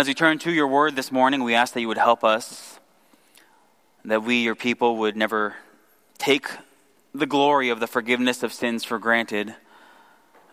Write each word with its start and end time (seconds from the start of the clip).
as 0.00 0.08
we 0.08 0.14
turn 0.14 0.38
to 0.38 0.50
your 0.50 0.66
word 0.66 0.96
this 0.96 1.12
morning, 1.12 1.44
we 1.44 1.54
ask 1.54 1.74
that 1.74 1.82
you 1.82 1.86
would 1.88 1.98
help 1.98 2.24
us, 2.24 2.80
that 4.02 4.22
we, 4.22 4.42
your 4.42 4.54
people, 4.54 4.96
would 4.96 5.14
never 5.14 5.56
take 6.16 6.48
the 7.14 7.26
glory 7.26 7.68
of 7.68 7.80
the 7.80 7.86
forgiveness 7.86 8.42
of 8.42 8.50
sins 8.50 8.82
for 8.82 8.98
granted. 8.98 9.54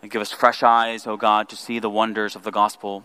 And 0.02 0.10
give 0.10 0.20
us 0.20 0.30
fresh 0.30 0.62
eyes, 0.62 1.06
O 1.06 1.16
God, 1.16 1.48
to 1.48 1.56
see 1.56 1.78
the 1.78 1.88
wonders 1.88 2.36
of 2.36 2.42
the 2.42 2.50
gospel. 2.50 3.04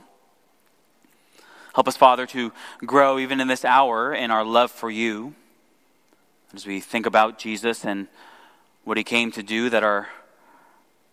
Help 1.75 1.87
us, 1.87 1.95
Father, 1.95 2.25
to 2.25 2.51
grow 2.85 3.19
even 3.19 3.39
in 3.39 3.47
this 3.47 3.63
hour 3.63 4.13
in 4.13 4.29
our 4.29 4.43
love 4.43 4.69
for 4.69 4.91
you. 4.91 5.35
As 6.53 6.67
we 6.67 6.81
think 6.81 7.05
about 7.05 7.39
Jesus 7.39 7.85
and 7.85 8.09
what 8.83 8.97
he 8.97 9.05
came 9.05 9.31
to 9.31 9.43
do, 9.43 9.69
that 9.69 9.85
our 9.85 10.09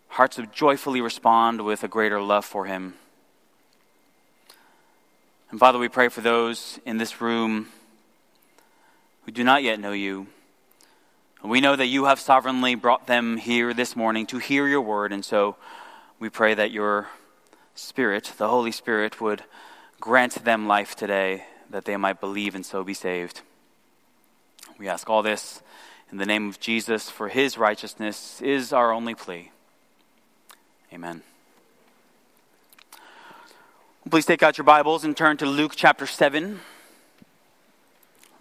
hearts 0.08 0.38
would 0.38 0.52
joyfully 0.52 1.00
respond 1.00 1.64
with 1.64 1.84
a 1.84 1.88
greater 1.88 2.20
love 2.20 2.44
for 2.44 2.64
him. 2.64 2.94
And 5.50 5.58
Father, 5.58 5.80
we 5.80 5.88
pray 5.88 6.08
for 6.08 6.20
those 6.20 6.78
in 6.86 6.98
this 6.98 7.20
room 7.20 7.68
who 9.24 9.32
do 9.32 9.42
not 9.42 9.64
yet 9.64 9.80
know 9.80 9.90
you. 9.92 10.28
We 11.42 11.60
know 11.60 11.74
that 11.74 11.86
you 11.86 12.04
have 12.04 12.20
sovereignly 12.20 12.76
brought 12.76 13.08
them 13.08 13.36
here 13.36 13.74
this 13.74 13.96
morning 13.96 14.26
to 14.26 14.38
hear 14.38 14.68
your 14.68 14.82
word, 14.82 15.12
and 15.12 15.24
so 15.24 15.56
we 16.20 16.28
pray 16.28 16.54
that 16.54 16.70
your 16.70 17.08
Spirit, 17.74 18.32
the 18.36 18.48
Holy 18.48 18.70
Spirit, 18.70 19.20
would 19.20 19.42
grant 19.98 20.44
them 20.44 20.68
life 20.68 20.94
today 20.94 21.44
that 21.68 21.84
they 21.84 21.96
might 21.96 22.20
believe 22.20 22.54
and 22.54 22.64
so 22.64 22.84
be 22.84 22.94
saved. 22.94 23.40
We 24.78 24.88
ask 24.88 25.10
all 25.10 25.22
this 25.22 25.62
in 26.12 26.18
the 26.18 26.26
name 26.26 26.48
of 26.48 26.60
Jesus, 26.60 27.10
for 27.10 27.28
his 27.28 27.58
righteousness 27.58 28.40
is 28.40 28.72
our 28.72 28.92
only 28.92 29.14
plea. 29.14 29.50
Amen. 30.92 31.22
Please 34.10 34.26
take 34.26 34.42
out 34.42 34.58
your 34.58 34.64
Bibles 34.64 35.04
and 35.04 35.16
turn 35.16 35.36
to 35.36 35.46
Luke 35.46 35.74
chapter 35.76 36.04
7. 36.04 36.58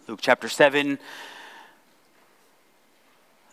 Luke 0.07 0.17
chapter 0.19 0.49
7. 0.49 0.97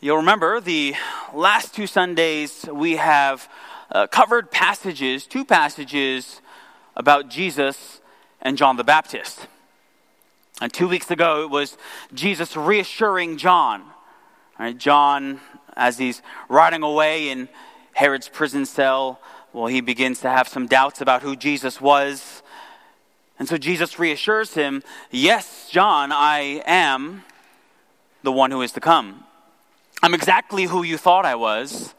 You'll 0.00 0.16
remember 0.16 0.58
the 0.62 0.94
last 1.34 1.74
two 1.74 1.86
Sundays 1.86 2.64
we 2.72 2.96
have 2.96 3.50
uh, 3.90 4.06
covered 4.06 4.50
passages, 4.50 5.26
two 5.26 5.44
passages 5.44 6.40
about 6.96 7.28
Jesus 7.28 8.00
and 8.40 8.56
John 8.56 8.78
the 8.78 8.84
Baptist. 8.84 9.46
And 10.62 10.72
two 10.72 10.88
weeks 10.88 11.10
ago 11.10 11.42
it 11.42 11.50
was 11.50 11.76
Jesus 12.14 12.56
reassuring 12.56 13.36
John. 13.36 13.84
Right, 14.58 14.78
John, 14.78 15.42
as 15.76 15.98
he's 15.98 16.22
riding 16.48 16.82
away 16.82 17.28
in 17.28 17.50
Herod's 17.92 18.30
prison 18.30 18.64
cell, 18.64 19.20
well, 19.56 19.68
he 19.68 19.80
begins 19.80 20.20
to 20.20 20.28
have 20.28 20.48
some 20.48 20.66
doubts 20.66 21.00
about 21.00 21.22
who 21.22 21.34
Jesus 21.34 21.80
was. 21.80 22.42
And 23.38 23.48
so 23.48 23.56
Jesus 23.56 23.98
reassures 23.98 24.52
him, 24.52 24.82
Yes, 25.10 25.70
John, 25.70 26.12
I 26.12 26.62
am 26.66 27.24
the 28.22 28.32
one 28.32 28.50
who 28.50 28.60
is 28.60 28.72
to 28.72 28.80
come. 28.80 29.24
I'm 30.02 30.12
exactly 30.12 30.64
who 30.64 30.82
you 30.82 30.98
thought 30.98 31.24
I 31.24 31.36
was, 31.36 31.94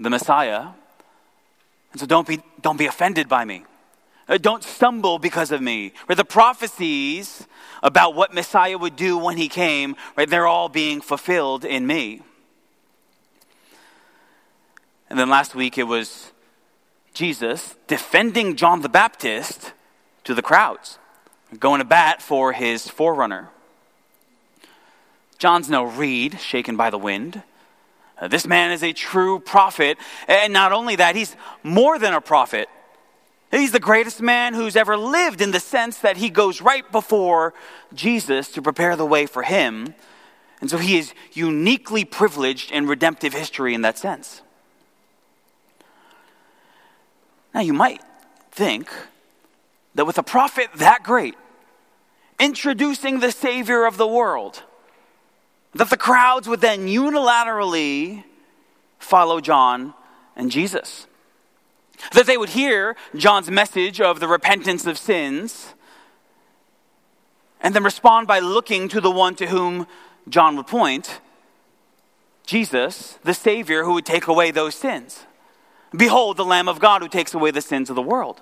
the 0.00 0.10
Messiah. 0.10 0.70
And 1.92 2.00
so 2.00 2.06
don't 2.06 2.26
be, 2.26 2.40
don't 2.60 2.76
be 2.76 2.86
offended 2.86 3.28
by 3.28 3.44
me. 3.44 3.64
Uh, 4.28 4.36
don't 4.36 4.64
stumble 4.64 5.20
because 5.20 5.52
of 5.52 5.62
me. 5.62 5.92
Right, 6.08 6.16
the 6.16 6.24
prophecies 6.24 7.46
about 7.80 8.16
what 8.16 8.34
Messiah 8.34 8.76
would 8.76 8.96
do 8.96 9.16
when 9.16 9.36
he 9.36 9.48
came, 9.48 9.94
right, 10.16 10.28
they're 10.28 10.48
all 10.48 10.68
being 10.68 11.00
fulfilled 11.00 11.64
in 11.64 11.86
me. 11.86 12.22
And 15.08 15.16
then 15.16 15.30
last 15.30 15.54
week 15.54 15.78
it 15.78 15.84
was 15.84 16.32
Jesus 17.16 17.76
defending 17.86 18.56
John 18.56 18.82
the 18.82 18.90
Baptist 18.90 19.72
to 20.24 20.34
the 20.34 20.42
crowds, 20.42 20.98
going 21.58 21.78
to 21.78 21.84
bat 21.86 22.20
for 22.20 22.52
his 22.52 22.88
forerunner. 22.88 23.48
John's 25.38 25.70
no 25.70 25.84
reed 25.84 26.38
shaken 26.38 26.76
by 26.76 26.90
the 26.90 26.98
wind. 26.98 27.42
Uh, 28.20 28.28
this 28.28 28.46
man 28.46 28.70
is 28.70 28.82
a 28.82 28.92
true 28.92 29.40
prophet. 29.40 29.96
And 30.28 30.52
not 30.52 30.72
only 30.72 30.96
that, 30.96 31.16
he's 31.16 31.34
more 31.62 31.98
than 31.98 32.12
a 32.12 32.20
prophet. 32.20 32.68
He's 33.50 33.72
the 33.72 33.80
greatest 33.80 34.20
man 34.20 34.52
who's 34.52 34.76
ever 34.76 34.98
lived 34.98 35.40
in 35.40 35.52
the 35.52 35.60
sense 35.60 35.96
that 36.00 36.18
he 36.18 36.28
goes 36.28 36.60
right 36.60 36.90
before 36.92 37.54
Jesus 37.94 38.50
to 38.52 38.60
prepare 38.60 38.94
the 38.94 39.06
way 39.06 39.24
for 39.24 39.42
him. 39.42 39.94
And 40.60 40.68
so 40.68 40.76
he 40.76 40.98
is 40.98 41.14
uniquely 41.32 42.04
privileged 42.04 42.72
in 42.72 42.86
redemptive 42.86 43.32
history 43.32 43.72
in 43.72 43.80
that 43.80 43.96
sense. 43.96 44.42
Now, 47.56 47.62
you 47.62 47.72
might 47.72 48.02
think 48.50 48.92
that 49.94 50.04
with 50.04 50.18
a 50.18 50.22
prophet 50.22 50.68
that 50.74 51.02
great, 51.02 51.36
introducing 52.38 53.20
the 53.20 53.32
Savior 53.32 53.86
of 53.86 53.96
the 53.96 54.06
world, 54.06 54.62
that 55.72 55.88
the 55.88 55.96
crowds 55.96 56.46
would 56.46 56.60
then 56.60 56.86
unilaterally 56.86 58.24
follow 58.98 59.40
John 59.40 59.94
and 60.36 60.50
Jesus. 60.50 61.06
That 62.12 62.26
they 62.26 62.36
would 62.36 62.50
hear 62.50 62.94
John's 63.14 63.50
message 63.50 64.02
of 64.02 64.20
the 64.20 64.28
repentance 64.28 64.84
of 64.84 64.98
sins 64.98 65.72
and 67.62 67.74
then 67.74 67.84
respond 67.84 68.26
by 68.26 68.38
looking 68.38 68.86
to 68.88 69.00
the 69.00 69.10
one 69.10 69.34
to 69.36 69.46
whom 69.46 69.86
John 70.28 70.56
would 70.58 70.66
point 70.66 71.22
Jesus, 72.44 73.18
the 73.24 73.32
Savior 73.32 73.84
who 73.84 73.94
would 73.94 74.04
take 74.04 74.26
away 74.26 74.50
those 74.50 74.74
sins. 74.74 75.24
Behold, 75.94 76.36
the 76.36 76.44
Lamb 76.44 76.68
of 76.68 76.80
God 76.80 77.02
who 77.02 77.08
takes 77.08 77.34
away 77.34 77.50
the 77.50 77.60
sins 77.60 77.90
of 77.90 77.96
the 77.96 78.02
world. 78.02 78.40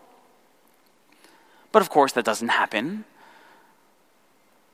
But 1.73 1.83
of 1.83 1.91
course, 1.91 2.13
that 2.13 2.25
doesn't 2.25 2.49
happen. 2.49 3.05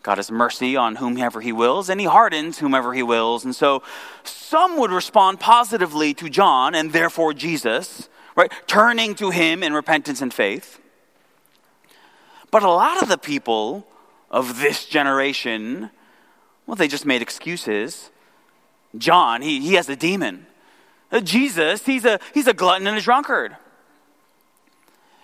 God 0.03 0.19
has 0.19 0.31
mercy 0.31 0.77
on 0.77 0.97
whomever 0.97 1.41
he 1.41 1.53
wills, 1.53 1.91
and 1.91 2.01
he 2.01 2.07
hardens 2.07 2.59
whomever 2.59 2.95
he 2.95 3.03
wills. 3.03 3.45
And 3.45 3.55
so 3.55 3.83
some 4.23 4.79
would 4.79 4.91
respond 4.91 5.41
positively 5.41 6.15
to 6.15 6.31
John 6.31 6.75
and 6.75 6.93
therefore 6.93 7.35
Jesus, 7.35 8.09
right? 8.35 8.51
Turning 8.67 9.15
to 9.17 9.31
him 9.31 9.63
in 9.63 9.75
repentance 9.75 10.23
and 10.23 10.33
faith. 10.33 10.79
But 12.51 12.63
a 12.63 12.71
lot 12.71 13.03
of 13.03 13.09
the 13.09 13.19
people 13.19 13.87
of 14.31 14.61
this 14.61 14.87
generation, 14.87 15.91
well, 16.67 16.77
they 16.77 16.89
just 16.89 17.05
made 17.05 17.23
excuses. 17.23 18.11
John, 18.97 19.43
he, 19.43 19.61
he 19.61 19.75
has 19.75 19.89
a 19.89 19.97
demon. 19.97 20.47
Uh, 21.12 21.21
Jesus, 21.21 21.84
he's 21.84 22.04
a, 22.04 22.21
he's 22.32 22.47
a 22.47 22.54
glutton 22.54 22.87
and 22.87 22.97
a 22.97 23.00
drunkard. 23.00 23.56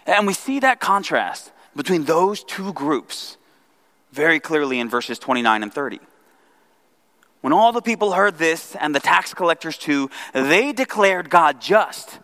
And 0.06 0.26
we 0.26 0.32
see 0.32 0.60
that 0.60 0.80
contrast 0.80 1.52
between 1.74 2.04
those 2.04 2.44
two 2.44 2.72
groups 2.72 3.36
very 4.12 4.40
clearly 4.40 4.80
in 4.80 4.88
verses 4.88 5.18
29 5.18 5.62
and 5.62 5.72
30. 5.72 6.00
When 7.40 7.52
all 7.52 7.70
the 7.70 7.82
people 7.82 8.12
heard 8.12 8.38
this, 8.38 8.74
and 8.76 8.94
the 8.94 9.00
tax 9.00 9.34
collectors 9.34 9.78
too, 9.78 10.10
they 10.32 10.72
declared 10.72 11.30
God 11.30 11.60
just, 11.60 12.18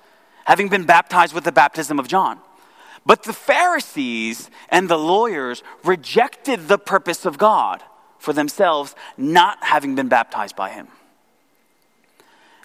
having 0.45 0.69
been 0.69 0.85
baptized 0.85 1.35
with 1.35 1.45
the 1.45 1.53
baptism 1.53 1.99
of 1.99 2.09
John. 2.09 2.41
But 3.05 3.25
the 3.25 3.33
Pharisees 3.33 4.51
and 4.69 4.89
the 4.89 4.99
lawyers 4.99 5.63
rejected 5.85 6.69
the 6.69 6.79
purpose 6.79 7.25
of 7.25 7.37
God 7.39 7.83
for 8.19 8.33
themselves, 8.33 8.95
not 9.17 9.59
having 9.63 9.95
been 9.95 10.09
baptized 10.09 10.57
by 10.57 10.71
him. 10.71 10.89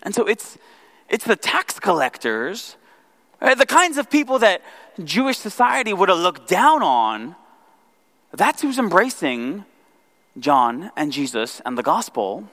And 0.04 0.16
so 0.16 0.26
it's, 0.26 0.58
it's 1.10 1.26
the 1.26 1.36
tax 1.36 1.80
collectors, 1.80 2.76
right, 3.42 3.58
the 3.58 3.66
kinds 3.66 3.98
of 3.98 4.10
people 4.10 4.40
that 4.40 4.62
Jewish 5.04 5.38
society 5.38 5.94
would 5.94 6.10
have 6.10 6.18
looked 6.18 6.48
down 6.48 6.84
on, 6.84 7.36
that's 8.34 8.62
who's 8.62 8.78
embracing 8.78 9.66
John 10.40 10.92
and 10.96 11.12
Jesus 11.12 11.62
and 11.66 11.78
the 11.78 11.84
gospel. 11.84 12.50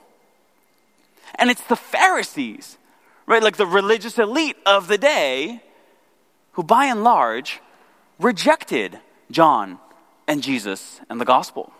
And 1.35 1.49
it's 1.49 1.61
the 1.61 1.75
Pharisees, 1.75 2.77
right, 3.25 3.43
like 3.43 3.57
the 3.57 3.67
religious 3.67 4.17
elite 4.17 4.57
of 4.65 4.87
the 4.87 4.97
day, 4.97 5.61
who 6.53 6.63
by 6.63 6.85
and 6.85 7.03
large 7.03 7.59
rejected 8.19 8.99
John 9.29 9.79
and 10.27 10.41
Jesus 10.41 11.01
and 11.09 11.19
the 11.19 11.25
gospel. 11.25 11.73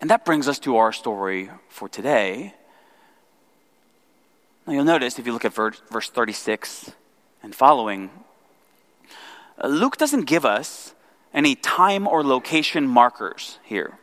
And 0.00 0.10
that 0.10 0.24
brings 0.24 0.46
us 0.46 0.58
to 0.60 0.76
our 0.76 0.92
story 0.92 1.50
for 1.68 1.88
today. 1.88 2.54
Now, 4.68 4.74
you'll 4.74 4.84
notice 4.84 5.18
if 5.18 5.24
you 5.24 5.32
look 5.32 5.46
at 5.46 5.54
verse 5.54 6.10
36 6.10 6.92
and 7.42 7.54
following, 7.54 8.10
uh, 9.56 9.66
Luke 9.66 9.96
doesn't 9.96 10.26
give 10.26 10.44
us 10.44 10.94
any 11.32 11.54
time 11.54 12.06
or 12.06 12.22
location 12.22 12.86
markers 12.86 13.58
here. 13.64 13.98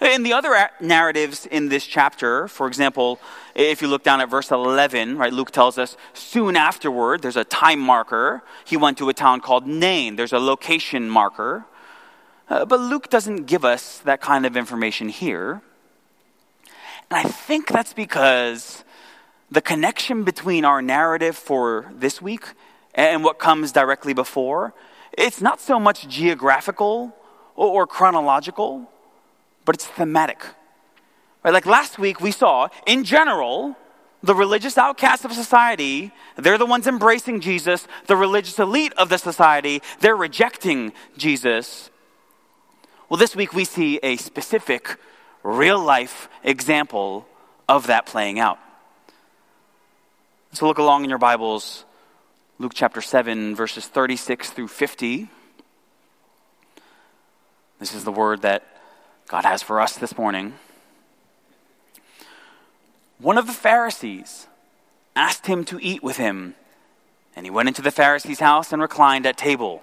In 0.00 0.22
the 0.22 0.32
other 0.32 0.70
narratives 0.80 1.44
in 1.44 1.70
this 1.70 1.84
chapter, 1.84 2.46
for 2.46 2.68
example, 2.68 3.18
if 3.56 3.82
you 3.82 3.88
look 3.88 4.04
down 4.04 4.20
at 4.20 4.30
verse 4.30 4.52
11, 4.52 5.18
right, 5.18 5.32
Luke 5.32 5.50
tells 5.50 5.76
us 5.76 5.96
soon 6.14 6.54
afterward, 6.54 7.20
there's 7.20 7.36
a 7.36 7.42
time 7.42 7.80
marker. 7.80 8.44
He 8.64 8.76
went 8.76 8.96
to 8.98 9.08
a 9.08 9.12
town 9.12 9.40
called 9.40 9.66
Nain. 9.66 10.14
There's 10.14 10.32
a 10.32 10.38
location 10.38 11.10
marker. 11.10 11.64
Uh, 12.48 12.64
but 12.64 12.78
Luke 12.78 13.10
doesn't 13.10 13.46
give 13.46 13.64
us 13.64 13.98
that 14.04 14.20
kind 14.20 14.46
of 14.46 14.56
information 14.56 15.08
here. 15.08 15.62
And 17.10 17.18
I 17.18 17.24
think 17.24 17.66
that's 17.66 17.92
because 17.92 18.84
the 19.50 19.60
connection 19.60 20.24
between 20.24 20.64
our 20.64 20.80
narrative 20.80 21.36
for 21.36 21.90
this 21.94 22.22
week 22.22 22.44
and 22.94 23.24
what 23.24 23.38
comes 23.38 23.72
directly 23.72 24.12
before 24.12 24.74
it's 25.12 25.40
not 25.40 25.60
so 25.60 25.78
much 25.78 26.08
geographical 26.08 27.14
or, 27.56 27.86
chronological, 27.86 28.90
but 29.64 29.74
it's 29.74 29.86
thematic. 29.86 30.42
Right? 31.44 31.52
Like 31.52 31.66
last 31.66 31.98
week, 31.98 32.20
we 32.20 32.30
saw, 32.30 32.68
in 32.86 33.04
general, 33.04 33.76
the 34.22 34.34
religious 34.34 34.78
outcasts 34.78 35.24
of 35.24 35.32
society, 35.32 36.12
they're 36.36 36.58
the 36.58 36.66
ones 36.66 36.86
embracing 36.86 37.40
Jesus. 37.40 37.86
The 38.06 38.16
religious 38.16 38.58
elite 38.58 38.94
of 38.94 39.08
the 39.08 39.18
society, 39.18 39.82
they're 40.00 40.16
rejecting 40.16 40.92
Jesus. 41.16 41.90
Well, 43.08 43.18
this 43.18 43.34
week 43.34 43.52
we 43.52 43.64
see 43.64 43.98
a 44.02 44.16
specific, 44.16 44.96
real 45.42 45.78
life 45.78 46.28
example 46.44 47.26
of 47.68 47.88
that 47.88 48.06
playing 48.06 48.38
out. 48.38 48.58
So 50.52 50.66
look 50.66 50.78
along 50.78 51.04
in 51.04 51.10
your 51.10 51.20
Bibles, 51.20 51.84
Luke 52.58 52.72
chapter 52.74 53.00
7, 53.00 53.54
verses 53.54 53.86
36 53.86 54.50
through 54.50 54.66
50. 54.66 55.28
This 57.78 57.94
is 57.94 58.02
the 58.02 58.10
word 58.10 58.42
that 58.42 58.66
God 59.28 59.44
has 59.44 59.62
for 59.62 59.80
us 59.80 59.96
this 59.96 60.18
morning. 60.18 60.54
One 63.18 63.38
of 63.38 63.46
the 63.46 63.52
Pharisees 63.52 64.48
asked 65.14 65.46
him 65.46 65.64
to 65.66 65.78
eat 65.80 66.02
with 66.02 66.16
him, 66.16 66.56
and 67.36 67.46
he 67.46 67.50
went 67.50 67.68
into 67.68 67.80
the 67.80 67.92
Pharisee's 67.92 68.40
house 68.40 68.72
and 68.72 68.82
reclined 68.82 69.26
at 69.26 69.36
table. 69.36 69.82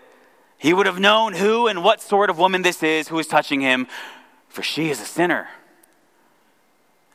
he 0.61 0.75
would 0.75 0.85
have 0.85 0.99
known 0.99 1.33
who 1.33 1.65
and 1.65 1.83
what 1.83 2.01
sort 2.01 2.29
of 2.29 2.37
woman 2.37 2.61
this 2.61 2.83
is 2.83 3.07
who 3.07 3.17
is 3.17 3.25
touching 3.25 3.61
him, 3.61 3.87
for 4.47 4.61
she 4.61 4.91
is 4.91 5.01
a 5.01 5.05
sinner. 5.05 5.49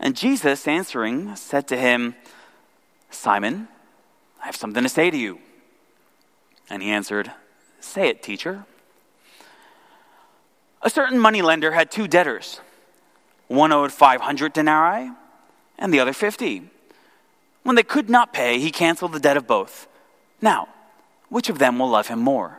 And 0.01 0.17
Jesus, 0.17 0.67
answering, 0.67 1.37
said 1.37 1.69
to 1.69 1.77
him, 1.77 2.17
Simon, 3.09 3.69
I 4.43 4.47
have 4.47 4.57
something 4.57 4.83
to 4.83 4.89
say 4.89 5.13
to 5.13 5.17
you. 5.17 5.39
And 6.69 6.83
he 6.83 6.91
answered, 6.91 7.31
Say 7.79 8.09
it, 8.09 8.21
teacher. 8.21 8.67
A 10.83 10.91
certain 10.91 11.21
moneylender 11.21 11.71
had 11.71 11.89
two 11.93 12.09
debtors. 12.09 12.61
One 13.47 13.71
owed 13.71 13.93
500 13.93 14.55
denarii 14.55 15.13
and 15.79 15.95
the 15.95 16.01
other 16.01 16.13
50. 16.13 16.69
When 17.63 17.77
they 17.77 17.85
could 17.85 18.11
not 18.11 18.33
pay, 18.33 18.59
he 18.59 18.73
canceled 18.73 19.13
the 19.13 19.21
debt 19.21 19.37
of 19.37 19.47
both. 19.47 19.87
Now, 20.43 20.67
which 21.29 21.49
of 21.49 21.61
them 21.61 21.79
will 21.79 21.91
love 21.91 22.09
him 22.09 22.19
more? 22.19 22.59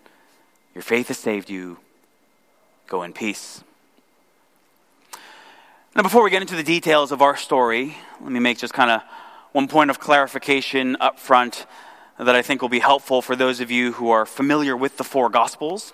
Your 0.73 0.81
faith 0.81 1.09
has 1.09 1.17
saved 1.17 1.49
you. 1.49 1.77
Go 2.87 3.03
in 3.03 3.13
peace. 3.13 3.63
Now, 5.95 6.03
before 6.03 6.23
we 6.23 6.29
get 6.29 6.41
into 6.41 6.55
the 6.55 6.63
details 6.63 7.11
of 7.11 7.21
our 7.21 7.35
story, 7.35 7.97
let 8.21 8.31
me 8.31 8.39
make 8.39 8.57
just 8.57 8.73
kind 8.73 8.91
of 8.91 9.01
one 9.51 9.67
point 9.67 9.89
of 9.89 9.99
clarification 9.99 10.95
up 10.99 11.19
front 11.19 11.65
that 12.17 12.35
I 12.35 12.41
think 12.41 12.61
will 12.61 12.69
be 12.69 12.79
helpful 12.79 13.21
for 13.21 13.35
those 13.35 13.59
of 13.59 13.71
you 13.71 13.93
who 13.93 14.09
are 14.09 14.25
familiar 14.25 14.77
with 14.77 14.97
the 14.97 15.03
four 15.03 15.29
Gospels. 15.29 15.93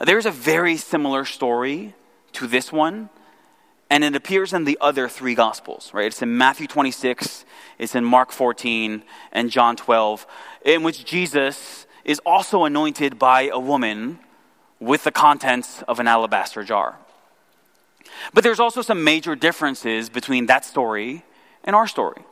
There's 0.00 0.26
a 0.26 0.32
very 0.32 0.76
similar 0.76 1.24
story 1.24 1.94
to 2.32 2.46
this 2.46 2.72
one 2.72 3.10
and 3.92 4.04
it 4.04 4.16
appears 4.16 4.54
in 4.54 4.64
the 4.64 4.78
other 4.80 5.06
three 5.06 5.34
gospels 5.34 5.90
right 5.92 6.06
it's 6.06 6.22
in 6.22 6.36
matthew 6.36 6.66
26 6.66 7.44
it's 7.78 7.94
in 7.94 8.04
mark 8.04 8.32
14 8.32 9.02
and 9.32 9.50
john 9.50 9.76
12 9.76 10.26
in 10.64 10.82
which 10.82 11.04
jesus 11.04 11.86
is 12.04 12.20
also 12.20 12.64
anointed 12.64 13.18
by 13.18 13.48
a 13.48 13.58
woman 13.58 14.18
with 14.80 15.04
the 15.04 15.12
contents 15.12 15.82
of 15.82 16.00
an 16.00 16.06
alabaster 16.06 16.62
jar 16.62 16.96
but 18.34 18.42
there's 18.44 18.60
also 18.60 18.82
some 18.82 19.04
major 19.04 19.34
differences 19.34 20.10
between 20.10 20.46
that 20.46 20.64
story 20.64 21.24
and 21.64 21.76
our 21.76 21.86
story 21.86 22.22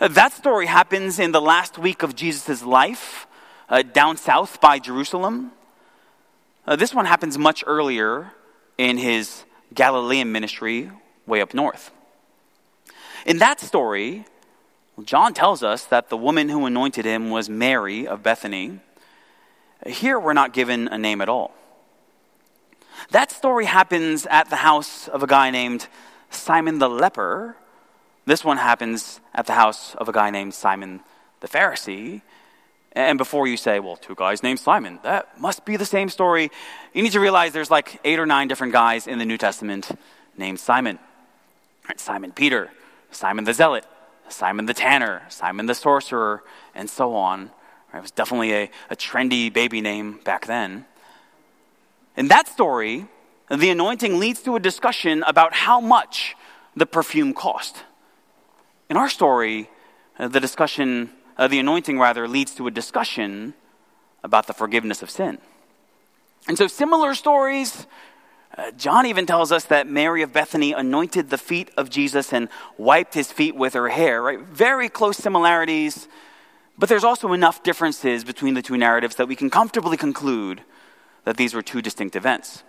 uh, 0.00 0.08
that 0.08 0.32
story 0.32 0.66
happens 0.66 1.18
in 1.18 1.32
the 1.32 1.40
last 1.40 1.78
week 1.78 2.02
of 2.02 2.14
jesus' 2.14 2.62
life 2.62 3.26
uh, 3.68 3.82
down 3.82 4.16
south 4.16 4.60
by 4.60 4.78
jerusalem 4.78 5.52
uh, 6.66 6.74
this 6.74 6.92
one 6.92 7.06
happens 7.06 7.38
much 7.38 7.62
earlier 7.66 8.32
in 8.76 8.98
his 8.98 9.44
Galilean 9.74 10.32
ministry 10.32 10.90
way 11.26 11.40
up 11.40 11.54
north. 11.54 11.90
In 13.24 13.38
that 13.38 13.60
story, 13.60 14.24
John 15.04 15.34
tells 15.34 15.62
us 15.62 15.84
that 15.86 16.08
the 16.08 16.16
woman 16.16 16.48
who 16.48 16.66
anointed 16.66 17.04
him 17.04 17.30
was 17.30 17.48
Mary 17.48 18.06
of 18.06 18.22
Bethany. 18.22 18.80
Here, 19.84 20.18
we're 20.18 20.32
not 20.32 20.52
given 20.52 20.88
a 20.88 20.96
name 20.96 21.20
at 21.20 21.28
all. 21.28 21.52
That 23.10 23.30
story 23.30 23.66
happens 23.66 24.26
at 24.26 24.48
the 24.48 24.56
house 24.56 25.08
of 25.08 25.22
a 25.22 25.26
guy 25.26 25.50
named 25.50 25.88
Simon 26.30 26.78
the 26.78 26.88
leper. 26.88 27.56
This 28.24 28.44
one 28.44 28.56
happens 28.56 29.20
at 29.34 29.46
the 29.46 29.52
house 29.52 29.94
of 29.96 30.08
a 30.08 30.12
guy 30.12 30.30
named 30.30 30.54
Simon 30.54 31.00
the 31.40 31.48
Pharisee. 31.48 32.22
And 32.92 33.18
before 33.18 33.46
you 33.46 33.56
say, 33.56 33.78
well, 33.78 33.96
two 33.96 34.14
guys 34.14 34.42
named 34.42 34.58
Simon, 34.58 34.98
that 35.02 35.38
must 35.38 35.66
be 35.66 35.76
the 35.76 35.84
same 35.84 36.08
story, 36.08 36.50
you 36.94 37.02
need 37.02 37.12
to 37.12 37.20
realize 37.20 37.52
there's 37.52 37.70
like 37.70 38.00
eight 38.04 38.18
or 38.18 38.24
nine 38.24 38.48
different 38.48 38.72
guys 38.72 39.06
in 39.06 39.18
the 39.18 39.26
New 39.26 39.36
Testament 39.36 39.90
named 40.36 40.58
Simon. 40.58 40.98
Simon 41.96 42.32
Peter, 42.32 42.70
Simon 43.10 43.44
the 43.44 43.52
Zealot, 43.52 43.84
Simon 44.28 44.66
the 44.66 44.74
Tanner, 44.74 45.22
Simon 45.28 45.66
the 45.66 45.74
Sorcerer, 45.74 46.42
and 46.74 46.90
so 46.90 47.14
on. 47.14 47.50
It 47.98 48.02
was 48.02 48.10
definitely 48.10 48.52
a, 48.52 48.70
a 48.90 48.96
trendy 48.96 49.52
baby 49.52 49.80
name 49.80 50.20
back 50.24 50.46
then. 50.46 50.86
In 52.16 52.28
that 52.28 52.48
story, 52.48 53.06
the 53.50 53.70
anointing 53.70 54.18
leads 54.18 54.42
to 54.42 54.56
a 54.56 54.60
discussion 54.60 55.22
about 55.26 55.52
how 55.52 55.80
much 55.80 56.34
the 56.74 56.86
perfume 56.86 57.32
cost. 57.32 57.84
In 58.88 58.96
our 58.96 59.08
story, 59.08 59.70
uh, 60.18 60.28
the 60.28 60.40
discussion 60.40 61.10
uh, 61.38 61.48
the 61.48 61.58
anointing 61.58 61.98
rather 61.98 62.26
leads 62.26 62.54
to 62.54 62.66
a 62.66 62.70
discussion 62.70 63.54
about 64.24 64.46
the 64.46 64.54
forgiveness 64.54 65.02
of 65.02 65.10
sin. 65.10 65.38
And 66.48 66.56
so, 66.56 66.66
similar 66.66 67.14
stories. 67.14 67.86
Uh, 68.56 68.70
John 68.70 69.04
even 69.04 69.26
tells 69.26 69.52
us 69.52 69.64
that 69.64 69.86
Mary 69.86 70.22
of 70.22 70.32
Bethany 70.32 70.72
anointed 70.72 71.28
the 71.28 71.36
feet 71.36 71.70
of 71.76 71.90
Jesus 71.90 72.32
and 72.32 72.48
wiped 72.78 73.12
his 73.12 73.30
feet 73.30 73.54
with 73.54 73.74
her 73.74 73.88
hair, 73.88 74.22
right? 74.22 74.40
Very 74.40 74.88
close 74.88 75.18
similarities, 75.18 76.08
but 76.78 76.88
there's 76.88 77.04
also 77.04 77.32
enough 77.32 77.62
differences 77.62 78.24
between 78.24 78.54
the 78.54 78.62
two 78.62 78.76
narratives 78.76 79.16
that 79.16 79.28
we 79.28 79.36
can 79.36 79.50
comfortably 79.50 79.96
conclude 79.96 80.62
that 81.24 81.36
these 81.36 81.54
were 81.54 81.62
two 81.62 81.82
distinct 81.82 82.16
events. 82.16 82.62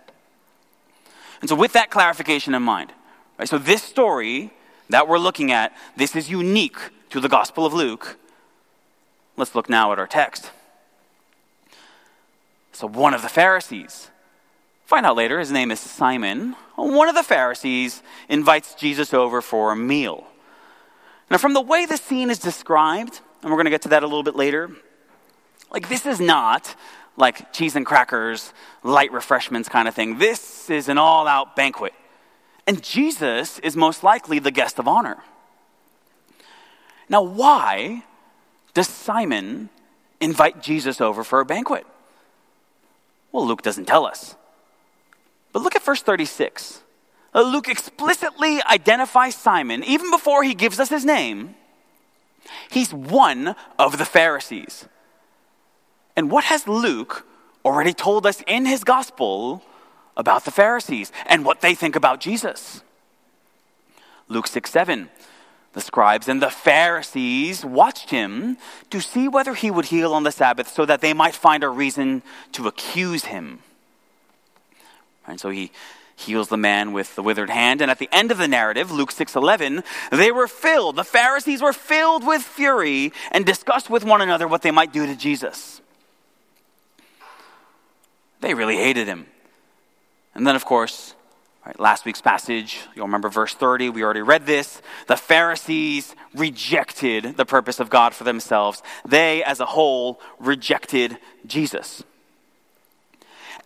And 1.40 1.48
so, 1.48 1.54
with 1.54 1.72
that 1.74 1.90
clarification 1.90 2.54
in 2.54 2.62
mind, 2.62 2.92
right, 3.38 3.48
so 3.48 3.58
this 3.58 3.82
story 3.82 4.52
that 4.88 5.06
we're 5.06 5.18
looking 5.18 5.52
at, 5.52 5.76
this 5.96 6.16
is 6.16 6.30
unique 6.30 6.78
to 7.10 7.20
the 7.20 7.28
Gospel 7.28 7.64
of 7.64 7.72
Luke. 7.72 8.18
Let's 9.36 9.54
look 9.54 9.68
now 9.68 9.92
at 9.92 9.98
our 9.98 10.06
text. 10.06 10.50
So 12.72 12.86
one 12.86 13.12
of 13.12 13.22
the 13.22 13.28
Pharisees, 13.28 14.08
find 14.84 15.04
out 15.04 15.16
later, 15.16 15.40
his 15.40 15.50
name 15.50 15.70
is 15.70 15.80
Simon, 15.80 16.54
one 16.76 17.08
of 17.08 17.16
the 17.16 17.24
Pharisees 17.24 18.02
invites 18.28 18.74
Jesus 18.74 19.12
over 19.12 19.42
for 19.42 19.72
a 19.72 19.76
meal. 19.76 20.28
Now, 21.28 21.38
from 21.38 21.54
the 21.54 21.60
way 21.60 21.86
the 21.86 21.96
scene 21.96 22.30
is 22.30 22.38
described, 22.38 23.20
and 23.42 23.50
we're 23.50 23.56
going 23.56 23.66
to 23.66 23.70
get 23.70 23.82
to 23.82 23.88
that 23.88 24.02
a 24.02 24.06
little 24.06 24.22
bit 24.22 24.36
later, 24.36 24.70
like 25.70 25.88
this 25.88 26.06
is 26.06 26.20
not 26.20 26.74
like 27.16 27.52
cheese 27.52 27.74
and 27.76 27.84
crackers, 27.84 28.52
light 28.82 29.12
refreshments 29.12 29.68
kind 29.68 29.88
of 29.88 29.94
thing. 29.94 30.18
This 30.18 30.70
is 30.70 30.88
an 30.88 30.98
all 30.98 31.26
out 31.26 31.56
banquet. 31.56 31.92
And 32.66 32.82
Jesus 32.82 33.58
is 33.58 33.76
most 33.76 34.04
likely 34.04 34.38
the 34.38 34.50
guest 34.50 34.78
of 34.78 34.86
honor. 34.86 35.18
Now, 37.08 37.22
why 37.22 38.04
does 38.74 38.86
Simon 38.86 39.70
invite 40.20 40.62
Jesus 40.62 41.00
over 41.00 41.24
for 41.24 41.40
a 41.40 41.44
banquet? 41.44 41.86
Well, 43.32 43.46
Luke 43.46 43.62
doesn't 43.62 43.86
tell 43.86 44.06
us. 44.06 44.36
But 45.52 45.62
look 45.62 45.74
at 45.74 45.82
verse 45.82 46.02
36. 46.02 46.82
Uh, 47.34 47.42
Luke 47.42 47.68
explicitly 47.68 48.60
identifies 48.62 49.34
Simon, 49.34 49.82
even 49.84 50.10
before 50.10 50.42
he 50.44 50.54
gives 50.54 50.78
us 50.78 50.88
his 50.88 51.04
name. 51.04 51.54
He's 52.70 52.92
one 52.92 53.54
of 53.78 53.98
the 53.98 54.04
Pharisees. 54.04 54.86
And 56.16 56.30
what 56.30 56.44
has 56.44 56.66
Luke 56.66 57.26
already 57.64 57.92
told 57.92 58.26
us 58.26 58.42
in 58.46 58.66
his 58.66 58.84
gospel 58.84 59.62
about 60.16 60.44
the 60.44 60.50
Pharisees 60.50 61.12
and 61.26 61.44
what 61.44 61.60
they 61.60 61.74
think 61.74 61.94
about 61.94 62.20
Jesus? 62.20 62.82
Luke 64.28 64.46
6 64.46 64.70
7. 64.70 65.08
The 65.74 65.80
scribes 65.80 66.28
and 66.28 66.42
the 66.42 66.50
Pharisees 66.50 67.64
watched 67.64 68.10
him 68.10 68.56
to 68.90 69.00
see 69.00 69.28
whether 69.28 69.54
he 69.54 69.70
would 69.70 69.86
heal 69.86 70.14
on 70.14 70.24
the 70.24 70.32
Sabbath 70.32 70.68
so 70.68 70.84
that 70.86 71.00
they 71.00 71.12
might 71.12 71.34
find 71.34 71.62
a 71.62 71.68
reason 71.68 72.22
to 72.52 72.66
accuse 72.66 73.26
him. 73.26 73.60
And 75.26 75.38
so 75.38 75.50
he 75.50 75.70
heals 76.18 76.48
the 76.48 76.56
man 76.56 76.92
with 76.92 77.14
the 77.14 77.22
withered 77.22 77.50
hand 77.50 77.80
and 77.80 77.90
at 77.90 77.98
the 77.98 78.08
end 78.12 78.30
of 78.30 78.38
the 78.38 78.48
narrative 78.48 78.90
Luke 78.90 79.10
6:11 79.10 79.84
they 80.10 80.32
were 80.32 80.48
filled 80.48 80.96
the 80.96 81.04
Pharisees 81.04 81.62
were 81.62 81.72
filled 81.72 82.26
with 82.26 82.42
fury 82.42 83.12
and 83.30 83.46
discussed 83.46 83.88
with 83.88 84.04
one 84.04 84.20
another 84.20 84.48
what 84.48 84.62
they 84.62 84.70
might 84.70 84.92
do 84.92 85.06
to 85.06 85.14
Jesus. 85.14 85.80
They 88.40 88.54
really 88.54 88.76
hated 88.76 89.06
him. 89.06 89.26
And 90.34 90.46
then 90.46 90.56
of 90.56 90.64
course 90.64 91.14
Right, 91.68 91.78
last 91.78 92.06
week's 92.06 92.22
passage, 92.22 92.80
you'll 92.94 93.04
remember 93.04 93.28
verse 93.28 93.52
30, 93.52 93.90
we 93.90 94.02
already 94.02 94.22
read 94.22 94.46
this. 94.46 94.80
The 95.06 95.18
Pharisees 95.18 96.14
rejected 96.34 97.36
the 97.36 97.44
purpose 97.44 97.78
of 97.78 97.90
God 97.90 98.14
for 98.14 98.24
themselves. 98.24 98.82
They, 99.06 99.44
as 99.44 99.60
a 99.60 99.66
whole, 99.66 100.18
rejected 100.38 101.18
Jesus. 101.46 102.02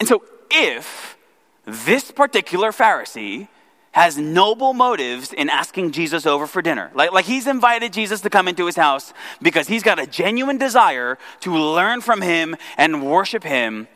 And 0.00 0.09
so, 0.09 0.25
if 0.50 1.16
this 1.64 2.11
particular 2.11 2.73
Pharisee 2.73 3.49
has 3.92 4.16
noble 4.16 4.73
motives 4.73 5.33
in 5.33 5.50
asking 5.50 5.92
Jesus 5.92 6.25
over 6.26 6.47
for 6.47 6.62
dinner. 6.62 6.90
Like, 6.95 7.12
like 7.12 7.26
he's 7.26 7.47
invited 7.47 7.92
Jesus 7.92 8.23
to 8.23 8.31
come 8.31 8.49
into 8.49 8.66
his 8.66 8.76
house 8.76 9.12
because 9.40 9.69
he's 9.69 9.83
got 9.83 9.99
a 9.99 10.07
genuine 10.07 10.57
desire 10.57 11.19
to 11.40 11.54
learn 11.54 12.00
from 12.00 12.23
him 12.23 12.57
and 12.78 13.07
worship 13.07 13.45
him. 13.45 13.87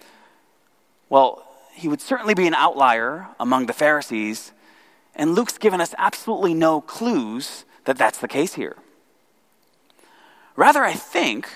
Well, 1.09 1.43
he 1.73 1.89
would 1.89 2.03
certainly 2.03 2.35
be 2.35 2.47
an 2.47 2.55
outlier 2.55 3.29
among 3.41 3.67
the 3.67 3.73
Pharisees, 3.73 4.53
and 5.15 5.35
Luke's 5.35 5.57
given 5.59 5.81
us 5.81 5.95
absolutely 5.97 6.53
no 6.53 6.81
clues 6.81 7.65
that 7.85 7.97
that's 7.97 8.19
the 8.19 8.29
case 8.29 8.55
here. 8.55 8.77
Rather, 10.57 10.83
I 10.83 10.95
think, 10.95 11.49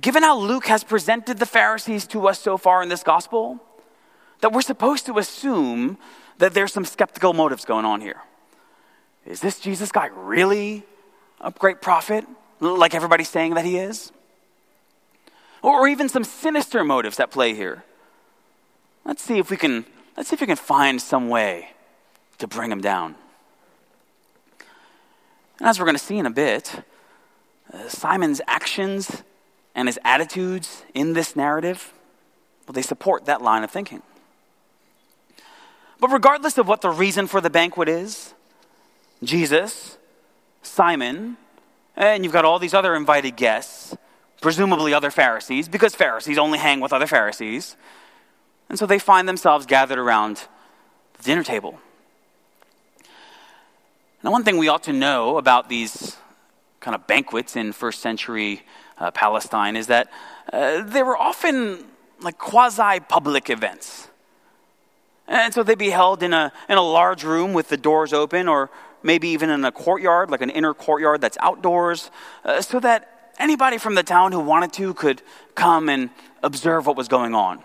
given 0.00 0.22
how 0.22 0.36
Luke 0.38 0.66
has 0.66 0.84
presented 0.84 1.38
the 1.38 1.46
Pharisees 1.46 2.06
to 2.08 2.28
us 2.28 2.40
so 2.40 2.56
far 2.56 2.82
in 2.82 2.88
this 2.88 3.02
gospel, 3.02 3.60
that 4.40 4.52
we're 4.52 4.60
supposed 4.60 5.06
to 5.06 5.18
assume 5.18 5.98
that 6.38 6.54
there's 6.54 6.72
some 6.72 6.84
skeptical 6.84 7.32
motives 7.32 7.64
going 7.64 7.84
on 7.84 8.00
here. 8.00 8.22
Is 9.24 9.40
this 9.40 9.58
Jesus 9.58 9.90
guy 9.90 10.06
really 10.14 10.84
a 11.40 11.50
great 11.50 11.80
prophet, 11.80 12.24
like 12.60 12.94
everybody's 12.94 13.28
saying 13.28 13.54
that 13.54 13.64
he 13.64 13.78
is? 13.78 14.12
Or 15.62 15.88
even 15.88 16.08
some 16.08 16.24
sinister 16.24 16.84
motives 16.84 17.18
at 17.18 17.30
play 17.30 17.54
here. 17.54 17.84
Let's 19.04 19.22
see 19.22 19.38
if 19.38 19.50
we 19.50 19.56
can, 19.56 19.84
let's 20.16 20.28
see 20.28 20.34
if 20.34 20.40
we 20.40 20.46
can 20.46 20.56
find 20.56 21.00
some 21.00 21.28
way 21.28 21.70
to 22.38 22.46
bring 22.46 22.70
him 22.70 22.80
down. 22.80 23.14
And 25.58 25.68
as 25.68 25.78
we're 25.78 25.86
going 25.86 25.96
to 25.96 26.02
see 26.02 26.18
in 26.18 26.26
a 26.26 26.30
bit, 26.30 26.84
uh, 27.72 27.88
Simon's 27.88 28.40
actions 28.46 29.22
and 29.74 29.88
his 29.88 29.98
attitudes 30.04 30.84
in 30.94 31.14
this 31.14 31.34
narrative, 31.34 31.92
well, 32.66 32.74
they 32.74 32.82
support 32.82 33.24
that 33.24 33.42
line 33.42 33.64
of 33.64 33.70
thinking. 33.70 34.02
But 36.00 36.10
regardless 36.10 36.58
of 36.58 36.68
what 36.68 36.82
the 36.82 36.90
reason 36.90 37.26
for 37.26 37.40
the 37.40 37.50
banquet 37.50 37.88
is, 37.88 38.34
Jesus, 39.22 39.96
Simon, 40.62 41.36
and 41.96 42.22
you've 42.24 42.32
got 42.32 42.44
all 42.44 42.58
these 42.58 42.74
other 42.74 42.94
invited 42.94 43.36
guests, 43.36 43.96
presumably 44.40 44.92
other 44.92 45.10
Pharisees, 45.10 45.68
because 45.68 45.94
Pharisees 45.94 46.36
only 46.36 46.58
hang 46.58 46.80
with 46.80 46.92
other 46.92 47.06
Pharisees. 47.06 47.76
And 48.68 48.78
so 48.78 48.84
they 48.84 48.98
find 48.98 49.28
themselves 49.28 49.64
gathered 49.64 49.98
around 49.98 50.46
the 51.16 51.22
dinner 51.22 51.42
table. 51.42 51.78
Now, 54.22 54.32
one 54.32 54.44
thing 54.44 54.58
we 54.58 54.68
ought 54.68 54.82
to 54.84 54.92
know 54.92 55.38
about 55.38 55.68
these 55.68 56.16
kind 56.80 56.94
of 56.94 57.06
banquets 57.06 57.56
in 57.56 57.72
first 57.72 58.00
century 58.00 58.62
uh, 58.98 59.10
Palestine 59.10 59.76
is 59.76 59.86
that 59.86 60.10
uh, 60.52 60.82
they 60.82 61.02
were 61.02 61.16
often 61.16 61.84
like 62.20 62.38
quasi 62.38 63.00
public 63.00 63.50
events. 63.50 64.08
And 65.28 65.52
so 65.52 65.62
they'd 65.62 65.76
be 65.76 65.90
held 65.90 66.22
in 66.22 66.32
a, 66.32 66.52
in 66.68 66.78
a 66.78 66.82
large 66.82 67.24
room 67.24 67.52
with 67.52 67.68
the 67.68 67.76
doors 67.76 68.12
open, 68.12 68.48
or 68.48 68.70
maybe 69.02 69.28
even 69.28 69.50
in 69.50 69.64
a 69.64 69.72
courtyard, 69.72 70.30
like 70.30 70.40
an 70.40 70.50
inner 70.50 70.74
courtyard 70.74 71.20
that's 71.20 71.36
outdoors, 71.40 72.10
uh, 72.44 72.62
so 72.62 72.80
that 72.80 73.32
anybody 73.38 73.78
from 73.78 73.94
the 73.94 74.02
town 74.02 74.32
who 74.32 74.40
wanted 74.40 74.72
to 74.74 74.94
could 74.94 75.22
come 75.54 75.88
and 75.88 76.10
observe 76.42 76.86
what 76.86 76.96
was 76.96 77.08
going 77.08 77.34
on. 77.34 77.60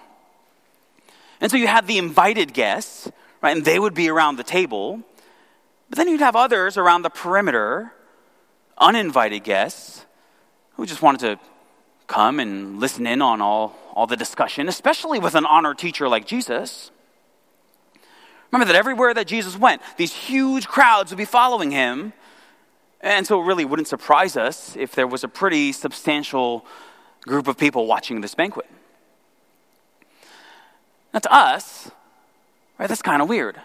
And 1.40 1.52
so 1.52 1.58
you 1.58 1.68
had 1.68 1.88
the 1.88 1.98
invited 1.98 2.54
guests, 2.54 3.12
right, 3.42 3.56
and 3.56 3.66
they 3.66 3.80
would 3.80 3.94
be 3.94 4.10
around 4.10 4.38
the 4.38 4.44
table. 4.44 5.02
But 5.90 5.98
then 5.98 6.08
you'd 6.08 6.22
have 6.22 6.36
others 6.36 6.78
around 6.78 7.02
the 7.02 7.10
perimeter, 7.10 7.92
uninvited 8.78 9.44
guests, 9.44 10.06
who 10.76 10.86
just 10.86 11.02
wanted 11.02 11.22
to 11.22 11.40
come 12.08 12.40
and 12.40 12.80
listen 12.80 13.06
in 13.08 13.22
on 13.22 13.42
all, 13.42 13.78
all 13.94 14.08
the 14.08 14.18
discussion, 14.18 14.68
especially 14.68 15.20
with 15.20 15.36
an 15.36 15.46
honored 15.46 15.78
teacher 15.78 16.08
like 16.08 16.26
Jesus. 16.26 16.92
Remember 18.52 18.72
that 18.72 18.78
everywhere 18.78 19.14
that 19.14 19.28
Jesus 19.28 19.58
went, 19.58 19.82
these 19.98 20.14
huge 20.14 20.68
crowds 20.68 21.12
would 21.12 21.18
be 21.18 21.26
following 21.26 21.72
him. 21.72 22.14
And 23.00 23.26
so 23.26 23.42
it 23.42 23.46
really 23.46 23.66
wouldn't 23.66 23.88
surprise 23.88 24.38
us 24.38 24.76
if 24.76 24.94
there 24.94 25.08
was 25.08 25.24
a 25.24 25.28
pretty 25.28 25.72
substantial 25.72 26.66
group 27.22 27.48
of 27.48 27.58
people 27.58 27.88
watching 27.88 28.22
this 28.22 28.36
banquet. 28.36 28.68
Now, 31.14 31.20
to 31.20 31.34
us, 31.34 31.92
right, 32.78 32.88
that's 32.88 33.02
kind 33.02 33.22
of 33.22 33.30
weird. 33.30 33.60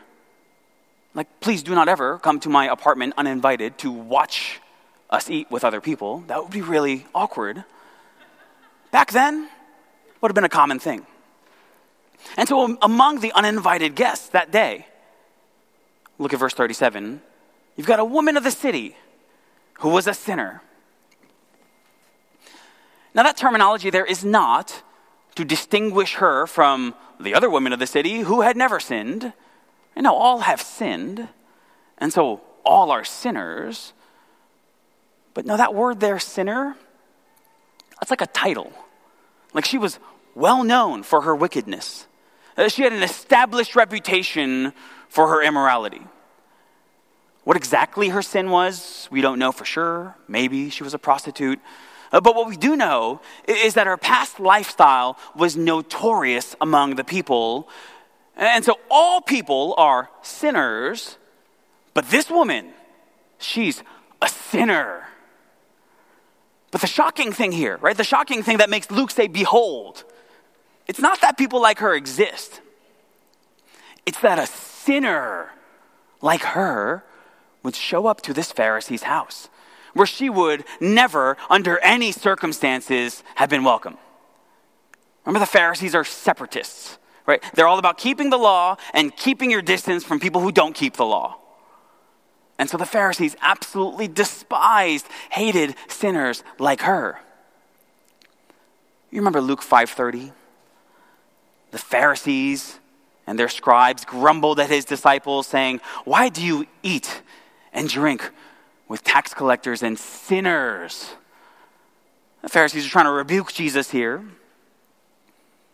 Like, 1.14 1.40
please 1.40 1.62
do 1.62 1.74
not 1.74 1.88
ever 1.88 2.18
come 2.18 2.40
to 2.40 2.48
my 2.48 2.68
apartment 2.68 3.14
uninvited 3.16 3.78
to 3.78 3.90
watch 3.90 4.60
us 5.10 5.30
eat 5.30 5.50
with 5.50 5.64
other 5.64 5.80
people. 5.80 6.24
That 6.26 6.42
would 6.42 6.52
be 6.52 6.62
really 6.62 7.06
awkward. 7.14 7.64
Back 8.90 9.12
then, 9.12 9.48
would 10.20 10.28
have 10.28 10.34
been 10.34 10.44
a 10.44 10.48
common 10.48 10.78
thing. 10.78 11.06
And 12.36 12.48
so, 12.48 12.76
among 12.82 13.20
the 13.20 13.32
uninvited 13.32 13.94
guests 13.94 14.28
that 14.30 14.50
day, 14.50 14.86
look 16.18 16.32
at 16.32 16.38
verse 16.38 16.54
37, 16.54 17.20
you've 17.76 17.86
got 17.86 18.00
a 18.00 18.04
woman 18.04 18.36
of 18.36 18.44
the 18.44 18.50
city 18.50 18.96
who 19.80 19.90
was 19.90 20.06
a 20.06 20.14
sinner. 20.14 20.62
Now, 23.14 23.22
that 23.22 23.36
terminology 23.36 23.90
there 23.90 24.04
is 24.04 24.24
not 24.24 24.82
to 25.36 25.44
distinguish 25.44 26.14
her 26.14 26.46
from 26.46 26.94
the 27.20 27.34
other 27.34 27.48
women 27.48 27.72
of 27.72 27.78
the 27.78 27.86
city 27.86 28.20
who 28.20 28.40
had 28.40 28.56
never 28.56 28.80
sinned. 28.80 29.32
And 29.94 30.04
now 30.04 30.14
all 30.14 30.40
have 30.40 30.60
sinned, 30.60 31.28
and 31.96 32.12
so 32.12 32.42
all 32.64 32.90
are 32.90 33.04
sinners. 33.04 33.94
But 35.32 35.46
no, 35.46 35.56
that 35.56 35.74
word 35.74 36.00
there, 36.00 36.18
sinner, 36.18 36.76
that's 37.98 38.10
like 38.10 38.20
a 38.20 38.26
title. 38.26 38.72
Like 39.54 39.64
she 39.64 39.78
was 39.78 39.98
well 40.34 40.64
known 40.64 41.02
for 41.02 41.22
her 41.22 41.34
wickedness. 41.34 42.06
She 42.68 42.82
had 42.82 42.92
an 42.92 43.02
established 43.02 43.76
reputation 43.76 44.72
for 45.08 45.28
her 45.28 45.42
immorality. 45.42 46.02
What 47.44 47.56
exactly 47.56 48.08
her 48.08 48.22
sin 48.22 48.50
was, 48.50 49.08
we 49.10 49.20
don't 49.20 49.38
know 49.38 49.52
for 49.52 49.64
sure. 49.64 50.16
Maybe 50.26 50.68
she 50.70 50.82
was 50.82 50.94
a 50.94 50.98
prostitute. 50.98 51.60
Uh, 52.10 52.20
but 52.20 52.34
what 52.34 52.48
we 52.48 52.56
do 52.56 52.76
know 52.76 53.20
is 53.46 53.74
that 53.74 53.86
her 53.86 53.96
past 53.96 54.40
lifestyle 54.40 55.18
was 55.34 55.56
notorious 55.56 56.56
among 56.60 56.96
the 56.96 57.04
people. 57.04 57.68
And 58.36 58.64
so 58.64 58.78
all 58.90 59.20
people 59.20 59.74
are 59.76 60.10
sinners, 60.22 61.18
but 61.94 62.10
this 62.10 62.30
woman, 62.30 62.72
she's 63.38 63.82
a 64.20 64.28
sinner. 64.28 65.04
But 66.70 66.80
the 66.80 66.86
shocking 66.86 67.32
thing 67.32 67.52
here, 67.52 67.76
right? 67.78 67.96
The 67.96 68.04
shocking 68.04 68.42
thing 68.42 68.58
that 68.58 68.70
makes 68.70 68.90
Luke 68.90 69.10
say, 69.10 69.28
Behold, 69.28 70.04
it's 70.86 71.00
not 71.00 71.20
that 71.20 71.36
people 71.36 71.60
like 71.60 71.78
her 71.80 71.94
exist, 71.94 72.60
it's 74.04 74.20
that 74.20 74.38
a 74.38 74.46
sinner 74.46 75.50
like 76.22 76.42
her 76.42 77.04
would 77.62 77.74
show 77.74 78.06
up 78.06 78.20
to 78.22 78.32
this 78.32 78.52
Pharisee's 78.52 79.02
house, 79.02 79.48
where 79.94 80.06
she 80.06 80.30
would 80.30 80.64
never, 80.80 81.36
under 81.50 81.78
any 81.78 82.12
circumstances, 82.12 83.24
have 83.34 83.50
been 83.50 83.64
welcome. 83.64 83.98
Remember, 85.24 85.40
the 85.40 85.50
Pharisees 85.50 85.94
are 85.94 86.04
separatists, 86.04 86.98
right? 87.26 87.42
They're 87.54 87.66
all 87.66 87.80
about 87.80 87.98
keeping 87.98 88.30
the 88.30 88.38
law 88.38 88.76
and 88.94 89.14
keeping 89.16 89.50
your 89.50 89.62
distance 89.62 90.04
from 90.04 90.20
people 90.20 90.40
who 90.40 90.52
don't 90.52 90.74
keep 90.74 90.96
the 90.96 91.04
law. 91.04 91.38
And 92.58 92.70
so 92.70 92.76
the 92.76 92.86
Pharisees 92.86 93.36
absolutely 93.42 94.06
despised, 94.08 95.06
hated 95.30 95.74
sinners 95.88 96.44
like 96.58 96.82
her. 96.82 97.18
You 99.10 99.18
remember 99.18 99.40
Luke 99.40 99.62
5:30? 99.62 100.32
The 101.76 101.82
Pharisees 101.82 102.80
and 103.26 103.38
their 103.38 103.50
scribes 103.50 104.06
grumbled 104.06 104.58
at 104.58 104.70
his 104.70 104.86
disciples 104.86 105.46
saying, 105.46 105.82
"Why 106.06 106.30
do 106.30 106.42
you 106.42 106.66
eat 106.82 107.20
and 107.70 107.86
drink 107.86 108.30
with 108.88 109.04
tax 109.04 109.34
collectors 109.34 109.82
and 109.82 109.98
sinners?" 109.98 111.10
The 112.40 112.48
Pharisees 112.48 112.86
are 112.86 112.88
trying 112.88 113.04
to 113.04 113.10
rebuke 113.10 113.52
Jesus 113.52 113.90
here. 113.90 114.24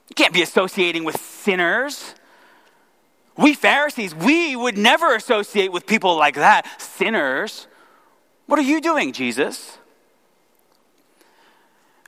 You 0.09 0.14
can't 0.16 0.35
be 0.35 0.42
associating 0.42 1.04
with 1.04 1.21
sinners. 1.21 2.16
We 3.37 3.54
Pharisees, 3.54 4.12
we 4.12 4.56
would 4.56 4.76
never 4.76 5.14
associate 5.14 5.71
with 5.71 5.87
people 5.87 6.16
like 6.16 6.35
that, 6.35 6.66
sinners. 6.82 7.68
What 8.47 8.59
are 8.59 8.62
you 8.62 8.80
doing, 8.80 9.12
Jesus? 9.12 9.78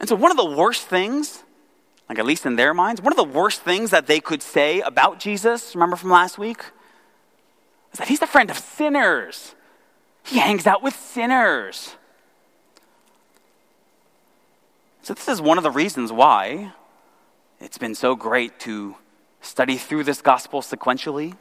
And 0.00 0.08
so, 0.08 0.16
one 0.16 0.32
of 0.32 0.36
the 0.36 0.44
worst 0.44 0.88
things, 0.88 1.43
like 2.14 2.20
at 2.20 2.26
least 2.26 2.46
in 2.46 2.54
their 2.54 2.72
minds, 2.72 3.02
one 3.02 3.12
of 3.12 3.16
the 3.16 3.24
worst 3.24 3.62
things 3.62 3.90
that 3.90 4.06
they 4.06 4.20
could 4.20 4.40
say 4.40 4.80
about 4.82 5.18
Jesus, 5.18 5.74
remember 5.74 5.96
from 5.96 6.10
last 6.10 6.38
week, 6.38 6.62
is 7.92 7.98
that 7.98 8.06
he's 8.06 8.22
a 8.22 8.26
friend 8.26 8.52
of 8.52 8.56
sinners. 8.56 9.56
He 10.22 10.38
hangs 10.38 10.64
out 10.64 10.80
with 10.80 10.94
sinners. 10.94 11.96
So, 15.02 15.12
this 15.12 15.26
is 15.26 15.40
one 15.40 15.58
of 15.58 15.64
the 15.64 15.72
reasons 15.72 16.12
why 16.12 16.72
it's 17.58 17.78
been 17.78 17.96
so 17.96 18.14
great 18.14 18.60
to 18.60 18.94
study 19.40 19.76
through 19.76 20.04
this 20.04 20.22
gospel 20.22 20.62
sequentially. 20.62 21.36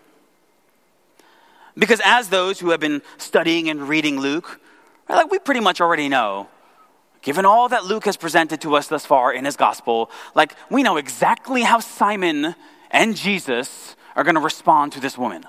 Because 1.77 2.01
as 2.03 2.29
those 2.29 2.59
who 2.59 2.71
have 2.71 2.79
been 2.79 3.03
studying 3.19 3.69
and 3.69 3.87
reading 3.87 4.19
Luke, 4.19 4.59
like 5.07 5.29
we 5.29 5.37
pretty 5.37 5.59
much 5.61 5.79
already 5.81 6.09
know, 6.09 6.47
given 7.23 7.45
all 7.45 7.69
that 7.69 7.85
Luke 7.85 8.05
has 8.05 8.17
presented 8.17 8.61
to 8.61 8.75
us 8.75 8.87
thus 8.87 9.05
far 9.05 9.33
in 9.33 9.45
his 9.45 9.55
gospel, 9.55 10.11
like 10.35 10.55
we 10.69 10.83
know 10.83 10.97
exactly 10.97 11.63
how 11.63 11.79
Simon 11.79 12.53
and 12.91 13.15
Jesus 13.15 13.95
are 14.15 14.23
going 14.23 14.35
to 14.35 14.41
respond 14.41 14.91
to 14.91 14.99
this 14.99 15.17
woman. 15.17 15.45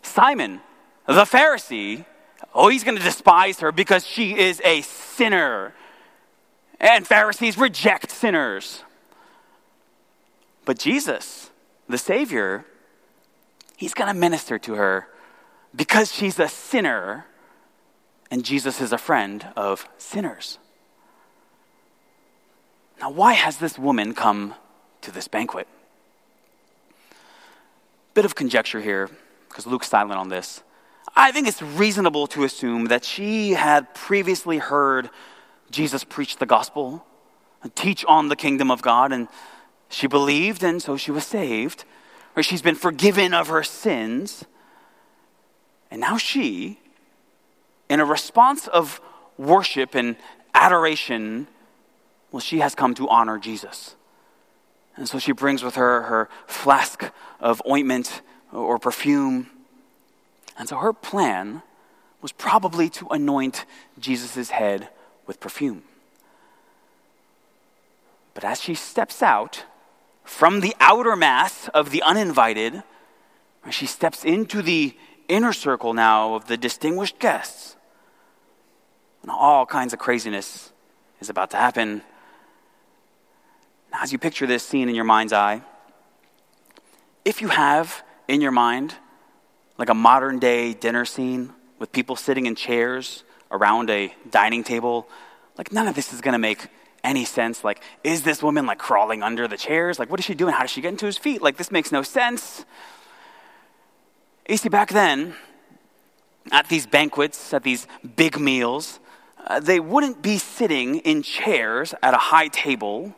Simon, 0.00 0.60
the 1.06 1.24
Pharisee, 1.24 2.06
oh, 2.54 2.68
he's 2.68 2.84
going 2.84 2.96
to 2.96 3.02
despise 3.02 3.60
her 3.60 3.72
because 3.72 4.06
she 4.06 4.38
is 4.38 4.62
a 4.64 4.82
sinner. 4.82 5.74
And 6.80 7.06
Pharisees 7.06 7.58
reject 7.58 8.10
sinners. 8.10 8.84
But 10.64 10.78
Jesus, 10.78 11.50
the 11.88 11.98
Savior, 11.98 12.64
he's 13.76 13.94
going 13.94 14.12
to 14.12 14.18
minister 14.18 14.58
to 14.60 14.74
her 14.74 15.08
because 15.74 16.12
she's 16.12 16.38
a 16.38 16.48
sinner 16.48 17.26
and 18.32 18.46
Jesus 18.46 18.80
is 18.80 18.92
a 18.92 18.98
friend 18.98 19.46
of 19.56 19.86
sinners. 19.98 20.58
Now, 22.98 23.10
why 23.10 23.34
has 23.34 23.58
this 23.58 23.78
woman 23.78 24.14
come 24.14 24.54
to 25.02 25.10
this 25.10 25.28
banquet? 25.28 25.68
Bit 28.14 28.24
of 28.24 28.34
conjecture 28.34 28.80
here, 28.80 29.10
because 29.48 29.66
Luke's 29.66 29.90
silent 29.90 30.18
on 30.18 30.30
this. 30.30 30.62
I 31.14 31.30
think 31.30 31.46
it's 31.46 31.60
reasonable 31.60 32.26
to 32.28 32.44
assume 32.44 32.86
that 32.86 33.04
she 33.04 33.50
had 33.50 33.94
previously 33.94 34.56
heard 34.56 35.10
Jesus 35.70 36.02
preach 36.02 36.38
the 36.38 36.46
gospel 36.46 37.04
and 37.62 37.76
teach 37.76 38.02
on 38.06 38.30
the 38.30 38.36
kingdom 38.36 38.70
of 38.70 38.80
God, 38.80 39.12
and 39.12 39.28
she 39.90 40.06
believed, 40.06 40.64
and 40.64 40.80
so 40.80 40.96
she 40.96 41.10
was 41.10 41.26
saved. 41.26 41.84
Or 42.34 42.42
she's 42.42 42.62
been 42.62 42.76
forgiven 42.76 43.34
of 43.34 43.48
her 43.48 43.62
sins. 43.62 44.46
And 45.90 46.00
now 46.00 46.16
she, 46.16 46.78
in 47.92 48.00
a 48.00 48.06
response 48.06 48.68
of 48.68 49.02
worship 49.36 49.94
and 49.94 50.16
adoration, 50.54 51.46
well, 52.30 52.40
she 52.40 52.60
has 52.60 52.74
come 52.74 52.94
to 52.94 53.06
honor 53.06 53.38
Jesus. 53.38 53.96
And 54.96 55.06
so 55.06 55.18
she 55.18 55.32
brings 55.32 55.62
with 55.62 55.74
her 55.74 56.02
her 56.04 56.30
flask 56.46 57.12
of 57.38 57.60
ointment 57.68 58.22
or 58.50 58.78
perfume. 58.78 59.50
And 60.58 60.70
so 60.70 60.78
her 60.78 60.94
plan 60.94 61.60
was 62.22 62.32
probably 62.32 62.88
to 62.88 63.08
anoint 63.08 63.66
Jesus' 63.98 64.48
head 64.48 64.88
with 65.26 65.38
perfume. 65.38 65.82
But 68.32 68.42
as 68.42 68.58
she 68.58 68.74
steps 68.74 69.22
out, 69.22 69.66
from 70.24 70.60
the 70.60 70.74
outer 70.80 71.14
mass 71.14 71.68
of 71.74 71.90
the 71.90 72.00
uninvited, 72.00 72.84
she 73.68 73.84
steps 73.84 74.24
into 74.24 74.62
the 74.62 74.96
inner 75.28 75.52
circle 75.52 75.92
now 75.92 76.34
of 76.34 76.46
the 76.46 76.56
distinguished 76.56 77.18
guests. 77.18 77.76
And 79.22 79.30
all 79.30 79.66
kinds 79.66 79.92
of 79.92 79.98
craziness 79.98 80.72
is 81.20 81.30
about 81.30 81.50
to 81.50 81.56
happen. 81.56 82.02
Now, 83.92 84.02
as 84.02 84.12
you 84.12 84.18
picture 84.18 84.46
this 84.46 84.62
scene 84.62 84.88
in 84.88 84.94
your 84.94 85.04
mind's 85.04 85.32
eye, 85.32 85.62
if 87.24 87.40
you 87.40 87.48
have 87.48 88.02
in 88.26 88.40
your 88.40 88.50
mind 88.50 88.94
like 89.78 89.88
a 89.88 89.94
modern 89.94 90.38
day 90.38 90.74
dinner 90.74 91.04
scene 91.04 91.52
with 91.78 91.92
people 91.92 92.16
sitting 92.16 92.46
in 92.46 92.54
chairs 92.54 93.24
around 93.50 93.90
a 93.90 94.12
dining 94.30 94.64
table, 94.64 95.08
like 95.56 95.72
none 95.72 95.86
of 95.86 95.94
this 95.94 96.12
is 96.12 96.20
going 96.20 96.32
to 96.32 96.38
make 96.38 96.68
any 97.04 97.24
sense. 97.24 97.64
Like, 97.64 97.82
is 98.02 98.22
this 98.22 98.42
woman 98.42 98.66
like 98.66 98.78
crawling 98.78 99.22
under 99.22 99.46
the 99.46 99.56
chairs? 99.56 99.98
Like, 99.98 100.10
what 100.10 100.20
is 100.20 100.26
she 100.26 100.34
doing? 100.34 100.54
How 100.54 100.60
does 100.60 100.70
she 100.70 100.80
get 100.80 100.88
into 100.88 101.06
his 101.06 101.18
feet? 101.18 101.42
Like, 101.42 101.56
this 101.56 101.70
makes 101.70 101.92
no 101.92 102.02
sense. 102.02 102.64
You 104.48 104.56
see, 104.56 104.68
back 104.68 104.90
then, 104.90 105.34
at 106.50 106.68
these 106.68 106.86
banquets, 106.86 107.52
at 107.54 107.62
these 107.62 107.86
big 108.16 108.38
meals, 108.38 108.98
uh, 109.46 109.60
they 109.60 109.80
wouldn't 109.80 110.22
be 110.22 110.38
sitting 110.38 110.98
in 110.98 111.22
chairs 111.22 111.94
at 112.02 112.14
a 112.14 112.18
high 112.18 112.48
table. 112.48 113.14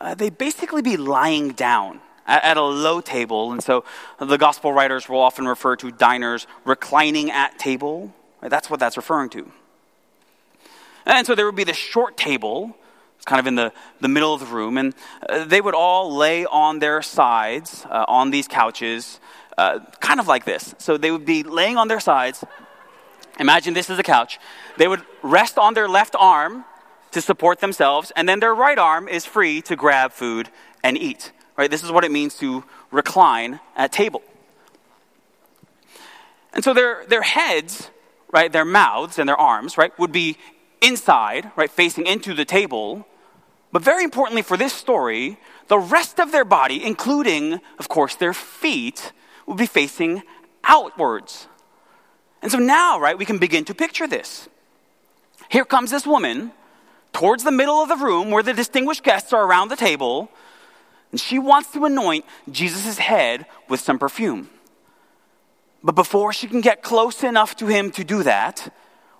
Uh, 0.00 0.14
they'd 0.14 0.38
basically 0.38 0.82
be 0.82 0.96
lying 0.96 1.50
down 1.50 2.00
at, 2.26 2.44
at, 2.44 2.56
a 2.56 2.62
low 2.62 3.00
table. 3.00 3.52
And 3.52 3.62
so 3.62 3.84
the 4.18 4.38
gospel 4.38 4.72
writers 4.72 5.08
will 5.08 5.20
often 5.20 5.46
refer 5.46 5.76
to 5.76 5.90
diners 5.90 6.46
reclining 6.64 7.30
at 7.30 7.58
table. 7.58 8.14
Right? 8.40 8.50
That's 8.50 8.70
what 8.70 8.80
that's 8.80 8.96
referring 8.96 9.30
to. 9.30 9.50
And 11.06 11.26
so 11.26 11.34
there 11.34 11.46
would 11.46 11.56
be 11.56 11.64
the 11.64 11.74
short 11.74 12.16
table 12.16 12.76
it's 13.20 13.26
kind 13.26 13.38
of 13.38 13.46
in 13.46 13.54
the, 13.54 13.70
the 14.00 14.08
middle 14.08 14.32
of 14.32 14.40
the 14.40 14.46
room. 14.46 14.78
And 14.78 14.94
uh, 15.28 15.44
they 15.44 15.60
would 15.60 15.74
all 15.74 16.16
lay 16.16 16.46
on 16.46 16.78
their 16.78 17.02
sides 17.02 17.84
uh, 17.90 18.06
on 18.08 18.30
these 18.30 18.48
couches, 18.48 19.20
uh, 19.58 19.80
kind 20.00 20.20
of 20.20 20.26
like 20.26 20.46
this. 20.46 20.74
So 20.78 20.96
they 20.96 21.10
would 21.10 21.26
be 21.26 21.42
laying 21.42 21.76
on 21.76 21.88
their 21.88 22.00
sides. 22.00 22.42
Imagine 23.40 23.72
this 23.72 23.88
is 23.88 23.98
a 23.98 24.02
couch. 24.02 24.38
They 24.76 24.86
would 24.86 25.02
rest 25.22 25.58
on 25.58 25.72
their 25.74 25.88
left 25.88 26.14
arm 26.16 26.64
to 27.10 27.22
support 27.22 27.58
themselves, 27.58 28.12
and 28.14 28.28
then 28.28 28.38
their 28.38 28.54
right 28.54 28.78
arm 28.78 29.08
is 29.08 29.24
free 29.24 29.62
to 29.62 29.74
grab 29.74 30.12
food 30.12 30.50
and 30.84 30.96
eat. 30.96 31.32
Right? 31.56 31.70
This 31.70 31.82
is 31.82 31.90
what 31.90 32.04
it 32.04 32.12
means 32.12 32.36
to 32.36 32.62
recline 32.90 33.58
at 33.74 33.92
table. 33.92 34.22
And 36.52 36.62
so 36.62 36.74
their, 36.74 37.06
their 37.06 37.22
heads, 37.22 37.90
right, 38.30 38.52
their 38.52 38.64
mouths 38.64 39.18
and 39.18 39.28
their 39.28 39.40
arms, 39.40 39.78
right, 39.78 39.98
would 39.98 40.12
be 40.12 40.36
inside, 40.82 41.50
right, 41.56 41.70
facing 41.70 42.06
into 42.06 42.34
the 42.34 42.44
table, 42.44 43.06
but 43.72 43.82
very 43.82 44.04
importantly 44.04 44.42
for 44.42 44.56
this 44.56 44.72
story, 44.72 45.38
the 45.68 45.78
rest 45.78 46.20
of 46.20 46.32
their 46.32 46.44
body, 46.44 46.84
including, 46.84 47.60
of 47.78 47.88
course, 47.88 48.16
their 48.16 48.34
feet, 48.34 49.12
would 49.46 49.58
be 49.58 49.66
facing 49.66 50.22
outwards. 50.64 51.46
And 52.42 52.50
so 52.50 52.58
now, 52.58 52.98
right, 52.98 53.18
we 53.18 53.24
can 53.24 53.38
begin 53.38 53.64
to 53.66 53.74
picture 53.74 54.06
this. 54.06 54.48
Here 55.48 55.64
comes 55.64 55.90
this 55.90 56.06
woman 56.06 56.52
towards 57.12 57.44
the 57.44 57.52
middle 57.52 57.82
of 57.82 57.88
the 57.88 57.96
room 57.96 58.30
where 58.30 58.42
the 58.42 58.54
distinguished 58.54 59.02
guests 59.02 59.32
are 59.32 59.44
around 59.44 59.68
the 59.68 59.76
table, 59.76 60.30
and 61.10 61.20
she 61.20 61.38
wants 61.38 61.72
to 61.72 61.84
anoint 61.84 62.24
Jesus' 62.50 62.98
head 62.98 63.46
with 63.68 63.80
some 63.80 63.98
perfume. 63.98 64.48
But 65.82 65.94
before 65.94 66.32
she 66.32 66.46
can 66.46 66.60
get 66.60 66.82
close 66.82 67.22
enough 67.22 67.56
to 67.56 67.66
him 67.66 67.90
to 67.92 68.04
do 68.04 68.22
that, 68.22 68.72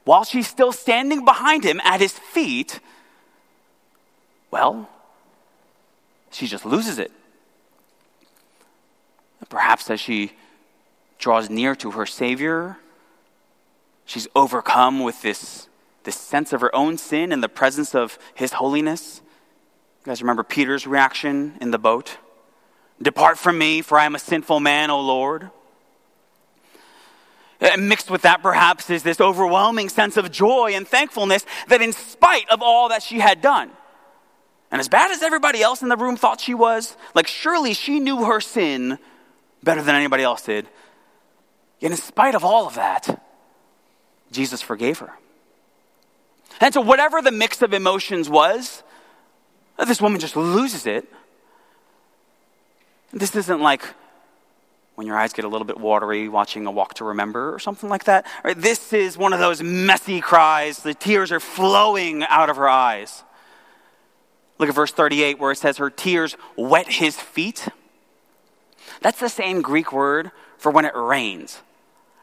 while 0.05 0.25
she's 0.25 0.47
still 0.47 0.73
standing 0.73 1.25
behind 1.25 1.65
him 1.65 1.81
at 1.85 2.01
his 2.01 2.13
feet, 2.13 2.81
well, 4.51 4.89
she 6.31 6.47
just 6.47 6.65
loses 6.65 6.99
it. 6.99 7.13
Perhaps 9.49 9.91
as 9.91 10.01
she 10.01 10.33
draws 11.19 11.51
near 11.51 11.75
to 11.75 11.91
her 11.93 12.07
Savior, 12.07 12.79
she's 14.11 14.27
overcome 14.35 15.01
with 15.01 15.23
this, 15.23 15.69
this 16.03 16.17
sense 16.17 16.53
of 16.53 16.61
her 16.61 16.75
own 16.75 16.99
sin 16.99 17.31
in 17.33 17.41
the 17.41 17.49
presence 17.49 17.95
of 17.95 18.19
His 18.35 18.55
holiness. 18.55 19.23
You 20.01 20.11
guys 20.11 20.21
remember 20.21 20.43
Peter's 20.43 20.87
reaction 20.87 21.57
in 21.61 21.71
the 21.71 21.79
boat? 21.79 22.19
Depart 23.01 23.39
from 23.39 23.57
me, 23.57 23.83
for 23.83 23.99
I 23.99 24.05
am 24.05 24.15
a 24.15 24.19
sinful 24.19 24.61
man, 24.61 24.91
O 24.91 25.01
Lord. 25.01 25.51
And 27.61 27.89
mixed 27.89 28.11
with 28.11 28.23
that, 28.23 28.43
perhaps, 28.43 28.91
is 28.91 29.03
this 29.03 29.21
overwhelming 29.21 29.89
sense 29.89 30.17
of 30.17 30.31
joy 30.31 30.73
and 30.75 30.89
thankfulness 30.89 31.47
that, 31.69 31.81
in 31.81 31.93
spite 31.93 32.49
of 32.51 32.63
all 32.63 32.89
that 32.89 33.03
she 33.03 33.21
had 33.21 33.41
done, 33.41 33.71
and 34.71 34.81
as 34.81 34.89
bad 34.89 35.11
as 35.11 35.23
everybody 35.23 35.63
else 35.63 35.83
in 35.83 35.89
the 35.89 35.97
room 35.97 36.17
thought 36.17 36.41
she 36.41 36.55
was, 36.55 36.97
like 37.15 37.27
surely 37.27 37.75
she 37.75 38.01
knew 38.01 38.25
her 38.25 38.41
sin 38.41 38.99
better 39.63 39.83
than 39.83 39.95
anybody 39.95 40.23
else 40.23 40.43
did. 40.43 40.69
Yet, 41.81 41.91
in 41.91 41.97
spite 41.97 42.35
of 42.35 42.45
all 42.45 42.67
of 42.67 42.75
that, 42.77 43.21
Jesus 44.31 44.63
forgave 44.63 44.99
her. 44.99 45.13
And 46.61 46.75
so, 46.75 46.81
whatever 46.81 47.23
the 47.23 47.33
mix 47.33 47.63
of 47.63 47.73
emotions 47.73 48.29
was, 48.29 48.83
this 49.79 50.01
woman 50.01 50.21
just 50.21 50.37
loses 50.37 50.87
it. 50.87 51.07
This 53.13 53.35
isn't 53.35 53.61
like 53.61 53.83
when 54.95 55.07
your 55.07 55.17
eyes 55.17 55.33
get 55.33 55.45
a 55.45 55.49
little 55.49 55.67
bit 55.67 55.79
watery 55.79 56.29
watching 56.29 56.67
a 56.67 56.71
walk 56.71 56.95
to 56.95 57.05
remember 57.05 57.55
or 57.55 57.59
something 57.59 57.89
like 57.89 58.05
that. 58.05 58.27
Right? 58.45 58.61
This 58.61 58.93
is 58.93 59.17
one 59.17 59.33
of 59.33 59.39
those 59.39 59.63
messy 59.63 60.21
cries. 60.21 60.83
The 60.83 60.95
tears 60.95 61.33
are 61.33 61.41
flowing 61.41 62.23
out 62.25 62.51
of 62.51 62.57
her 62.57 62.69
eyes. 62.69 63.25
Look 64.59 64.69
at 64.69 64.75
verse 64.75 64.93
38 64.93 65.39
where 65.39 65.53
it 65.53 65.57
says 65.57 65.79
her 65.79 65.89
tears 65.89 66.37
wet 66.55 66.87
his 66.87 67.17
feet. 67.17 67.69
That's 69.01 69.19
the 69.19 69.31
same 69.31 69.63
Greek 69.63 69.91
word 69.91 70.31
for 70.59 70.71
when 70.71 70.85
it 70.85 70.95
rains. 70.95 71.61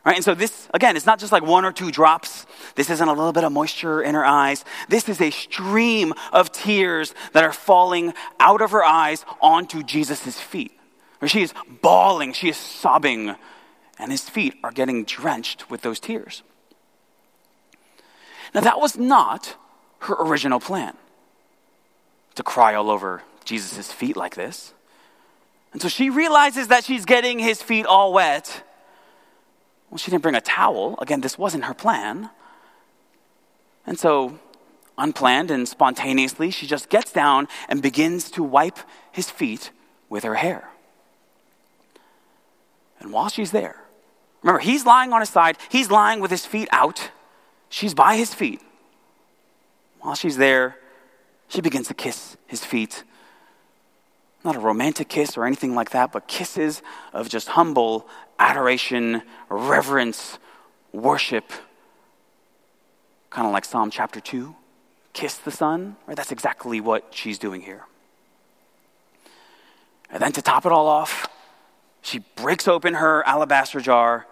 Right? 0.07 0.15
And 0.15 0.23
so 0.23 0.33
this, 0.33 0.69
again, 0.73 0.95
it's 0.95 1.05
not 1.05 1.19
just 1.19 1.33
like 1.33 1.43
one 1.43 1.65
or 1.65 1.73
two 1.73 1.91
drops. 1.91 2.45
This 2.75 2.89
isn't 2.89 3.09
a 3.09 3.11
little 3.11 3.33
bit 3.33 3.43
of 3.43 3.51
moisture 3.51 4.01
in 4.01 4.15
her 4.15 4.23
eyes. 4.23 4.63
This 4.87 5.09
is 5.09 5.19
a 5.19 5.31
stream 5.31 6.13
of 6.31 6.49
tears 6.53 7.13
that 7.33 7.43
are 7.43 7.51
falling 7.51 8.13
out 8.39 8.61
of 8.61 8.71
her 8.71 8.85
eyes 8.85 9.25
onto 9.41 9.83
Jesus' 9.83 10.39
feet. 10.39 10.71
Where 11.19 11.27
she 11.27 11.41
is 11.41 11.53
bawling, 11.81 12.31
she 12.31 12.47
is 12.47 12.55
sobbing, 12.55 13.35
and 13.99 14.09
his 14.09 14.29
feet 14.29 14.53
are 14.63 14.71
getting 14.71 15.03
drenched 15.03 15.69
with 15.69 15.81
those 15.81 15.99
tears. 15.99 16.41
Now, 18.55 18.61
that 18.61 18.79
was 18.79 18.97
not 18.97 19.57
her 19.99 20.15
original 20.17 20.61
plan 20.61 20.95
to 22.35 22.43
cry 22.43 22.75
all 22.75 22.89
over 22.89 23.23
Jesus' 23.43 23.91
feet 23.91 24.15
like 24.15 24.35
this. 24.35 24.73
And 25.73 25.81
so 25.81 25.89
she 25.89 26.09
realizes 26.09 26.69
that 26.69 26.85
she's 26.85 27.03
getting 27.03 27.39
his 27.39 27.61
feet 27.61 27.85
all 27.85 28.13
wet 28.13 28.63
well, 29.89 29.97
she 29.97 30.11
didn't 30.11 30.23
bring 30.23 30.35
a 30.35 30.41
towel. 30.41 30.97
Again, 31.01 31.21
this 31.21 31.37
wasn't 31.37 31.65
her 31.65 31.73
plan. 31.73 32.29
And 33.85 33.97
so, 33.97 34.39
unplanned 34.97 35.49
and 35.49 35.67
spontaneously, 35.67 36.51
she 36.51 36.67
just 36.67 36.89
gets 36.89 37.11
down 37.11 37.47
and 37.69 37.81
begins 37.81 38.29
to 38.31 38.43
wipe 38.43 38.79
his 39.11 39.29
feet 39.29 39.71
with 40.09 40.23
her 40.23 40.35
hair. 40.35 40.69
And 42.99 43.13
while 43.13 43.29
she's 43.29 43.51
there, 43.51 43.81
remember, 44.41 44.59
he's 44.59 44.85
lying 44.85 45.13
on 45.13 45.21
his 45.21 45.29
side, 45.29 45.57
he's 45.69 45.89
lying 45.89 46.19
with 46.19 46.31
his 46.31 46.45
feet 46.45 46.67
out. 46.71 47.11
She's 47.69 47.93
by 47.93 48.15
his 48.15 48.33
feet. 48.33 48.61
While 50.01 50.15
she's 50.15 50.37
there, 50.37 50.77
she 51.47 51.61
begins 51.61 51.87
to 51.87 51.93
kiss 51.93 52.37
his 52.45 52.63
feet. 52.63 53.03
Not 54.43 54.55
a 54.55 54.59
romantic 54.59 55.09
kiss 55.09 55.37
or 55.37 55.45
anything 55.45 55.75
like 55.75 55.91
that, 55.91 56.11
but 56.11 56.27
kisses 56.27 56.81
of 57.13 57.29
just 57.29 57.49
humble 57.49 58.07
adoration, 58.39 59.21
reverence, 59.49 60.39
worship. 60.91 61.51
Kind 63.29 63.47
of 63.47 63.53
like 63.53 63.65
Psalm 63.65 63.91
chapter 63.91 64.19
2 64.19 64.55
kiss 65.17 65.33
the 65.37 65.49
Son, 65.49 65.95
right? 66.05 66.15
That's 66.15 66.31
exactly 66.31 66.79
what 66.79 67.07
she's 67.09 67.39
doing 67.39 67.61
here. 67.61 67.85
And 70.11 70.21
then 70.21 70.31
to 70.33 70.43
top 70.43 70.63
it 70.67 70.71
all 70.71 70.85
off, 70.87 71.27
she 72.03 72.19
breaks 72.35 72.67
open 72.67 72.93
her 72.93 73.25
alabaster 73.25 73.81
jar 73.81 74.27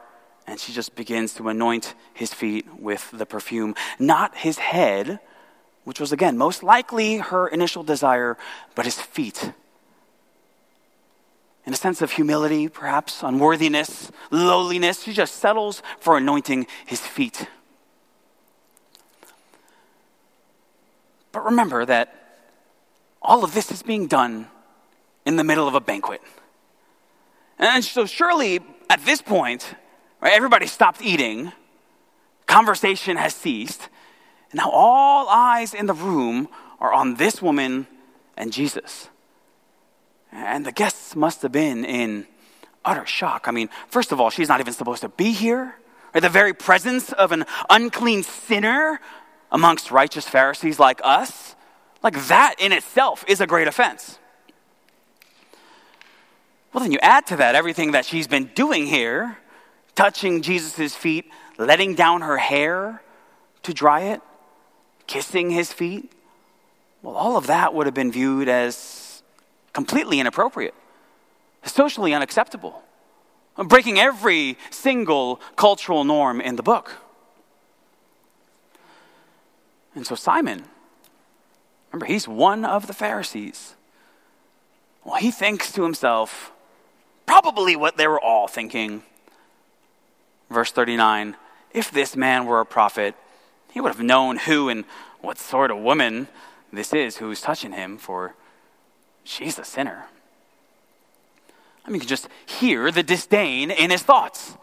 and 0.45 0.59
she 0.59 0.73
just 0.73 0.95
begins 0.95 1.33
to 1.33 1.49
anoint 1.49 1.95
his 2.13 2.35
feet 2.35 2.67
with 2.79 3.09
the 3.11 3.25
perfume. 3.25 3.73
Not 3.97 4.37
his 4.37 4.59
head, 4.59 5.19
which 5.85 5.99
was 5.99 6.11
again 6.11 6.37
most 6.37 6.61
likely 6.61 7.17
her 7.17 7.47
initial 7.47 7.81
desire, 7.81 8.37
but 8.75 8.85
his 8.85 9.01
feet 9.01 9.53
in 11.65 11.73
a 11.73 11.75
sense 11.75 12.01
of 12.01 12.11
humility, 12.11 12.67
perhaps, 12.67 13.23
unworthiness, 13.23 14.11
lowliness. 14.29 15.03
She 15.03 15.13
just 15.13 15.35
settles 15.35 15.81
for 15.99 16.17
anointing 16.17 16.67
his 16.85 17.01
feet. 17.01 17.47
But 21.31 21.45
remember 21.45 21.85
that 21.85 22.15
all 23.21 23.43
of 23.43 23.53
this 23.53 23.71
is 23.71 23.81
being 23.81 24.07
done 24.07 24.47
in 25.25 25.35
the 25.35 25.43
middle 25.43 25.67
of 25.67 25.73
a 25.73 25.81
banquet. 25.81 26.21
And 27.57 27.83
so, 27.83 28.05
surely 28.05 28.59
at 28.89 29.03
this 29.03 29.21
point, 29.21 29.73
right, 30.21 30.33
everybody 30.33 30.67
stopped 30.67 31.01
eating, 31.01 31.51
conversation 32.45 33.17
has 33.17 33.33
ceased, 33.33 33.89
and 34.51 34.59
now 34.59 34.69
all 34.69 35.27
eyes 35.29 35.73
in 35.73 35.87
the 35.87 35.93
room 35.93 36.47
are 36.79 36.93
on 36.93 37.15
this 37.15 37.41
woman 37.41 37.87
and 38.37 38.53
Jesus. 38.53 39.09
And 40.35 40.65
the 40.65 40.71
guests 40.73 41.15
must 41.15 41.41
have 41.43 41.53
been 41.53 41.85
in 41.85 42.27
utter 42.83 43.05
shock. 43.05 43.47
I 43.47 43.51
mean, 43.51 43.69
first 43.87 44.11
of 44.11 44.19
all, 44.19 44.29
she's 44.29 44.49
not 44.49 44.59
even 44.59 44.73
supposed 44.73 45.01
to 45.01 45.09
be 45.09 45.31
here. 45.31 45.75
Or 46.13 46.21
the 46.21 46.29
very 46.29 46.53
presence 46.53 47.13
of 47.13 47.31
an 47.31 47.45
unclean 47.69 48.23
sinner 48.23 48.99
amongst 49.51 49.91
righteous 49.91 50.27
Pharisees 50.27 50.77
like 50.77 50.99
us, 51.03 51.55
like 52.03 52.27
that 52.27 52.55
in 52.59 52.73
itself 52.73 53.23
is 53.27 53.39
a 53.39 53.47
great 53.47 53.67
offense. 53.67 54.19
Well, 56.73 56.83
then 56.83 56.91
you 56.91 56.99
add 57.01 57.25
to 57.27 57.37
that 57.37 57.55
everything 57.55 57.91
that 57.93 58.05
she's 58.05 58.27
been 58.27 58.51
doing 58.53 58.85
here, 58.85 59.37
touching 59.95 60.41
Jesus' 60.41 60.93
feet, 60.93 61.31
letting 61.57 61.95
down 61.95 62.21
her 62.21 62.37
hair 62.37 63.01
to 63.63 63.73
dry 63.73 64.01
it, 64.01 64.21
kissing 65.07 65.49
his 65.49 65.71
feet. 65.71 66.11
Well, 67.01 67.15
all 67.15 67.37
of 67.37 67.47
that 67.47 67.73
would 67.73 67.85
have 67.85 67.95
been 67.95 68.11
viewed 68.11 68.49
as 68.49 69.04
completely 69.75 70.21
inappropriate, 70.21 70.73
socially 71.65 72.13
unacceptable, 72.13 72.81
breaking 73.57 73.99
every 73.99 74.57
single 74.69 75.41
cultural 75.57 76.05
norm 76.05 76.39
in 76.39 76.55
the 76.55 76.63
book. 76.63 76.93
And 79.93 80.07
so 80.07 80.15
Simon, 80.15 80.63
remember, 81.91 82.05
he's 82.05 82.25
one 82.25 82.63
of 82.63 82.87
the 82.87 82.93
Pharisees. 82.93 83.75
Well, 85.03 85.17
he 85.17 85.29
thinks 85.29 85.73
to 85.73 85.83
himself, 85.83 86.53
probably 87.25 87.75
what 87.75 87.97
they 87.97 88.07
were 88.07 88.19
all 88.19 88.47
thinking. 88.47 89.03
Verse 90.49 90.71
39 90.71 91.35
If 91.71 91.91
this 91.91 92.15
man 92.15 92.45
were 92.45 92.61
a 92.61 92.65
prophet, 92.65 93.13
he 93.73 93.81
would 93.81 93.91
have 93.91 94.01
known 94.01 94.37
who 94.37 94.69
and 94.69 94.85
what 95.19 95.37
sort 95.37 95.69
of 95.69 95.79
woman 95.79 96.29
this 96.71 96.93
is 96.93 97.17
who's 97.17 97.41
touching 97.41 97.73
him, 97.73 97.97
for 97.97 98.35
she's 99.25 99.59
a 99.59 99.65
sinner. 99.65 100.05
I 101.85 101.89
mean, 101.89 101.95
you 101.95 101.99
can 102.01 102.09
just 102.09 102.29
hear 102.45 102.89
the 102.91 103.03
disdain 103.03 103.69
in 103.69 103.91
his 103.91 104.01
thoughts. 104.01 104.57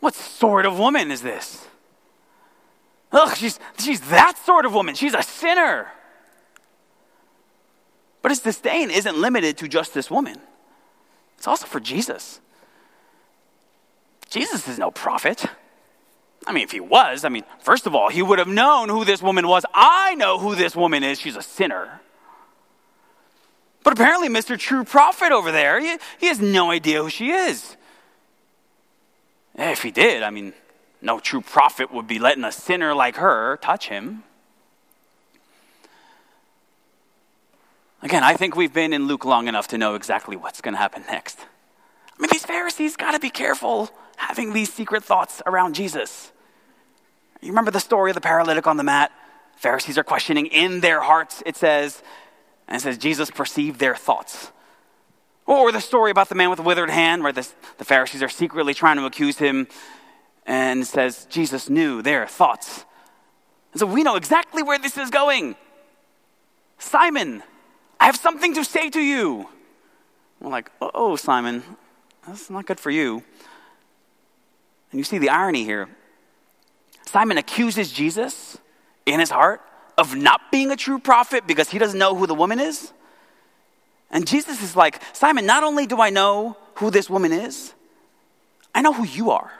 What 0.00 0.14
sort 0.14 0.66
of 0.66 0.78
woman 0.78 1.10
is 1.10 1.22
this? 1.22 1.66
Ugh, 3.12 3.36
she's, 3.36 3.58
she's 3.78 4.00
that 4.10 4.38
sort 4.38 4.66
of 4.66 4.72
woman. 4.72 4.94
She's 4.94 5.14
a 5.14 5.22
sinner. 5.22 5.88
But 8.22 8.30
his 8.30 8.40
disdain 8.40 8.90
isn't 8.90 9.16
limited 9.16 9.58
to 9.58 9.68
just 9.68 9.94
this 9.94 10.10
woman, 10.10 10.38
it's 11.36 11.48
also 11.48 11.66
for 11.66 11.80
Jesus. 11.80 12.40
Jesus 14.28 14.68
is 14.68 14.78
no 14.78 14.92
prophet. 14.92 15.46
I 16.46 16.52
mean, 16.52 16.62
if 16.62 16.70
he 16.70 16.80
was, 16.80 17.24
I 17.24 17.28
mean, 17.28 17.42
first 17.58 17.86
of 17.86 17.94
all, 17.94 18.08
he 18.08 18.22
would 18.22 18.38
have 18.38 18.48
known 18.48 18.88
who 18.88 19.04
this 19.04 19.20
woman 19.20 19.48
was. 19.48 19.64
I 19.74 20.14
know 20.14 20.38
who 20.38 20.54
this 20.54 20.76
woman 20.76 21.02
is. 21.02 21.20
She's 21.20 21.36
a 21.36 21.42
sinner. 21.42 22.00
But 23.82 23.94
apparently, 23.94 24.28
Mr. 24.28 24.58
True 24.58 24.84
Prophet 24.84 25.32
over 25.32 25.50
there, 25.50 25.80
he, 25.80 25.96
he 26.18 26.26
has 26.26 26.40
no 26.40 26.70
idea 26.70 27.02
who 27.02 27.08
she 27.08 27.30
is. 27.30 27.76
If 29.54 29.82
he 29.82 29.90
did, 29.90 30.22
I 30.22 30.30
mean, 30.30 30.52
no 31.02 31.18
true 31.18 31.40
prophet 31.40 31.92
would 31.92 32.06
be 32.06 32.18
letting 32.18 32.44
a 32.44 32.52
sinner 32.52 32.94
like 32.94 33.16
her 33.16 33.58
touch 33.58 33.88
him. 33.88 34.22
Again, 38.02 38.24
I 38.24 38.34
think 38.34 38.56
we've 38.56 38.72
been 38.72 38.92
in 38.92 39.06
Luke 39.06 39.24
long 39.24 39.48
enough 39.48 39.68
to 39.68 39.78
know 39.78 39.94
exactly 39.94 40.36
what's 40.36 40.60
going 40.60 40.74
to 40.74 40.78
happen 40.78 41.04
next. 41.06 41.38
I 41.38 42.22
mean, 42.22 42.30
these 42.32 42.44
Pharisees 42.44 42.96
got 42.96 43.12
to 43.12 43.18
be 43.18 43.28
careful 43.28 43.90
having 44.16 44.52
these 44.52 44.72
secret 44.72 45.04
thoughts 45.04 45.42
around 45.44 45.74
Jesus. 45.74 46.32
You 47.42 47.48
remember 47.48 47.70
the 47.70 47.80
story 47.80 48.10
of 48.10 48.14
the 48.14 48.20
paralytic 48.20 48.66
on 48.66 48.76
the 48.76 48.82
mat? 48.82 49.12
Pharisees 49.56 49.98
are 49.98 50.04
questioning 50.04 50.46
in 50.46 50.80
their 50.80 51.00
hearts, 51.00 51.42
it 51.44 51.56
says, 51.56 52.02
and 52.70 52.80
it 52.80 52.82
says 52.82 52.96
Jesus 52.96 53.30
perceived 53.30 53.80
their 53.80 53.96
thoughts. 53.96 54.52
Or 55.44 55.72
the 55.72 55.80
story 55.80 56.12
about 56.12 56.28
the 56.28 56.36
man 56.36 56.48
with 56.48 56.58
the 56.58 56.62
withered 56.62 56.90
hand, 56.90 57.24
where 57.24 57.32
the, 57.32 57.46
the 57.78 57.84
Pharisees 57.84 58.22
are 58.22 58.28
secretly 58.28 58.72
trying 58.72 58.96
to 58.96 59.04
accuse 59.04 59.38
him, 59.38 59.66
and 60.46 60.86
says 60.86 61.26
Jesus 61.28 61.68
knew 61.68 62.00
their 62.00 62.26
thoughts. 62.26 62.84
And 63.72 63.80
so 63.80 63.86
we 63.86 64.04
know 64.04 64.14
exactly 64.14 64.62
where 64.62 64.78
this 64.78 64.96
is 64.96 65.10
going. 65.10 65.56
Simon, 66.78 67.42
I 67.98 68.06
have 68.06 68.16
something 68.16 68.54
to 68.54 68.64
say 68.64 68.88
to 68.90 69.00
you. 69.00 69.48
We're 70.40 70.50
like, 70.50 70.70
oh, 70.80 71.16
Simon, 71.16 71.62
that's 72.26 72.48
not 72.48 72.66
good 72.66 72.80
for 72.80 72.90
you. 72.90 73.22
And 74.92 74.98
you 74.98 75.04
see 75.04 75.18
the 75.18 75.28
irony 75.28 75.64
here. 75.64 75.88
Simon 77.06 77.36
accuses 77.36 77.92
Jesus 77.92 78.56
in 79.04 79.18
his 79.20 79.30
heart 79.30 79.60
of 80.00 80.16
not 80.16 80.50
being 80.50 80.70
a 80.70 80.76
true 80.76 80.98
prophet 80.98 81.46
because 81.46 81.70
he 81.70 81.78
doesn't 81.78 81.98
know 81.98 82.14
who 82.16 82.26
the 82.26 82.34
woman 82.34 82.58
is. 82.58 82.92
And 84.10 84.26
Jesus 84.26 84.62
is 84.62 84.74
like, 84.74 85.00
Simon, 85.12 85.46
not 85.46 85.62
only 85.62 85.86
do 85.86 86.00
I 86.00 86.10
know 86.10 86.56
who 86.76 86.90
this 86.90 87.08
woman 87.08 87.32
is, 87.32 87.74
I 88.74 88.82
know 88.82 88.92
who 88.92 89.04
you 89.04 89.30
are. 89.30 89.52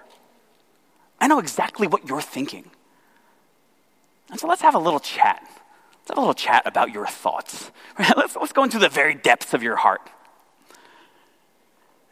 I 1.20 1.28
know 1.28 1.38
exactly 1.38 1.86
what 1.86 2.08
you're 2.08 2.22
thinking. 2.22 2.70
And 4.30 4.40
so 4.40 4.48
let's 4.48 4.62
have 4.62 4.74
a 4.74 4.78
little 4.78 4.98
chat. 4.98 5.42
Let's 5.42 6.08
have 6.08 6.18
a 6.18 6.20
little 6.20 6.34
chat 6.34 6.62
about 6.64 6.92
your 6.92 7.06
thoughts. 7.06 7.70
Let's, 8.16 8.34
let's 8.34 8.52
go 8.52 8.64
into 8.64 8.78
the 8.78 8.88
very 8.88 9.14
depths 9.14 9.52
of 9.52 9.62
your 9.62 9.76
heart. 9.76 10.00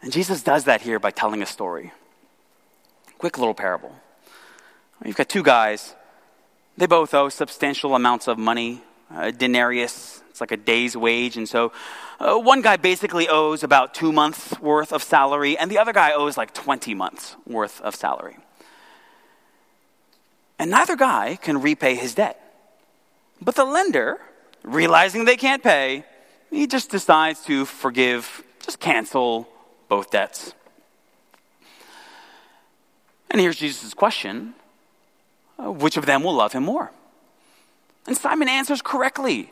And 0.01 0.11
Jesus 0.11 0.43
does 0.43 0.65
that 0.65 0.81
here 0.81 0.99
by 0.99 1.09
telling 1.09 1.41
a 1.41 1.45
story. 1.45 1.91
Quick 3.17 3.39
little 3.39 3.55
parable. 3.55 3.93
You've 5.03 5.15
got 5.15 5.27
two 5.27 5.43
guys. 5.43 5.95
They 6.77 6.85
both 6.85 7.13
owe 7.13 7.29
substantial 7.29 7.95
amounts 7.95 8.27
of 8.27 8.37
money, 8.37 8.81
a 9.13 9.31
denarius. 9.31 10.21
It's 10.29 10.41
like 10.41 10.51
a 10.51 10.57
day's 10.57 10.95
wage. 10.95 11.35
And 11.35 11.47
so 11.47 11.73
uh, 12.19 12.37
one 12.37 12.61
guy 12.61 12.77
basically 12.77 13.27
owes 13.27 13.63
about 13.63 13.93
two 13.93 14.11
months' 14.11 14.59
worth 14.59 14.93
of 14.93 15.03
salary, 15.03 15.57
and 15.57 15.69
the 15.69 15.77
other 15.77 15.93
guy 15.93 16.13
owes 16.13 16.37
like 16.37 16.53
20 16.53 16.93
months' 16.93 17.35
worth 17.45 17.81
of 17.81 17.95
salary. 17.95 18.37
And 20.57 20.71
neither 20.71 20.95
guy 20.95 21.37
can 21.41 21.61
repay 21.61 21.95
his 21.95 22.15
debt. 22.15 22.41
But 23.41 23.55
the 23.55 23.63
lender, 23.63 24.19
realizing 24.63 25.25
they 25.25 25.37
can't 25.37 25.63
pay, 25.63 26.03
he 26.49 26.67
just 26.67 26.89
decides 26.89 27.43
to 27.45 27.65
forgive, 27.65 28.43
just 28.61 28.79
cancel 28.79 29.47
both 29.87 30.11
debts. 30.11 30.53
And 33.31 33.39
here's 33.39 33.57
Jesus' 33.57 33.93
question 33.93 34.53
uh, 34.57 34.68
Uh, 35.59 35.71
which 35.71 35.97
of 35.97 36.05
them 36.05 36.23
will 36.23 36.33
love 36.33 36.53
him 36.53 36.63
more? 36.63 36.91
And 38.07 38.15
Simon 38.15 38.47
answers 38.47 38.81
correctly. 38.81 39.51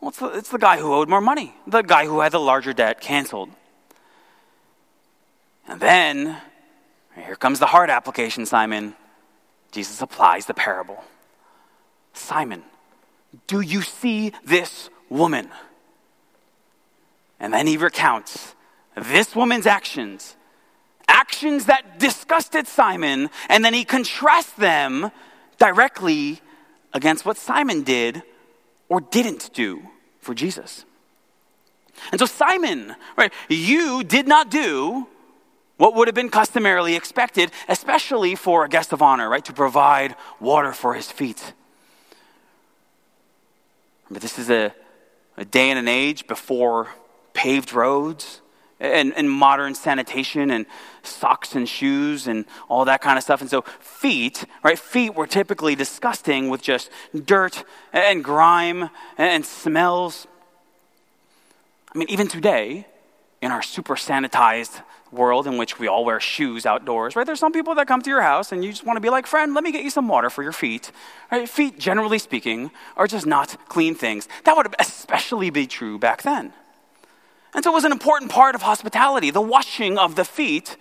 Well, 0.00 0.10
it's 0.10 0.18
the, 0.18 0.26
it's 0.28 0.50
the 0.50 0.58
guy 0.58 0.78
who 0.78 0.92
owed 0.92 1.08
more 1.08 1.20
money, 1.20 1.54
the 1.66 1.82
guy 1.82 2.06
who 2.06 2.20
had 2.20 2.32
the 2.32 2.40
larger 2.40 2.72
debt 2.72 3.00
canceled. 3.00 3.50
And 5.66 5.80
then, 5.80 6.36
here 7.14 7.36
comes 7.36 7.58
the 7.58 7.66
hard 7.66 7.90
application, 7.90 8.44
Simon. 8.46 8.94
Jesus 9.72 10.00
applies 10.02 10.46
the 10.46 10.54
parable. 10.54 11.02
Simon, 12.12 12.62
do 13.46 13.60
you 13.60 13.82
see 13.82 14.32
this 14.44 14.90
woman? 15.08 15.48
And 17.38 17.52
then 17.54 17.66
he 17.66 17.76
recounts 17.76 18.54
this 18.96 19.34
woman's 19.34 19.66
actions, 19.66 20.36
actions 21.08 21.66
that 21.66 21.98
disgusted 21.98 22.66
Simon, 22.66 23.30
and 23.48 23.64
then 23.64 23.74
he 23.74 23.84
contrasts 23.84 24.52
them 24.52 25.10
directly 25.60 26.40
against 26.92 27.24
what 27.24 27.36
Simon 27.36 27.84
did 27.84 28.24
or 28.88 29.00
didn't 29.00 29.52
do 29.54 29.82
for 30.18 30.34
Jesus. 30.34 30.84
And 32.10 32.18
so, 32.18 32.26
Simon, 32.26 32.96
right, 33.16 33.32
you 33.48 34.02
did 34.02 34.26
not 34.26 34.50
do 34.50 35.06
what 35.76 35.94
would 35.94 36.08
have 36.08 36.14
been 36.14 36.30
customarily 36.30 36.96
expected, 36.96 37.52
especially 37.68 38.34
for 38.34 38.64
a 38.64 38.68
guest 38.68 38.92
of 38.92 39.00
honor, 39.00 39.28
right, 39.28 39.44
to 39.44 39.52
provide 39.52 40.16
water 40.40 40.72
for 40.72 40.94
his 40.94 41.10
feet. 41.10 41.54
But 44.10 44.22
this 44.22 44.38
is 44.38 44.50
a, 44.50 44.74
a 45.36 45.44
day 45.44 45.70
and 45.70 45.78
an 45.78 45.88
age 45.88 46.26
before 46.26 46.88
paved 47.32 47.72
roads, 47.72 48.40
and, 48.80 49.14
and 49.14 49.30
modern 49.30 49.74
sanitation 49.74 50.50
and 50.50 50.66
socks 51.02 51.54
and 51.54 51.68
shoes 51.68 52.26
and 52.26 52.46
all 52.68 52.84
that 52.86 53.00
kind 53.00 53.18
of 53.18 53.22
stuff. 53.22 53.40
And 53.40 53.50
so 53.50 53.62
feet, 53.80 54.44
right? 54.64 54.78
Feet 54.78 55.14
were 55.14 55.26
typically 55.26 55.74
disgusting 55.74 56.48
with 56.48 56.62
just 56.62 56.90
dirt 57.24 57.64
and 57.92 58.24
grime 58.24 58.90
and 59.18 59.44
smells. 59.44 60.26
I 61.94 61.98
mean, 61.98 62.08
even 62.08 62.28
today, 62.28 62.86
in 63.42 63.50
our 63.50 63.62
super 63.62 63.94
sanitized 63.94 64.82
world 65.12 65.46
in 65.46 65.56
which 65.58 65.78
we 65.78 65.88
all 65.88 66.04
wear 66.04 66.20
shoes 66.20 66.66
outdoors, 66.66 67.16
right? 67.16 67.26
There's 67.26 67.40
some 67.40 67.52
people 67.52 67.74
that 67.74 67.88
come 67.88 68.00
to 68.02 68.10
your 68.10 68.22
house 68.22 68.52
and 68.52 68.64
you 68.64 68.70
just 68.70 68.84
want 68.84 68.96
to 68.96 69.00
be 69.00 69.10
like, 69.10 69.26
friend, 69.26 69.54
let 69.54 69.64
me 69.64 69.72
get 69.72 69.82
you 69.82 69.90
some 69.90 70.08
water 70.08 70.30
for 70.30 70.42
your 70.42 70.52
feet. 70.52 70.92
Right? 71.32 71.48
Feet, 71.48 71.78
generally 71.78 72.18
speaking, 72.18 72.70
are 72.96 73.06
just 73.06 73.26
not 73.26 73.56
clean 73.68 73.94
things. 73.94 74.28
That 74.44 74.56
would 74.56 74.74
especially 74.78 75.50
be 75.50 75.66
true 75.66 75.98
back 75.98 76.22
then. 76.22 76.52
And 77.54 77.64
so 77.64 77.70
it 77.70 77.74
was 77.74 77.84
an 77.84 77.92
important 77.92 78.30
part 78.30 78.54
of 78.54 78.62
hospitality, 78.62 79.30
the 79.30 79.40
washing 79.40 79.98
of 79.98 80.14
the 80.14 80.24
feet. 80.24 80.76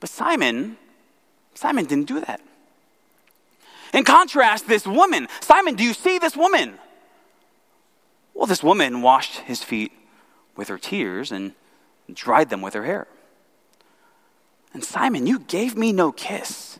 But 0.00 0.10
Simon, 0.10 0.76
Simon 1.54 1.86
didn't 1.86 2.06
do 2.06 2.20
that. 2.20 2.40
In 3.94 4.04
contrast, 4.04 4.68
this 4.68 4.86
woman, 4.86 5.28
Simon, 5.40 5.74
do 5.74 5.82
you 5.82 5.94
see 5.94 6.18
this 6.18 6.36
woman? 6.36 6.78
Well, 8.34 8.46
this 8.46 8.62
woman 8.62 9.00
washed 9.02 9.38
his 9.38 9.64
feet 9.64 9.92
with 10.54 10.68
her 10.68 10.78
tears 10.78 11.32
and 11.32 11.54
dried 12.12 12.50
them 12.50 12.60
with 12.60 12.74
her 12.74 12.84
hair. 12.84 13.06
And 14.74 14.84
Simon, 14.84 15.26
you 15.26 15.38
gave 15.38 15.76
me 15.76 15.92
no 15.92 16.12
kiss. 16.12 16.78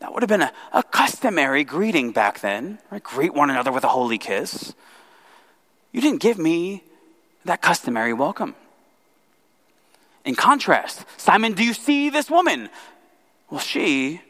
That 0.00 0.12
would 0.12 0.22
have 0.22 0.28
been 0.28 0.42
a, 0.42 0.52
a 0.72 0.82
customary 0.82 1.64
greeting 1.64 2.12
back 2.12 2.40
then, 2.40 2.78
right? 2.90 3.02
Greet 3.02 3.34
one 3.34 3.50
another 3.50 3.72
with 3.72 3.84
a 3.84 3.88
holy 3.88 4.18
kiss. 4.18 4.74
You 5.92 6.00
didn't 6.00 6.20
give 6.20 6.38
me 6.38 6.82
that 7.44 7.62
customary 7.62 8.12
welcome. 8.12 8.54
In 10.24 10.34
contrast, 10.34 11.04
Simon, 11.16 11.54
do 11.54 11.64
you 11.64 11.72
see 11.72 12.10
this 12.10 12.30
woman? 12.30 12.68
Well, 13.50 13.60
she 13.60 14.20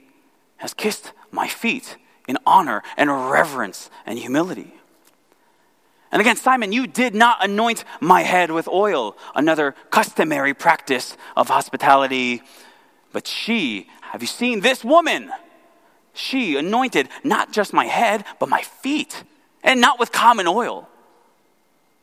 has 0.59 0.75
kissed 0.75 1.13
my 1.31 1.49
feet 1.49 1.97
in 2.29 2.39
honor 2.47 2.83
and 2.97 3.11
reverence 3.31 3.91
and 4.07 4.19
humility. 4.19 4.75
And 6.11 6.21
again, 6.21 6.37
Simon, 6.37 6.73
you 6.73 6.87
did 6.87 7.15
not 7.15 7.45
anoint 7.45 7.85
my 8.01 8.23
head 8.23 8.51
with 8.51 8.69
oil, 8.69 9.17
another 9.35 9.75
customary 9.91 10.55
practice 10.55 11.17
of 11.37 11.49
hospitality. 11.49 12.43
But 13.13 13.27
she, 13.27 13.89
have 14.01 14.23
you 14.23 14.29
seen 14.29 14.61
this 14.61 14.85
woman? 14.85 15.31
She 16.15 16.57
anointed 16.57 17.09
not 17.25 17.53
just 17.53 17.73
my 17.73 17.85
head, 17.87 18.25
but 18.39 18.49
my 18.49 18.63
feet, 18.63 19.23
and 19.63 19.81
not 19.81 19.99
with 19.99 20.13
common 20.13 20.47
oil 20.47 20.89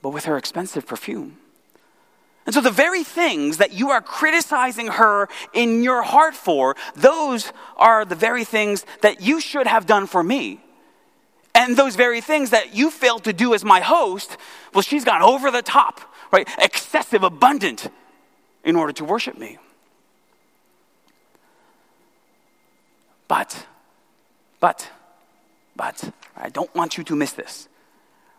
but 0.05 0.13
with 0.13 0.25
her 0.25 0.37
expensive 0.37 0.85
perfume. 0.85 1.35
And 2.45 2.53
so, 2.53 2.61
the 2.61 2.69
very 2.69 3.03
things 3.03 3.57
that 3.57 3.73
you 3.73 3.89
are 3.89 4.01
criticizing 4.01 4.85
her 4.85 5.27
in 5.51 5.81
your 5.83 6.03
heart 6.03 6.35
for, 6.35 6.75
those 6.93 7.51
are 7.75 8.05
the 8.05 8.13
very 8.13 8.43
things 8.43 8.85
that 9.01 9.21
you 9.21 9.41
should 9.41 9.65
have 9.65 9.87
done 9.87 10.05
for 10.05 10.21
me. 10.21 10.61
And 11.55 11.75
those 11.75 11.95
very 11.95 12.21
things 12.21 12.51
that 12.51 12.75
you 12.75 12.91
failed 12.91 13.23
to 13.23 13.33
do 13.33 13.55
as 13.55 13.65
my 13.65 13.79
host, 13.79 14.37
well, 14.75 14.83
she's 14.83 15.03
gone 15.03 15.23
over 15.23 15.49
the 15.49 15.63
top, 15.63 16.01
right? 16.31 16.47
Excessive, 16.59 17.23
abundant 17.23 17.89
in 18.63 18.75
order 18.75 18.93
to 18.93 19.05
worship 19.05 19.39
me. 19.39 19.57
But, 23.27 23.65
but, 24.59 24.87
but, 25.75 26.13
I 26.37 26.49
don't 26.49 26.75
want 26.75 26.95
you 26.95 27.03
to 27.05 27.15
miss 27.15 27.31
this. 27.31 27.67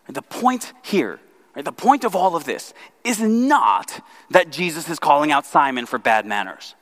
The 0.09 0.23
point 0.23 0.73
here? 0.85 1.19
The 1.65 1.73
point 1.73 2.05
of 2.05 2.15
all 2.15 2.37
of 2.37 2.45
this 2.45 2.75
is 3.03 3.21
not 3.21 4.05
that 4.31 4.51
Jesus 4.51 4.91
is 4.91 4.99
calling 4.99 5.33
out 5.33 5.47
Simon 5.47 5.87
for 5.87 5.99
bad 5.99 6.27
manners. 6.27 6.75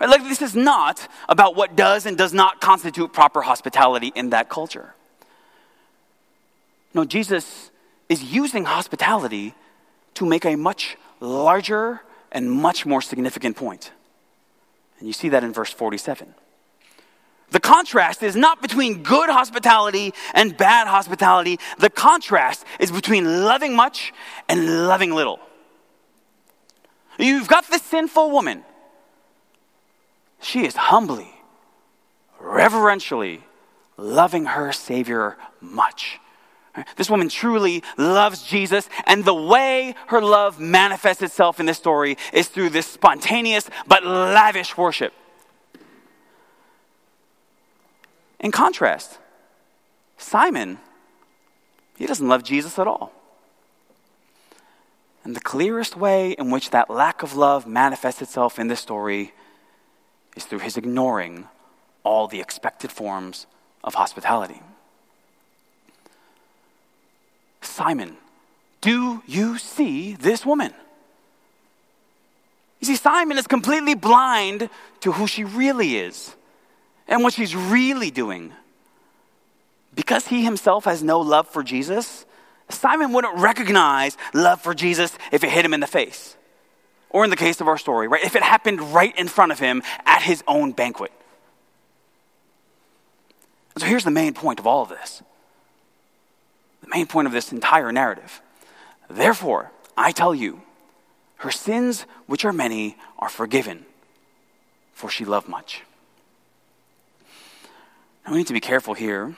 Like, 0.00 0.24
this 0.24 0.42
is 0.42 0.56
not 0.56 1.06
about 1.28 1.54
what 1.54 1.76
does 1.76 2.06
and 2.06 2.18
does 2.18 2.32
not 2.32 2.60
constitute 2.60 3.12
proper 3.12 3.42
hospitality 3.42 4.12
in 4.16 4.30
that 4.30 4.48
culture. 4.48 4.94
No, 6.92 7.04
Jesus 7.04 7.70
is 8.08 8.22
using 8.24 8.64
hospitality 8.64 9.54
to 10.14 10.26
make 10.26 10.44
a 10.44 10.56
much 10.56 10.96
larger 11.20 12.00
and 12.32 12.50
much 12.50 12.84
more 12.84 13.00
significant 13.00 13.56
point. 13.56 13.92
And 14.98 15.06
you 15.06 15.12
see 15.12 15.28
that 15.28 15.44
in 15.44 15.52
verse 15.52 15.72
47. 15.72 16.34
The 17.52 17.60
contrast 17.60 18.22
is 18.22 18.34
not 18.34 18.62
between 18.62 19.02
good 19.02 19.28
hospitality 19.28 20.14
and 20.32 20.56
bad 20.56 20.86
hospitality. 20.86 21.60
The 21.78 21.90
contrast 21.90 22.64
is 22.80 22.90
between 22.90 23.44
loving 23.44 23.76
much 23.76 24.12
and 24.48 24.88
loving 24.88 25.12
little. 25.12 25.38
You've 27.18 27.48
got 27.48 27.68
this 27.68 27.82
sinful 27.82 28.30
woman. 28.30 28.64
She 30.40 30.64
is 30.64 30.74
humbly, 30.74 31.30
reverentially 32.40 33.44
loving 33.98 34.46
her 34.46 34.72
Savior 34.72 35.36
much. 35.60 36.18
This 36.96 37.10
woman 37.10 37.28
truly 37.28 37.84
loves 37.98 38.44
Jesus, 38.44 38.88
and 39.04 39.26
the 39.26 39.34
way 39.34 39.94
her 40.06 40.22
love 40.22 40.58
manifests 40.58 41.22
itself 41.22 41.60
in 41.60 41.66
this 41.66 41.76
story 41.76 42.16
is 42.32 42.48
through 42.48 42.70
this 42.70 42.86
spontaneous 42.86 43.68
but 43.86 44.06
lavish 44.06 44.74
worship. 44.78 45.12
In 48.42 48.50
contrast, 48.50 49.18
Simon, 50.18 50.78
he 51.96 52.06
doesn't 52.06 52.28
love 52.28 52.42
Jesus 52.42 52.78
at 52.78 52.88
all. 52.88 53.12
And 55.24 55.36
the 55.36 55.40
clearest 55.40 55.96
way 55.96 56.32
in 56.32 56.50
which 56.50 56.70
that 56.70 56.90
lack 56.90 57.22
of 57.22 57.36
love 57.36 57.66
manifests 57.66 58.20
itself 58.20 58.58
in 58.58 58.66
this 58.66 58.80
story 58.80 59.32
is 60.36 60.44
through 60.44 60.58
his 60.58 60.76
ignoring 60.76 61.46
all 62.02 62.26
the 62.26 62.40
expected 62.40 62.90
forms 62.90 63.46
of 63.84 63.94
hospitality. 63.94 64.60
Simon, 67.60 68.16
do 68.80 69.22
you 69.26 69.58
see 69.58 70.14
this 70.14 70.44
woman? 70.44 70.74
You 72.80 72.86
see, 72.86 72.96
Simon 72.96 73.38
is 73.38 73.46
completely 73.46 73.94
blind 73.94 74.68
to 75.00 75.12
who 75.12 75.28
she 75.28 75.44
really 75.44 75.96
is 75.96 76.34
and 77.08 77.22
what 77.22 77.34
she's 77.34 77.54
really 77.54 78.10
doing. 78.10 78.52
Because 79.94 80.26
he 80.26 80.44
himself 80.44 80.84
has 80.84 81.02
no 81.02 81.20
love 81.20 81.48
for 81.48 81.62
Jesus, 81.62 82.24
Simon 82.68 83.12
wouldn't 83.12 83.36
recognize 83.38 84.16
love 84.32 84.60
for 84.60 84.74
Jesus 84.74 85.16
if 85.30 85.44
it 85.44 85.50
hit 85.50 85.64
him 85.64 85.74
in 85.74 85.80
the 85.80 85.86
face. 85.86 86.36
Or 87.10 87.24
in 87.24 87.30
the 87.30 87.36
case 87.36 87.60
of 87.60 87.68
our 87.68 87.76
story, 87.76 88.08
right? 88.08 88.24
If 88.24 88.36
it 88.36 88.42
happened 88.42 88.80
right 88.94 89.16
in 89.18 89.28
front 89.28 89.52
of 89.52 89.58
him 89.58 89.82
at 90.06 90.22
his 90.22 90.42
own 90.48 90.72
banquet. 90.72 91.12
So 93.76 93.86
here's 93.86 94.04
the 94.04 94.10
main 94.10 94.34
point 94.34 94.58
of 94.58 94.66
all 94.66 94.82
of 94.82 94.88
this. 94.88 95.22
The 96.82 96.88
main 96.88 97.06
point 97.06 97.26
of 97.26 97.32
this 97.32 97.52
entire 97.52 97.92
narrative. 97.92 98.40
Therefore, 99.08 99.70
I 99.96 100.12
tell 100.12 100.34
you, 100.34 100.62
her 101.36 101.50
sins, 101.50 102.06
which 102.26 102.44
are 102.44 102.52
many, 102.52 102.96
are 103.18 103.28
forgiven, 103.28 103.84
for 104.94 105.10
she 105.10 105.24
loved 105.24 105.48
much. 105.48 105.82
Now 108.24 108.32
we 108.32 108.38
need 108.38 108.46
to 108.46 108.52
be 108.52 108.60
careful 108.60 108.94
here, 108.94 109.36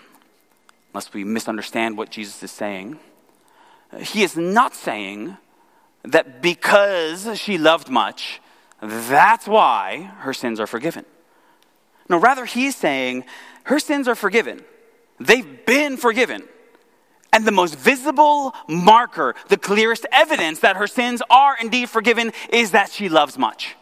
lest 0.92 1.14
we 1.14 1.24
misunderstand 1.24 1.96
what 1.96 2.10
Jesus 2.10 2.42
is 2.42 2.50
saying. 2.50 2.98
He 3.98 4.22
is 4.22 4.36
not 4.36 4.74
saying 4.74 5.36
that 6.02 6.42
because 6.42 7.38
she 7.38 7.56
loved 7.58 7.88
much, 7.88 8.40
that's 8.80 9.46
why 9.46 10.12
her 10.18 10.34
sins 10.34 10.60
are 10.60 10.66
forgiven. 10.66 11.04
No, 12.08 12.18
rather, 12.18 12.44
he's 12.44 12.76
saying 12.76 13.24
her 13.64 13.78
sins 13.78 14.08
are 14.08 14.14
forgiven. 14.14 14.62
They've 15.18 15.64
been 15.64 15.96
forgiven. 15.96 16.42
And 17.32 17.46
the 17.46 17.52
most 17.52 17.76
visible 17.76 18.54
marker, 18.68 19.34
the 19.48 19.56
clearest 19.56 20.06
evidence 20.12 20.60
that 20.60 20.76
her 20.76 20.86
sins 20.86 21.22
are 21.30 21.56
indeed 21.60 21.88
forgiven 21.88 22.32
is 22.52 22.72
that 22.72 22.92
she 22.92 23.08
loves 23.08 23.38
much. 23.38 23.74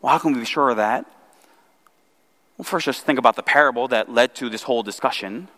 Well, 0.00 0.12
how 0.12 0.18
can 0.18 0.32
we 0.32 0.40
be 0.40 0.46
sure 0.46 0.70
of 0.70 0.76
that? 0.76 1.04
Well, 2.60 2.64
first, 2.66 2.84
just 2.84 3.06
think 3.06 3.18
about 3.18 3.36
the 3.36 3.42
parable 3.42 3.88
that 3.88 4.12
led 4.12 4.34
to 4.34 4.50
this 4.50 4.64
whole 4.64 4.82
discussion. 4.82 5.48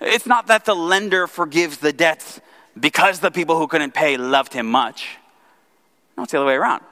It's 0.00 0.24
not 0.24 0.46
that 0.46 0.64
the 0.64 0.74
lender 0.74 1.26
forgives 1.26 1.76
the 1.76 1.92
debts 1.92 2.40
because 2.80 3.20
the 3.20 3.30
people 3.30 3.58
who 3.58 3.66
couldn't 3.66 3.92
pay 3.92 4.16
loved 4.16 4.54
him 4.54 4.66
much. 4.66 5.18
No, 6.16 6.22
it's 6.22 6.32
the 6.32 6.38
other 6.38 6.46
way 6.46 6.54
around. 6.54 6.82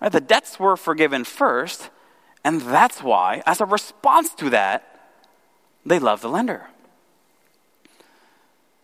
Right? 0.00 0.10
The 0.10 0.20
debts 0.20 0.58
were 0.58 0.76
forgiven 0.76 1.22
first, 1.22 1.90
and 2.42 2.60
that's 2.60 3.04
why, 3.04 3.44
as 3.46 3.60
a 3.60 3.66
response 3.66 4.34
to 4.34 4.50
that, 4.50 5.12
they 5.86 6.00
love 6.00 6.20
the 6.20 6.28
lender. 6.28 6.66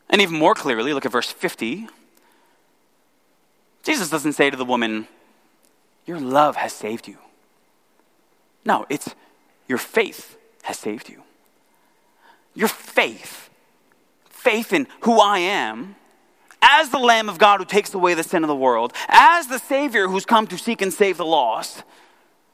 And 0.08 0.20
even 0.20 0.38
more 0.38 0.54
clearly, 0.54 0.92
look 0.92 1.06
at 1.06 1.10
verse 1.10 1.32
50. 1.32 1.88
Jesus 3.82 4.08
doesn't 4.08 4.34
say 4.34 4.48
to 4.48 4.56
the 4.56 4.64
woman, 4.64 5.08
Your 6.06 6.20
love 6.20 6.54
has 6.54 6.72
saved 6.72 7.08
you. 7.08 7.18
No, 8.64 8.86
it's 8.88 9.12
your 9.70 9.78
faith 9.78 10.36
has 10.64 10.76
saved 10.76 11.08
you. 11.08 11.22
Your 12.54 12.68
faith 12.68 13.46
faith 14.40 14.72
in 14.72 14.86
who 15.02 15.20
I 15.20 15.38
am, 15.38 15.96
as 16.62 16.90
the 16.90 16.98
Lamb 16.98 17.28
of 17.28 17.38
God 17.38 17.60
who 17.60 17.66
takes 17.66 17.92
away 17.94 18.14
the 18.14 18.22
sin 18.22 18.42
of 18.42 18.48
the 18.48 18.56
world, 18.56 18.92
as 19.08 19.46
the 19.46 19.58
Savior 19.58 20.08
who's 20.08 20.24
come 20.24 20.46
to 20.46 20.58
seek 20.58 20.82
and 20.82 20.92
save 20.92 21.18
the 21.18 21.26
lost, 21.26 21.84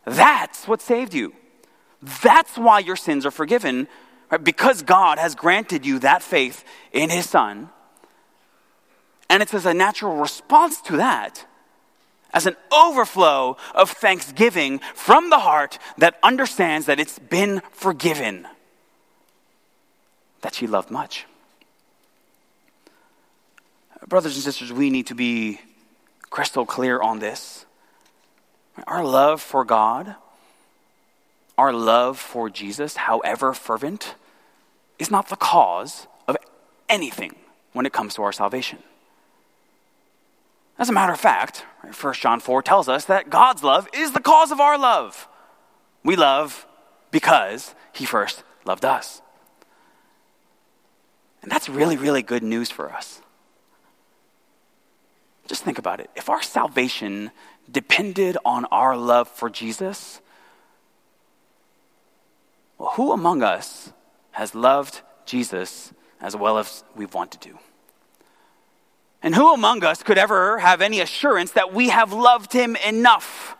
that's 0.04 0.66
what 0.68 0.82
saved 0.82 1.14
you. 1.14 1.32
That's 2.02 2.58
why 2.58 2.80
your 2.80 2.96
sins 2.96 3.24
are 3.24 3.30
forgiven, 3.30 3.88
right? 4.30 4.42
because 4.42 4.82
God 4.82 5.18
has 5.18 5.34
granted 5.34 5.86
you 5.86 6.00
that 6.00 6.22
faith 6.22 6.64
in 6.92 7.08
His 7.08 7.28
Son. 7.28 7.70
And 9.30 9.42
it's 9.42 9.54
as 9.54 9.66
a 9.66 9.74
natural 9.74 10.16
response 10.16 10.80
to 10.82 10.96
that, 10.98 11.46
as 12.36 12.44
an 12.44 12.54
overflow 12.70 13.56
of 13.74 13.90
thanksgiving 13.90 14.78
from 14.94 15.30
the 15.30 15.38
heart 15.38 15.78
that 15.96 16.18
understands 16.22 16.84
that 16.84 17.00
it's 17.00 17.18
been 17.18 17.62
forgiven, 17.72 18.46
that 20.42 20.54
she 20.54 20.66
loved 20.66 20.90
much. 20.90 21.24
Brothers 24.06 24.34
and 24.34 24.44
sisters, 24.44 24.70
we 24.70 24.90
need 24.90 25.06
to 25.06 25.14
be 25.14 25.60
crystal 26.28 26.66
clear 26.66 27.00
on 27.00 27.20
this. 27.20 27.64
Our 28.86 29.02
love 29.02 29.40
for 29.40 29.64
God, 29.64 30.14
our 31.56 31.72
love 31.72 32.18
for 32.18 32.50
Jesus, 32.50 32.96
however 32.96 33.54
fervent, 33.54 34.14
is 34.98 35.10
not 35.10 35.30
the 35.30 35.36
cause 35.36 36.06
of 36.28 36.36
anything 36.86 37.34
when 37.72 37.86
it 37.86 37.94
comes 37.94 38.14
to 38.16 38.22
our 38.22 38.32
salvation. 38.32 38.80
As 40.78 40.88
a 40.88 40.92
matter 40.92 41.12
of 41.12 41.20
fact, 41.20 41.64
1 41.98 42.14
John 42.14 42.40
4 42.40 42.62
tells 42.62 42.88
us 42.88 43.06
that 43.06 43.30
God's 43.30 43.62
love 43.62 43.88
is 43.94 44.12
the 44.12 44.20
cause 44.20 44.50
of 44.50 44.60
our 44.60 44.78
love. 44.78 45.28
We 46.04 46.16
love 46.16 46.66
because 47.10 47.74
he 47.92 48.04
first 48.04 48.44
loved 48.64 48.84
us. 48.84 49.22
And 51.42 51.50
that's 51.50 51.68
really, 51.68 51.96
really 51.96 52.22
good 52.22 52.42
news 52.42 52.70
for 52.70 52.92
us. 52.92 53.22
Just 55.46 55.62
think 55.62 55.78
about 55.78 56.00
it. 56.00 56.10
If 56.16 56.28
our 56.28 56.42
salvation 56.42 57.30
depended 57.70 58.36
on 58.44 58.64
our 58.66 58.96
love 58.96 59.28
for 59.28 59.48
Jesus, 59.48 60.20
well, 62.78 62.90
who 62.94 63.12
among 63.12 63.42
us 63.42 63.92
has 64.32 64.54
loved 64.54 65.00
Jesus 65.24 65.92
as 66.20 66.36
well 66.36 66.58
as 66.58 66.84
we've 66.94 67.14
wanted 67.14 67.40
to? 67.42 67.58
And 69.26 69.34
who 69.34 69.52
among 69.52 69.82
us 69.82 70.04
could 70.04 70.18
ever 70.18 70.60
have 70.60 70.80
any 70.80 71.00
assurance 71.00 71.50
that 71.50 71.72
we 71.72 71.88
have 71.88 72.12
loved 72.12 72.52
him 72.52 72.76
enough 72.76 73.56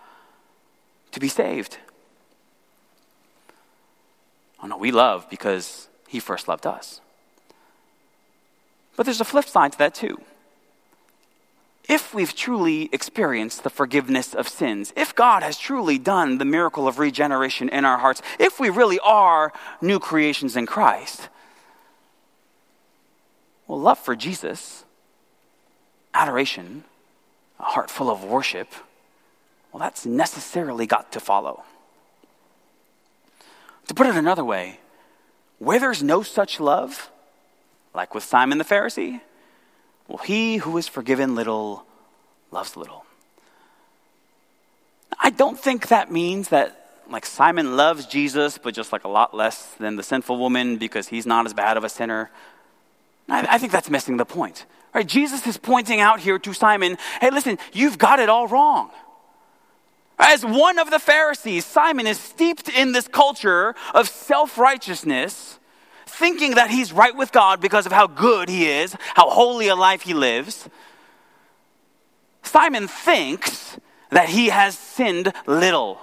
to 1.11 1.19
be 1.19 1.27
saved? 1.27 1.79
Oh 4.63 4.69
no, 4.69 4.77
we 4.77 4.93
love 4.93 5.29
because 5.29 5.89
he 6.07 6.21
first 6.21 6.47
loved 6.47 6.69
us. 6.69 7.01
But 8.95 9.07
there's 9.07 9.21
a 9.21 9.25
flip 9.25 9.47
side 9.47 9.73
to 9.73 9.79
that 9.79 9.93
too 9.97 10.21
if 11.89 12.15
we've 12.15 12.37
truly 12.37 12.89
experienced 12.93 13.65
the 13.65 13.71
forgiveness 13.71 14.35
of 14.35 14.49
sins, 14.49 14.93
if 14.97 15.17
God 15.17 15.43
has 15.43 15.59
truly 15.59 15.99
done 15.99 16.39
the 16.39 16.45
miracle 16.45 16.87
of 16.87 17.01
regeneration 17.01 17.69
in 17.71 17.85
our 17.85 17.99
hearts, 17.99 18.23
if 18.39 18.61
we 18.61 18.71
really 18.71 19.01
are 19.01 19.53
new 19.81 19.99
creations 19.99 20.57
in 20.57 20.65
Christ, 20.65 21.29
well, 23.67 23.81
love 23.81 23.99
for 23.99 24.15
Jesus, 24.15 24.85
adoration, 26.17 26.85
a 27.61 27.65
heart 27.65 27.91
full 27.91 28.11
of 28.11 28.25
worship, 28.25 28.69
well, 29.73 29.81
that's 29.81 30.07
necessarily 30.07 30.87
got 30.87 31.13
to 31.13 31.21
follow. 31.21 31.63
To 33.89 33.95
put 33.95 34.07
it 34.07 34.17
another 34.17 34.45
way, 34.45 34.81
where 35.59 35.79
there's 35.79 36.03
no 36.03 36.23
such 36.23 36.59
love, 36.61 37.11
like 37.95 38.15
with 38.15 38.25
Simon 38.25 38.59
the 38.59 38.65
Pharisee, 38.65 39.21
well, 40.09 40.19
he 40.19 40.57
who 40.59 40.77
is 40.79 40.89
forgiven 40.89 41.35
little 41.35 41.85
loves 42.51 42.77
little. 42.77 43.05
I 45.19 45.31
don't 45.31 45.59
think 45.59 45.89
that 45.89 46.11
means 46.11 46.49
that 46.49 46.87
like 47.09 47.27
Simon 47.27 47.77
loves 47.77 48.07
Jesus, 48.07 48.59
but 48.59 48.75
just 48.75 48.93
like 48.93 49.05
a 49.05 49.09
lot 49.09 49.35
less 49.35 49.75
than 49.79 49.97
the 49.97 50.03
sinful 50.03 50.39
woman 50.39 50.77
because 50.77 51.09
he's 51.09 51.27
not 51.27 51.47
as 51.47 51.55
bad 51.55 51.77
of 51.77 51.85
a 51.85 51.89
sinner. 51.89 52.31
I, 53.29 53.47
I 53.55 53.59
think 53.59 53.73
that's 53.73 53.91
missing 53.91 54.17
the 54.17 54.25
point. 54.25 54.67
Right? 54.97 55.07
Jesus 55.07 55.47
is 55.47 55.59
pointing 55.59 56.01
out 56.01 56.21
here 56.21 56.39
to 56.39 56.55
Simon, 56.55 56.97
hey, 57.21 57.31
listen, 57.31 57.59
you've 57.75 57.99
got 57.99 58.19
it 58.19 58.31
all 58.31 58.49
wrong. 58.49 58.91
As 60.19 60.43
one 60.43 60.79
of 60.79 60.89
the 60.89 60.99
Pharisees, 60.99 61.67
Simon 61.67 62.07
is 62.07 62.19
steeped 62.19 62.71
in 62.71 62.93
this 62.93 63.07
culture 63.07 63.75
of 63.93 64.09
self 64.09 64.57
righteousness 64.57 65.59
thinking 66.07 66.55
that 66.55 66.71
he's 66.71 66.95
right 66.95 67.15
with 67.15 67.31
God 67.31 67.61
because 67.61 67.85
of 67.85 67.93
how 67.93 68.07
good 68.07 68.49
he 68.49 68.67
is, 68.71 68.97
how 69.15 69.29
holy 69.29 69.69
a 69.69 69.77
life 69.77 70.01
he 70.01 70.15
lives. 70.15 70.67
Simon 72.43 72.89
thinks 72.89 73.79
that 74.09 74.31
he 74.31 74.49
has 74.49 74.79
sinned 74.79 75.31
little. 75.47 76.01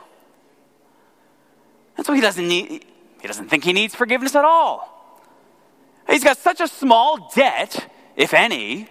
And 1.98 2.06
so 2.06 2.14
he 2.14 2.22
doesn't 2.22 2.48
need, 2.48 2.86
he 3.22 3.28
doesn't 3.28 3.50
think 3.50 3.64
he 3.64 3.74
needs 3.74 3.96
forgiveness 3.96 4.36
at 4.36 4.46
all. 4.46 4.88
He's 6.08 6.24
got 6.24 6.38
such 6.38 6.62
a 6.62 6.68
small 6.68 7.32
debt, 7.34 7.90
if 8.16 8.34
any, 8.34 8.90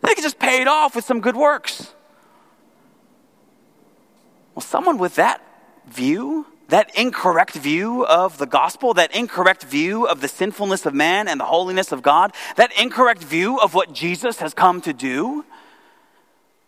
they 0.00 0.08
he 0.10 0.14
can 0.14 0.22
just 0.22 0.38
pay 0.38 0.60
it 0.60 0.68
off 0.68 0.94
with 0.94 1.04
some 1.04 1.20
good 1.20 1.36
works. 1.36 1.92
Well, 4.54 4.62
someone 4.62 4.98
with 4.98 5.16
that 5.16 5.42
view, 5.88 6.46
that 6.68 6.96
incorrect 6.96 7.54
view 7.54 8.04
of 8.06 8.38
the 8.38 8.46
gospel, 8.46 8.94
that 8.94 9.14
incorrect 9.14 9.64
view 9.64 10.06
of 10.06 10.20
the 10.20 10.28
sinfulness 10.28 10.86
of 10.86 10.94
man 10.94 11.26
and 11.26 11.40
the 11.40 11.44
holiness 11.44 11.90
of 11.90 12.02
God, 12.02 12.32
that 12.56 12.70
incorrect 12.78 13.22
view 13.22 13.58
of 13.58 13.74
what 13.74 13.92
Jesus 13.92 14.38
has 14.38 14.54
come 14.54 14.80
to 14.82 14.92
do, 14.92 15.44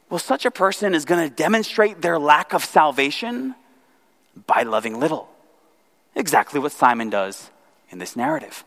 well, 0.08 0.18
such 0.18 0.44
a 0.44 0.50
person 0.50 0.94
is 0.94 1.04
going 1.04 1.28
to 1.28 1.34
demonstrate 1.34 2.00
their 2.00 2.18
lack 2.18 2.52
of 2.52 2.64
salvation 2.64 3.54
by 4.46 4.62
loving 4.62 5.00
little. 5.00 5.28
Exactly 6.14 6.60
what 6.60 6.72
Simon 6.72 7.10
does 7.10 7.50
in 7.90 7.98
this 7.98 8.16
narrative. 8.16 8.64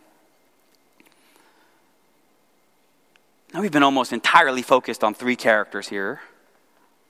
Now, 3.54 3.62
we've 3.62 3.72
been 3.72 3.84
almost 3.84 4.14
entirely 4.14 4.62
focused 4.62 5.04
on 5.04 5.16
three 5.16 5.36
characters 5.36 5.88
here. 5.88 6.22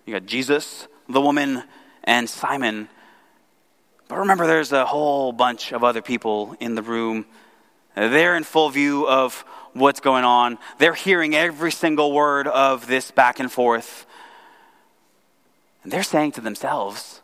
You 0.05 0.13
got 0.13 0.25
Jesus, 0.25 0.87
the 1.09 1.19
woman, 1.19 1.63
and 2.05 2.29
Simon. 2.29 2.87
But 4.07 4.19
remember, 4.19 4.47
there's 4.47 4.71
a 4.71 4.85
whole 4.85 5.33
bunch 5.33 5.73
of 5.73 5.83
other 5.83 6.01
people 6.01 6.55
in 6.61 6.75
the 6.75 6.81
room. 6.81 7.25
They're 7.95 8.37
in 8.37 8.45
full 8.45 8.69
view 8.69 9.05
of 9.05 9.43
what's 9.73 9.99
going 9.99 10.23
on. 10.23 10.57
They're 10.77 10.93
hearing 10.93 11.35
every 11.35 11.71
single 11.71 12.13
word 12.13 12.47
of 12.47 12.87
this 12.87 13.11
back 13.11 13.39
and 13.41 13.51
forth. 13.51 14.05
And 15.83 15.91
they're 15.91 16.03
saying 16.03 16.31
to 16.33 16.41
themselves, 16.41 17.21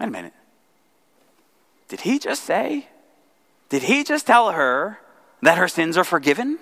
wait 0.00 0.08
a 0.08 0.10
minute. 0.10 0.34
Did 1.88 2.00
he 2.00 2.18
just 2.18 2.42
say? 2.42 2.88
Did 3.68 3.84
he 3.84 4.02
just 4.02 4.26
tell 4.26 4.50
her 4.50 4.98
that 5.40 5.56
her 5.56 5.68
sins 5.68 5.96
are 5.96 6.04
forgiven? 6.04 6.58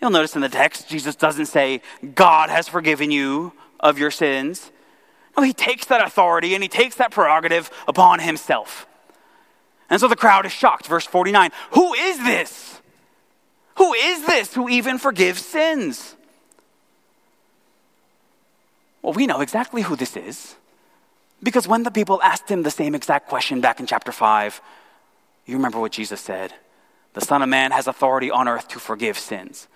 You'll 0.00 0.10
notice 0.10 0.36
in 0.36 0.42
the 0.42 0.48
text, 0.48 0.88
Jesus 0.88 1.16
doesn't 1.16 1.46
say, 1.46 1.82
God 2.14 2.50
has 2.50 2.68
forgiven 2.68 3.10
you 3.10 3.52
of 3.80 3.98
your 3.98 4.10
sins. 4.10 4.70
No, 5.36 5.42
he 5.42 5.52
takes 5.52 5.86
that 5.86 6.06
authority 6.06 6.54
and 6.54 6.62
he 6.62 6.68
takes 6.68 6.96
that 6.96 7.10
prerogative 7.10 7.70
upon 7.86 8.20
himself. 8.20 8.86
And 9.90 10.00
so 10.00 10.08
the 10.08 10.16
crowd 10.16 10.46
is 10.46 10.52
shocked. 10.52 10.86
Verse 10.86 11.06
49 11.06 11.50
Who 11.72 11.94
is 11.94 12.18
this? 12.18 12.80
Who 13.76 13.94
is 13.94 14.26
this 14.26 14.54
who 14.54 14.68
even 14.68 14.98
forgives 14.98 15.44
sins? 15.44 16.16
Well, 19.02 19.12
we 19.12 19.26
know 19.26 19.40
exactly 19.40 19.82
who 19.82 19.96
this 19.96 20.16
is. 20.16 20.56
Because 21.42 21.68
when 21.68 21.84
the 21.84 21.90
people 21.90 22.20
asked 22.22 22.50
him 22.50 22.64
the 22.64 22.70
same 22.70 22.94
exact 22.94 23.28
question 23.28 23.60
back 23.60 23.78
in 23.78 23.86
chapter 23.86 24.10
5, 24.10 24.60
you 25.46 25.54
remember 25.54 25.78
what 25.80 25.92
Jesus 25.92 26.20
said 26.20 26.52
The 27.14 27.20
Son 27.20 27.42
of 27.42 27.48
Man 27.48 27.70
has 27.70 27.86
authority 27.86 28.30
on 28.30 28.48
earth 28.48 28.68
to 28.68 28.78
forgive 28.78 29.18
sins. 29.18 29.68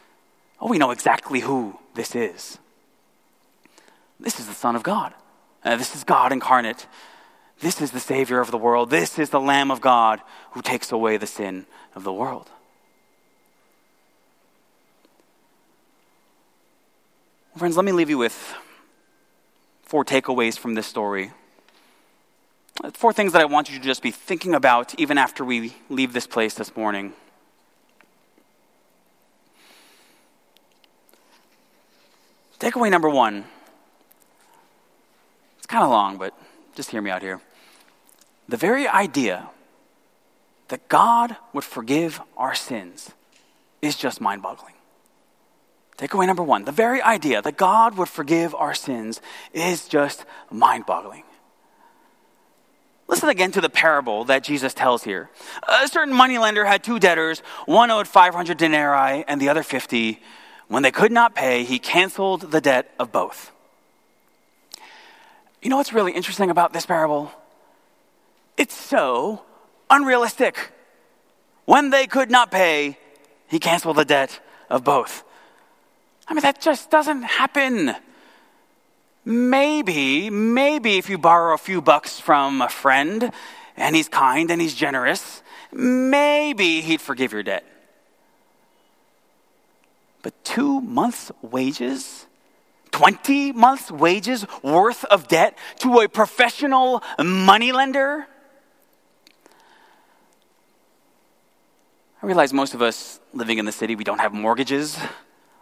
Oh, 0.63 0.69
we 0.69 0.79
know 0.79 0.93
exactly 0.93 1.41
who 1.41 1.77
this 1.95 2.15
is. 2.15 2.57
This 4.21 4.39
is 4.39 4.47
the 4.47 4.55
Son 4.55 4.77
of 4.77 4.85
God. 4.85 5.13
Uh, 5.65 5.75
this 5.75 5.97
is 5.97 6.05
God 6.05 6.31
incarnate. 6.33 6.87
This 7.59 7.81
is 7.81 7.91
the 7.91 7.99
Savior 7.99 8.39
of 8.39 8.53
the 8.53 8.59
world. 8.59 8.89
This 8.89 9.19
is 9.19 9.31
the 9.31 9.41
Lamb 9.41 9.73
of 9.73 9.81
God 9.81 10.21
who 10.53 10.63
takes 10.63 10.93
away 10.93 11.17
the 11.17 11.27
sin 11.27 11.67
of 11.97 12.05
the 12.05 12.13
world. 12.13 12.49
Friends, 17.57 17.77
let 17.77 17.85
me 17.85 17.93
leave 17.93 18.09
you 18.09 18.19
with 18.19 18.55
four 19.83 20.05
takeaways 20.05 20.57
from 20.57 20.75
this 20.75 20.87
story. 20.87 21.33
Four 22.95 23.13
things 23.13 23.33
that 23.33 23.43
I 23.43 23.47
want 23.47 23.69
you 23.69 23.79
to 23.79 23.85
just 23.85 24.01
be 24.01 24.13
thinking 24.13 24.55
about 24.55 24.95
even 24.99 25.19
after 25.19 25.45
we 25.45 25.75
leave 25.89 26.13
this 26.13 26.27
place 26.29 26.55
this 26.55 26.75
morning. 26.77 27.15
Takeaway 32.63 32.93
number 32.93 33.11
one. 33.11 33.45
It's 35.59 35.67
kind 35.67 35.83
of 35.83 35.91
long, 35.91 36.17
but 36.17 36.33
just 36.77 36.91
hear 36.91 37.03
me 37.03 37.11
out 37.11 37.21
here. 37.21 37.41
The 38.49 38.57
very 38.57 38.87
idea 38.87 39.51
that 40.69 40.89
God 40.89 41.35
would 41.53 41.65
forgive 41.65 42.21
our 42.37 42.55
sins 42.55 43.11
is 43.83 43.97
just 43.97 44.21
mind 44.21 44.43
boggling. 44.43 44.75
Takeaway 45.99 46.25
number 46.29 46.45
one 46.45 46.65
the 46.65 46.71
very 46.71 47.03
idea 47.03 47.43
that 47.43 47.57
God 47.57 47.99
would 47.99 48.09
forgive 48.09 48.55
our 48.55 48.75
sins 48.75 49.21
is 49.53 49.89
just 49.89 50.25
mind 50.49 50.87
boggling. 50.87 51.25
Listen 53.09 53.29
again 53.29 53.51
to 53.51 53.61
the 53.61 53.71
parable 53.71 54.23
that 54.27 54.45
Jesus 54.45 54.73
tells 54.73 55.03
here. 55.03 55.31
A 55.67 55.89
certain 55.89 56.15
moneylender 56.15 56.65
had 56.65 56.85
two 56.85 57.01
debtors. 57.01 57.41
One 57.67 57.91
owed 57.91 58.07
500 58.07 58.57
denarii 58.57 59.25
and 59.27 59.41
the 59.41 59.49
other 59.49 59.65
50. 59.65 60.23
When 60.73 60.83
they 60.83 60.91
could 60.91 61.13
not 61.13 61.35
pay, 61.35 61.65
he 61.65 61.79
canceled 61.79 62.51
the 62.51 62.63
debt 62.63 62.91
of 62.99 63.13
both. 63.13 63.53
You 65.61 65.69
know 65.69 65.77
what's 65.77 65.93
really 65.93 66.13
interesting 66.13 66.49
about 66.49 66.73
this 66.73 66.87
parable? 66.87 67.31
It's 68.57 68.75
so 68.75 69.43
unrealistic. 69.91 70.73
When 71.67 71.91
they 71.91 72.07
could 72.07 72.31
not 72.31 72.51
pay, 72.51 72.97
he 73.49 73.59
canceled 73.59 73.97
the 73.97 74.07
debt 74.07 74.41
of 74.71 74.83
both. 74.83 75.25
I 76.27 76.33
mean, 76.33 76.41
that 76.41 76.63
just 76.63 76.91
doesn't 76.91 77.25
happen. 77.25 77.95
Maybe, 79.27 80.31
maybe 80.31 80.97
if 80.97 81.11
you 81.11 81.19
borrow 81.19 81.53
a 81.53 81.59
few 81.59 81.83
bucks 81.83 82.19
from 82.19 82.63
a 82.63 82.71
friend 82.71 83.31
and 83.77 83.95
he's 83.95 84.09
kind 84.09 84.51
and 84.51 84.59
he's 84.59 84.75
generous, 84.75 85.43
maybe 85.71 86.81
he'd 86.81 87.03
forgive 87.03 87.31
your 87.31 87.43
debt. 87.43 87.67
But 90.23 90.45
two 90.45 90.81
months' 90.81 91.31
wages? 91.43 92.27
20 92.93 93.53
months' 93.53 93.91
wages 93.91 94.47
worth 94.63 95.05
of 95.07 95.27
debt 95.29 95.59
to 95.79 96.01
a 96.01 96.09
professional 96.09 97.03
moneylender? 97.19 98.27
I 102.23 102.27
realize 102.27 102.53
most 102.53 102.75
of 102.75 102.83
us 102.83 103.19
living 103.35 103.59
in 103.59 103.65
the 103.65 103.73
city, 103.73 103.97
we 103.97 104.05
don't 104.05 104.21
have 104.21 104.33
mortgages. 104.33 104.97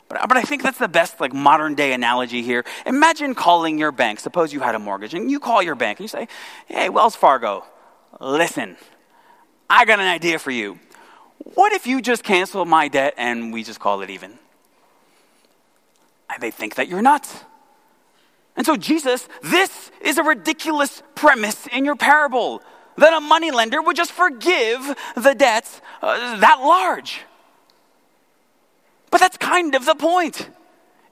But, 0.08 0.28
but 0.28 0.36
I 0.36 0.42
think 0.42 0.62
that's 0.62 0.76
the 0.76 0.88
best 0.88 1.20
like 1.20 1.32
modern 1.32 1.74
day 1.74 1.94
analogy 1.94 2.42
here. 2.42 2.64
Imagine 2.84 3.34
calling 3.34 3.78
your 3.78 3.92
bank. 3.92 4.20
Suppose 4.20 4.52
you 4.52 4.61
had 4.61 4.74
a 4.74 4.78
mortgage 4.78 5.14
and 5.14 5.30
you 5.30 5.40
call 5.40 5.62
your 5.62 5.76
bank 5.76 6.00
and 6.00 6.04
you 6.04 6.08
say, 6.08 6.28
Hey, 6.66 6.90
Wells 6.90 7.16
Fargo, 7.16 7.64
listen, 8.20 8.76
I 9.70 9.84
got 9.86 10.00
an 10.00 10.08
idea 10.08 10.38
for 10.38 10.50
you. 10.50 10.78
What 11.54 11.72
if 11.72 11.86
you 11.86 12.02
just 12.02 12.24
cancel 12.24 12.66
my 12.66 12.88
debt 12.88 13.14
and 13.16 13.52
we 13.52 13.62
just 13.62 13.80
call 13.80 14.02
it 14.02 14.11
even? 14.11 14.38
They 16.39 16.51
think 16.51 16.76
that 16.76 16.89
you're 16.89 17.03
nuts. 17.03 17.45
And 18.57 18.66
so, 18.66 18.76
Jesus, 18.76 19.28
this 19.43 19.91
is 20.01 20.18
a 20.18 20.22
ridiculous 20.22 21.03
premise 21.14 21.66
in 21.68 21.85
your 21.85 21.97
parable 21.97 22.62
that 22.97 23.12
a 23.12 23.20
moneylender 23.20 23.81
would 23.81 23.97
just 23.97 24.12
forgive 24.12 24.95
the 25.14 25.35
debts 25.35 25.81
uh, 26.03 26.39
that 26.41 26.61
large. 26.61 27.22
But 29.11 29.20
that's 29.20 29.37
kind 29.37 29.74
of 29.74 29.87
the 29.87 29.95
point. 29.95 30.51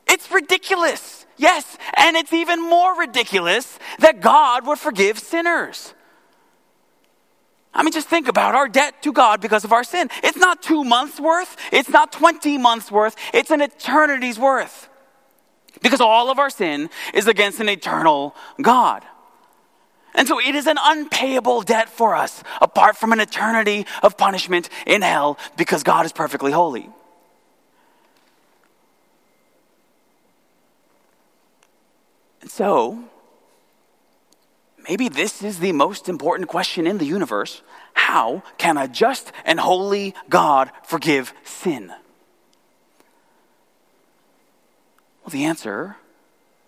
It's 0.06 0.30
ridiculous. 0.30 1.26
Yes, 1.36 1.78
and 1.96 2.16
it's 2.16 2.32
even 2.32 2.60
more 2.60 2.98
ridiculous 2.98 3.78
that 4.00 4.20
God 4.20 4.66
would 4.66 4.78
forgive 4.78 5.18
sinners. 5.18 5.94
I 7.72 7.82
mean, 7.82 7.92
just 7.92 8.08
think 8.08 8.26
about 8.26 8.54
our 8.54 8.68
debt 8.68 9.02
to 9.02 9.12
God 9.12 9.40
because 9.40 9.64
of 9.64 9.72
our 9.72 9.84
sin. 9.84 10.10
It's 10.24 10.38
not 10.38 10.62
two 10.62 10.82
months 10.82 11.20
worth, 11.20 11.56
it's 11.70 11.88
not 11.88 12.10
20 12.10 12.58
months 12.58 12.90
worth, 12.90 13.14
it's 13.32 13.50
an 13.50 13.62
eternity's 13.62 14.38
worth. 14.38 14.88
Because 15.82 16.00
all 16.00 16.30
of 16.30 16.38
our 16.38 16.50
sin 16.50 16.90
is 17.14 17.26
against 17.26 17.60
an 17.60 17.68
eternal 17.68 18.34
God. 18.60 19.04
And 20.14 20.26
so 20.26 20.40
it 20.40 20.54
is 20.54 20.66
an 20.66 20.78
unpayable 20.80 21.62
debt 21.62 21.88
for 21.88 22.16
us, 22.16 22.42
apart 22.60 22.96
from 22.96 23.12
an 23.12 23.20
eternity 23.20 23.86
of 24.02 24.16
punishment 24.16 24.68
in 24.86 25.02
hell, 25.02 25.38
because 25.56 25.82
God 25.82 26.06
is 26.06 26.12
perfectly 26.12 26.50
holy. 26.50 26.88
And 32.40 32.50
so, 32.50 33.04
maybe 34.88 35.08
this 35.08 35.42
is 35.42 35.58
the 35.58 35.72
most 35.72 36.08
important 36.08 36.48
question 36.48 36.86
in 36.86 36.98
the 36.98 37.04
universe. 37.04 37.62
How 37.92 38.42
can 38.56 38.76
a 38.78 38.88
just 38.88 39.32
and 39.44 39.60
holy 39.60 40.14
God 40.28 40.70
forgive 40.82 41.32
sin? 41.44 41.92
Well, 45.28 45.38
the 45.38 45.44
answer, 45.44 45.96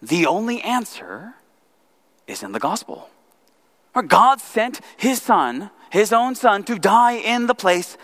the 0.03 0.27
only 0.27 0.61
answer, 0.61 1.33
is 2.27 2.43
in 2.43 2.53
the 2.53 2.59
gospel. 2.59 3.09
Where 3.95 4.03
God 4.03 4.39
sent 4.43 4.83
his 4.99 5.23
son, 5.23 5.71
his 5.89 6.13
own 6.13 6.35
son, 6.35 6.65
to 6.65 6.79
die 6.79 7.15
in 7.15 7.47
the 7.47 7.55
place 7.55 7.97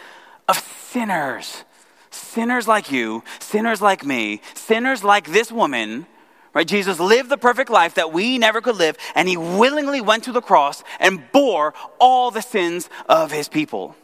of 0.49 0.57
sinners. 0.57 1.63
Sinners 2.09 2.67
like 2.67 2.91
you, 2.91 3.23
sinners 3.39 3.83
like 3.83 4.03
me, 4.03 4.41
sinners 4.55 5.05
like 5.05 5.31
this 5.31 5.53
woman 5.53 6.07
Right? 6.55 6.67
Jesus 6.67 6.99
lived 6.99 7.29
the 7.29 7.37
perfect 7.37 7.69
life 7.69 7.97
that 7.97 8.15
we 8.15 8.39
never 8.39 8.63
could 8.63 8.77
live, 8.77 8.97
and 9.15 9.29
he 9.29 9.37
willingly 9.37 10.01
went 10.01 10.25
to 10.25 10.33
the 10.33 10.41
cross 10.41 10.83
and 10.99 11.23
bore 11.31 11.75
all 12.01 12.31
the 12.31 12.41
sins 12.41 12.89
of 13.11 13.31
his 13.31 13.47
people. 13.47 13.95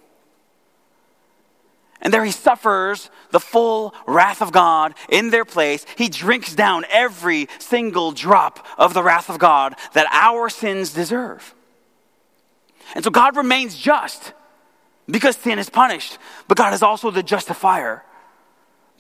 And 2.03 2.13
there 2.13 2.25
he 2.25 2.33
suffers 2.33 3.11
the 3.31 3.41
full 3.41 3.95
wrath 4.07 4.43
of 4.43 4.51
God 4.51 4.95
in 5.09 5.31
their 5.31 5.45
place. 5.45 5.87
He 5.97 6.09
drinks 6.09 6.55
down 6.55 6.85
every 6.91 7.49
single 7.61 8.11
drop 8.11 8.67
of 8.77 8.93
the 8.93 9.05
wrath 9.05 9.31
of 9.31 9.39
God 9.39 9.77
that 9.95 10.09
our 10.11 10.51
sins 10.51 10.93
deserve. 10.93 11.55
And 12.95 13.05
so 13.05 13.11
God 13.11 13.37
remains 13.37 13.77
just 13.79 14.33
because 15.09 15.37
sin 15.37 15.61
is 15.61 15.71
punished, 15.71 16.19
but 16.49 16.59
God 16.59 16.75
is 16.75 16.83
also 16.83 17.11
the 17.11 17.23
justifier 17.23 18.05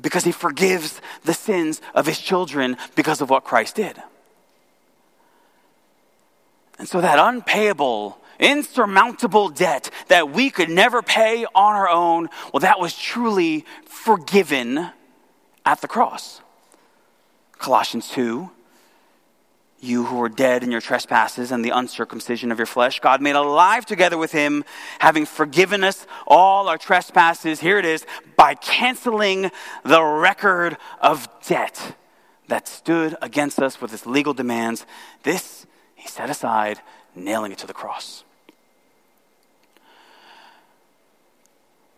because 0.01 0.25
he 0.25 0.33
forgives 0.33 1.01
the 1.25 1.35
sins 1.35 1.81
of 1.95 2.07
his 2.07 2.19
children 2.19 2.77
because 2.95 3.21
of 3.21 3.31
what 3.31 3.45
Christ 3.45 3.77
did. 3.77 4.01
And 6.79 6.89
so 6.89 7.01
that 7.01 7.19
unpayable, 7.19 8.19
insurmountable 8.43 9.49
debt 9.49 9.89
that 10.09 10.31
we 10.31 10.51
could 10.51 10.69
never 10.69 11.01
pay 11.01 11.47
on 11.55 11.75
our 11.75 11.89
own, 11.89 12.29
well, 12.53 12.61
that 12.61 12.81
was 12.81 12.97
truly 12.97 13.65
forgiven 13.87 14.91
at 15.65 15.81
the 15.81 15.89
cross. 15.89 16.43
Colossians 17.59 18.11
2 18.11 18.51
you 19.83 20.05
who 20.05 20.17
were 20.17 20.29
dead 20.29 20.63
in 20.63 20.71
your 20.71 20.81
trespasses 20.81 21.51
and 21.51 21.65
the 21.65 21.71
uncircumcision 21.71 22.53
of 22.53 22.59
your 22.59 22.67
flesh, 22.67 23.01
God 23.01 23.21
made 23.21 23.35
alive 23.35 23.85
together 23.85 24.17
with 24.17 24.31
him, 24.31 24.65
having 25.01 25.27
forgiven 25.27 25.83
us 25.83 26.07
all 26.27 26.69
our 26.69 26.79
trespasses. 26.79 27.59
Here 27.59 27.79
it 27.79 27.85
is, 27.85 28.07
by 28.37 28.55
canceling 28.55 29.51
the 29.83 30.03
record 30.03 30.77
of 31.01 31.29
debt 31.47 31.97
that 32.47 32.69
stood 32.69 33.17
against 33.21 33.59
us 33.59 33.81
with 33.81 33.93
its 33.93 34.07
legal 34.07 34.35
demands. 34.35 34.87
This 35.25 35.67
he 35.97 36.07
set 36.09 36.31
aside, 36.31 36.81
nailing 37.17 37.51
it 37.51 37.59
to 37.59 37.67
the 37.67 37.75
cross. 37.75 38.23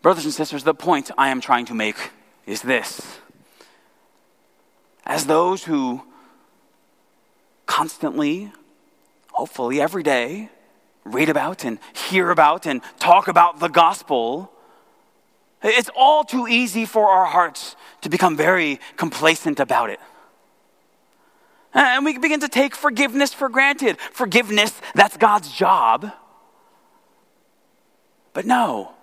Brothers 0.05 0.27
and 0.27 0.35
sisters, 0.35 0.65
the 0.65 0.75
point 0.75 1.11
I 1.17 1.31
am 1.31 1.41
trying 1.41 1.65
to 1.65 1.75
make 1.75 1.97
is 2.45 2.61
this. 2.61 3.01
As 5.07 5.25
those 5.25 5.65
who 5.65 6.03
constantly, 7.65 8.53
hopefully 9.31 9.81
every 9.81 10.03
day, 10.03 10.51
read 11.05 11.31
about 11.31 11.65
and 11.65 11.79
hear 11.95 12.29
about 12.29 12.67
and 12.67 12.83
talk 12.99 13.29
about 13.29 13.61
the 13.61 13.69
gospel, 13.69 14.53
it's 15.63 15.89
all 15.97 16.23
too 16.23 16.47
easy 16.47 16.85
for 16.85 17.09
our 17.09 17.25
hearts 17.25 17.75
to 18.03 18.11
become 18.11 18.37
very 18.37 18.81
complacent 18.97 19.59
about 19.59 19.89
it. 19.89 20.01
And 21.73 22.05
we 22.05 22.19
begin 22.19 22.41
to 22.41 22.49
take 22.51 22.77
forgiveness 22.77 23.33
for 23.33 23.49
granted. 23.49 23.99
Forgiveness, 24.13 24.79
that's 24.95 25.17
God's 25.17 25.51
job. 25.51 26.13
But 28.35 28.45
no, 28.45 28.94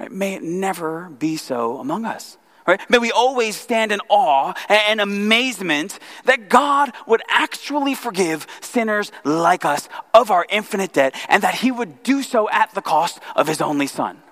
right, 0.00 0.10
may 0.10 0.34
it 0.34 0.42
never 0.42 1.08
be 1.10 1.36
so 1.36 1.78
among 1.78 2.04
us. 2.04 2.38
Right? 2.66 2.80
May 2.88 2.98
we 2.98 3.10
always 3.10 3.56
stand 3.56 3.90
in 3.90 4.00
awe 4.08 4.54
and 4.68 5.00
amazement 5.00 5.98
that 6.24 6.48
God 6.48 6.92
would 7.06 7.22
actually 7.28 7.94
forgive 7.94 8.46
sinners 8.60 9.10
like 9.24 9.64
us 9.64 9.88
of 10.14 10.30
our 10.30 10.46
infinite 10.48 10.92
debt 10.92 11.14
and 11.28 11.42
that 11.42 11.54
He 11.54 11.72
would 11.72 12.02
do 12.02 12.22
so 12.22 12.48
at 12.50 12.72
the 12.74 12.82
cost 12.82 13.18
of 13.34 13.48
His 13.48 13.60
only 13.60 13.86
Son. 13.86 14.22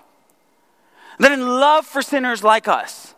That 1.17 1.33
in 1.33 1.41
love 1.41 1.85
for 1.85 2.01
sinners 2.01 2.43
like 2.43 2.67
us, 2.67 3.13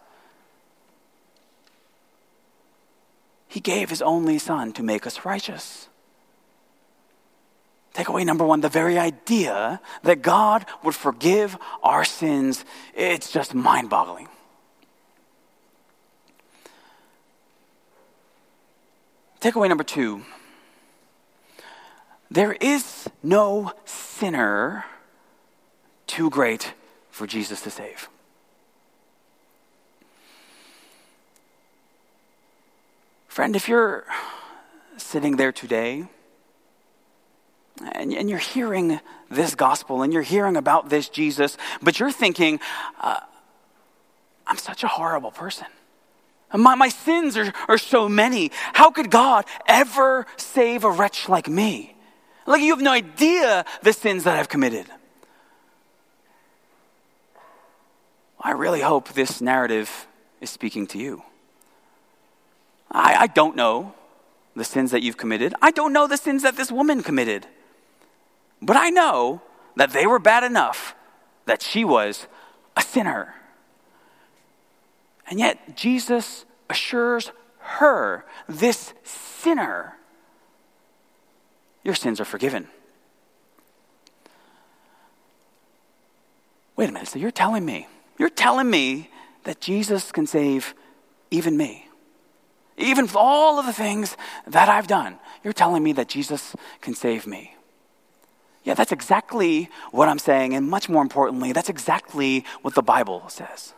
He 3.47 3.59
gave 3.59 3.89
His 3.89 4.01
only 4.01 4.39
Son 4.39 4.71
to 4.73 4.81
make 4.81 5.05
us 5.05 5.23
righteous. 5.25 5.87
Takeaway 7.93 8.25
number 8.25 8.45
one 8.45 8.61
the 8.61 8.69
very 8.69 8.97
idea 8.97 9.81
that 10.03 10.21
God 10.21 10.65
would 10.83 10.95
forgive 10.95 11.57
our 11.83 12.05
sins, 12.05 12.63
it's 12.95 13.31
just 13.31 13.53
mind 13.53 13.89
boggling. 13.89 14.29
Takeaway 19.41 19.67
number 19.67 19.83
two 19.83 20.23
there 22.29 22.53
is 22.53 23.09
no 23.21 23.73
sinner 23.83 24.85
too 26.07 26.29
great 26.29 26.73
for 27.09 27.27
Jesus 27.27 27.61
to 27.63 27.69
save. 27.69 28.07
Friend, 33.27 33.53
if 33.53 33.67
you're 33.67 34.05
sitting 34.95 35.35
there 35.35 35.51
today 35.51 36.07
and, 37.93 38.13
and 38.13 38.29
you're 38.29 38.39
hearing 38.39 38.99
this 39.29 39.55
gospel 39.55 40.01
and 40.01 40.13
you're 40.13 40.21
hearing 40.21 40.57
about 40.57 40.89
this 40.89 41.09
Jesus, 41.09 41.57
but 41.81 41.99
you're 41.99 42.11
thinking, 42.11 42.59
uh, 42.99 43.19
I'm 44.47 44.57
such 44.57 44.83
a 44.83 44.87
horrible 44.87 45.31
person. 45.31 45.67
My, 46.53 46.75
my 46.75 46.89
sins 46.89 47.37
are, 47.37 47.53
are 47.67 47.77
so 47.77 48.09
many. 48.09 48.51
How 48.73 48.91
could 48.91 49.09
God 49.09 49.45
ever 49.67 50.25
save 50.35 50.83
a 50.83 50.91
wretch 50.91 51.29
like 51.29 51.47
me? 51.47 51.95
Like, 52.45 52.61
you 52.61 52.73
have 52.73 52.81
no 52.81 52.91
idea 52.91 53.65
the 53.83 53.93
sins 53.93 54.25
that 54.25 54.37
I've 54.37 54.49
committed. 54.49 54.87
I 58.39 58.51
really 58.51 58.81
hope 58.81 59.09
this 59.09 59.39
narrative 59.39 60.07
is 60.41 60.49
speaking 60.49 60.87
to 60.87 60.97
you. 60.97 61.21
I, 62.91 63.15
I 63.19 63.27
don't 63.27 63.55
know 63.55 63.93
the 64.55 64.63
sins 64.63 64.91
that 64.91 65.03
you've 65.03 65.17
committed. 65.17 65.53
I 65.61 65.71
don't 65.71 65.93
know 65.93 66.07
the 66.07 66.17
sins 66.17 66.43
that 66.43 66.57
this 66.57 66.71
woman 66.71 67.03
committed. 67.03 67.47
But 68.61 68.77
I 68.77 68.89
know 68.89 69.41
that 69.75 69.91
they 69.91 70.05
were 70.05 70.19
bad 70.19 70.43
enough 70.43 70.95
that 71.45 71.61
she 71.61 71.83
was 71.83 72.27
a 72.77 72.81
sinner. 72.81 73.33
And 75.29 75.39
yet, 75.39 75.75
Jesus 75.75 76.45
assures 76.69 77.31
her, 77.59 78.25
this 78.47 78.93
sinner, 79.03 79.95
your 81.83 81.95
sins 81.95 82.19
are 82.19 82.25
forgiven. 82.25 82.67
Wait 86.75 86.89
a 86.89 86.91
minute, 86.91 87.07
so 87.07 87.19
you're 87.19 87.31
telling 87.31 87.65
me, 87.65 87.87
you're 88.17 88.29
telling 88.29 88.69
me 88.69 89.09
that 89.43 89.61
Jesus 89.61 90.11
can 90.11 90.27
save 90.27 90.73
even 91.29 91.55
me? 91.57 91.87
Even 92.77 93.07
all 93.15 93.59
of 93.59 93.65
the 93.65 93.73
things 93.73 94.17
that 94.47 94.69
I've 94.69 94.87
done, 94.87 95.19
you're 95.43 95.53
telling 95.53 95.83
me 95.83 95.93
that 95.93 96.07
Jesus 96.07 96.55
can 96.81 96.93
save 96.93 97.25
me. 97.25 97.55
Yeah, 98.63 98.75
that's 98.75 98.91
exactly 98.91 99.69
what 99.91 100.07
I'm 100.07 100.19
saying, 100.19 100.53
and 100.53 100.69
much 100.69 100.87
more 100.87 101.01
importantly, 101.01 101.51
that's 101.51 101.69
exactly 101.69 102.45
what 102.61 102.75
the 102.75 102.83
Bible 102.83 103.27
says. 103.27 103.73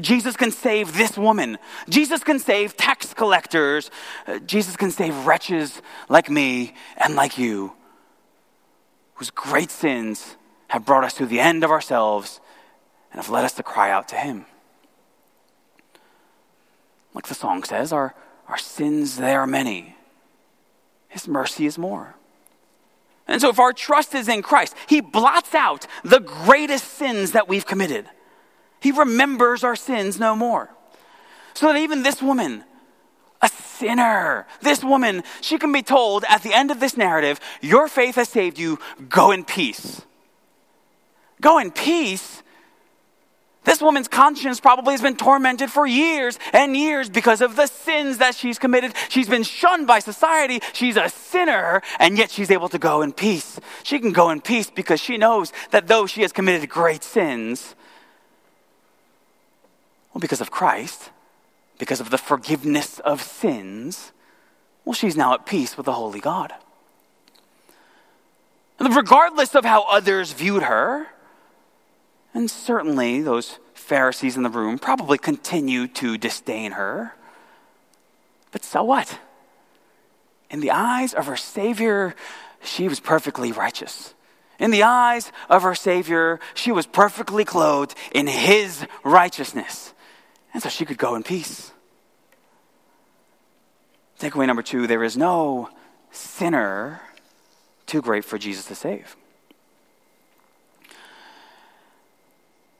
Jesus 0.00 0.36
can 0.36 0.50
save 0.50 0.96
this 0.96 1.18
woman. 1.18 1.58
Jesus 1.88 2.24
can 2.24 2.38
save 2.38 2.76
tax 2.76 3.12
collectors. 3.14 3.90
Uh, 4.26 4.38
Jesus 4.40 4.76
can 4.76 4.90
save 4.90 5.26
wretches 5.26 5.82
like 6.08 6.30
me 6.30 6.74
and 6.96 7.14
like 7.14 7.38
you, 7.38 7.74
whose 9.14 9.30
great 9.30 9.70
sins 9.70 10.36
have 10.68 10.84
brought 10.84 11.04
us 11.04 11.14
to 11.14 11.26
the 11.26 11.38
end 11.38 11.62
of 11.62 11.70
ourselves 11.70 12.40
and 13.12 13.20
have 13.20 13.30
led 13.30 13.44
us 13.44 13.52
to 13.52 13.62
cry 13.62 13.90
out 13.90 14.08
to 14.08 14.16
Him. 14.16 14.46
Like 17.12 17.28
the 17.28 17.34
song 17.34 17.62
says, 17.62 17.92
our, 17.92 18.14
our 18.48 18.58
sins, 18.58 19.18
they 19.18 19.34
are 19.34 19.46
many. 19.46 19.96
His 21.08 21.28
mercy 21.28 21.66
is 21.66 21.78
more. 21.78 22.16
And 23.26 23.40
so, 23.40 23.48
if 23.48 23.58
our 23.58 23.72
trust 23.72 24.14
is 24.14 24.28
in 24.28 24.42
Christ, 24.42 24.74
He 24.86 25.00
blots 25.00 25.54
out 25.54 25.86
the 26.02 26.20
greatest 26.20 26.84
sins 26.84 27.32
that 27.32 27.48
we've 27.48 27.66
committed. 27.66 28.06
He 28.80 28.90
remembers 28.90 29.64
our 29.64 29.76
sins 29.76 30.20
no 30.20 30.36
more. 30.36 30.70
So 31.54 31.68
that 31.68 31.78
even 31.78 32.02
this 32.02 32.20
woman, 32.20 32.64
a 33.40 33.48
sinner, 33.48 34.46
this 34.60 34.84
woman, 34.84 35.22
she 35.40 35.58
can 35.58 35.72
be 35.72 35.82
told 35.82 36.24
at 36.28 36.42
the 36.42 36.52
end 36.52 36.70
of 36.70 36.80
this 36.80 36.96
narrative, 36.96 37.40
Your 37.62 37.88
faith 37.88 38.16
has 38.16 38.28
saved 38.28 38.58
you, 38.58 38.78
go 39.08 39.30
in 39.30 39.44
peace. 39.44 40.02
Go 41.40 41.58
in 41.58 41.70
peace. 41.70 42.42
This 43.64 43.80
woman's 43.80 44.08
conscience 44.08 44.60
probably 44.60 44.92
has 44.92 45.00
been 45.00 45.16
tormented 45.16 45.70
for 45.70 45.86
years 45.86 46.38
and 46.52 46.76
years 46.76 47.08
because 47.08 47.40
of 47.40 47.56
the 47.56 47.66
sins 47.66 48.18
that 48.18 48.34
she's 48.34 48.58
committed. 48.58 48.92
She's 49.08 49.28
been 49.28 49.42
shunned 49.42 49.86
by 49.86 50.00
society. 50.00 50.60
She's 50.74 50.96
a 50.96 51.08
sinner, 51.08 51.82
and 51.98 52.18
yet 52.18 52.30
she's 52.30 52.50
able 52.50 52.68
to 52.68 52.78
go 52.78 53.00
in 53.00 53.12
peace. 53.12 53.58
She 53.82 53.98
can 53.98 54.12
go 54.12 54.30
in 54.30 54.42
peace 54.42 54.70
because 54.70 55.00
she 55.00 55.16
knows 55.16 55.52
that 55.70 55.88
though 55.88 56.06
she 56.06 56.22
has 56.22 56.32
committed 56.32 56.68
great 56.68 57.02
sins, 57.02 57.74
well, 60.12 60.20
because 60.20 60.42
of 60.42 60.50
Christ, 60.50 61.10
because 61.78 62.00
of 62.00 62.10
the 62.10 62.18
forgiveness 62.18 63.00
of 63.00 63.22
sins, 63.22 64.12
well, 64.84 64.94
she's 64.94 65.16
now 65.16 65.34
at 65.34 65.46
peace 65.46 65.76
with 65.76 65.86
the 65.86 65.92
Holy 65.92 66.20
God. 66.20 66.52
And 68.78 68.94
regardless 68.94 69.54
of 69.54 69.64
how 69.64 69.84
others 69.84 70.32
viewed 70.32 70.64
her, 70.64 71.06
and 72.34 72.50
certainly, 72.50 73.22
those 73.22 73.60
Pharisees 73.74 74.36
in 74.36 74.42
the 74.42 74.50
room 74.50 74.78
probably 74.78 75.18
continued 75.18 75.94
to 75.96 76.18
disdain 76.18 76.72
her. 76.72 77.14
But 78.50 78.64
so 78.64 78.82
what? 78.82 79.18
In 80.50 80.60
the 80.60 80.72
eyes 80.72 81.14
of 81.14 81.26
her 81.26 81.36
Savior, 81.36 82.16
she 82.62 82.88
was 82.88 82.98
perfectly 82.98 83.52
righteous. 83.52 84.14
In 84.58 84.72
the 84.72 84.82
eyes 84.82 85.30
of 85.48 85.62
her 85.62 85.74
Savior, 85.74 86.40
she 86.54 86.72
was 86.72 86.86
perfectly 86.86 87.44
clothed 87.44 87.94
in 88.12 88.26
His 88.26 88.84
righteousness. 89.04 89.92
And 90.52 90.62
so 90.62 90.68
she 90.68 90.84
could 90.84 90.98
go 90.98 91.14
in 91.14 91.22
peace. 91.22 91.72
Takeaway 94.18 94.46
number 94.46 94.62
two 94.62 94.86
there 94.86 95.04
is 95.04 95.16
no 95.16 95.68
sinner 96.10 97.00
too 97.86 98.02
great 98.02 98.24
for 98.24 98.38
Jesus 98.38 98.64
to 98.66 98.74
save. 98.74 99.16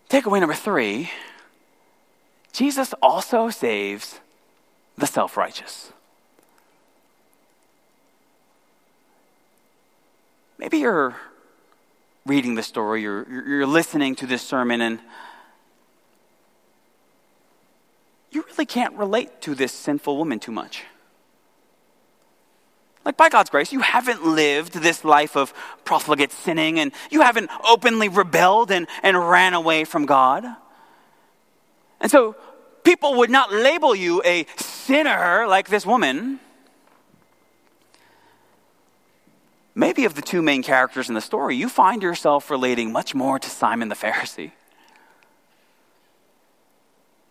Takeaway 0.09 0.41
number 0.41 0.55
three 0.55 1.11
Jesus 2.53 2.95
also 3.03 3.51
saves 3.51 4.21
the 4.97 5.07
self 5.07 5.37
righteous. 5.37 5.93
Maybe 10.57 10.79
you're 10.79 11.17
reading 12.25 12.55
the 12.55 12.63
story, 12.63 13.03
you're, 13.03 13.27
you're 13.29 13.67
listening 13.67 14.15
to 14.17 14.27
this 14.27 14.41
sermon, 14.41 14.81
and 14.81 15.01
you 18.31 18.45
really 18.49 18.67
can't 18.67 18.95
relate 18.95 19.43
to 19.43 19.55
this 19.55 19.73
sinful 19.73 20.17
woman 20.17 20.39
too 20.39 20.53
much. 20.53 20.85
Like, 23.05 23.17
by 23.19 23.29
God's 23.29 23.51
grace, 23.51 23.71
you 23.71 23.81
haven't 23.81 24.25
lived 24.25 24.73
this 24.75 25.05
life 25.05 25.37
of 25.37 25.53
profligate 25.85 26.33
sinning 26.33 26.79
and 26.81 26.93
you 27.11 27.21
haven't 27.21 27.51
openly 27.69 28.09
rebelled 28.09 28.71
and, 28.71 28.87
and 29.03 29.29
ran 29.29 29.53
away 29.53 29.85
from 29.85 30.07
God. 30.07 30.45
And 32.01 32.11
so, 32.11 32.35
people 32.83 33.15
would 33.17 33.31
not 33.31 33.53
label 33.53 33.95
you 33.95 34.23
a 34.25 34.47
sinner 34.57 35.47
like 35.47 35.69
this 35.69 35.85
woman. 35.85 36.41
Maybe 39.75 40.05
of 40.05 40.15
the 40.15 40.23
two 40.23 40.41
main 40.41 40.63
characters 40.63 41.09
in 41.09 41.15
the 41.15 41.21
story, 41.21 41.57
you 41.57 41.69
find 41.69 42.03
yourself 42.03 42.51
relating 42.51 42.93
much 42.93 43.15
more 43.15 43.39
to 43.39 43.51
Simon 43.51 43.89
the 43.89 43.97
Pharisee. 43.97 44.53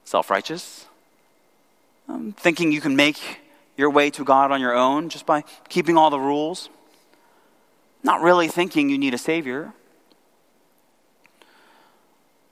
Self 0.03 0.30
righteous, 0.30 0.86
um, 2.09 2.36
thinking 2.38 2.71
you 2.71 2.82
can 2.82 2.95
make 2.95 3.39
your 3.78 3.89
way 3.89 4.09
to 4.11 4.24
God 4.24 4.51
on 4.51 4.61
your 4.61 4.74
own 4.74 5.09
just 5.09 5.26
by 5.26 5.43
keeping 5.69 5.97
all 5.97 6.09
the 6.09 6.19
rules, 6.19 6.69
not 8.03 8.21
really 8.21 8.47
thinking 8.47 8.89
you 8.89 8.97
need 8.97 9.13
a 9.13 9.17
Savior. 9.17 9.74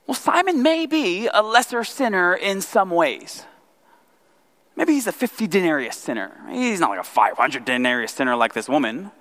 Well, 0.07 0.15
Simon 0.15 0.61
may 0.61 0.85
be 0.85 1.29
a 1.33 1.41
lesser 1.41 1.83
sinner 1.83 2.33
in 2.33 2.61
some 2.61 2.89
ways. 2.89 3.45
Maybe 4.75 4.93
he's 4.93 5.07
a 5.07 5.11
50 5.11 5.47
denarius 5.47 5.95
sinner. 5.97 6.41
He's 6.49 6.79
not 6.79 6.89
like 6.89 6.99
a 6.99 7.03
500 7.03 7.65
denarius 7.65 8.13
sinner 8.13 8.35
like 8.35 8.53
this 8.53 8.67
woman. 8.67 9.11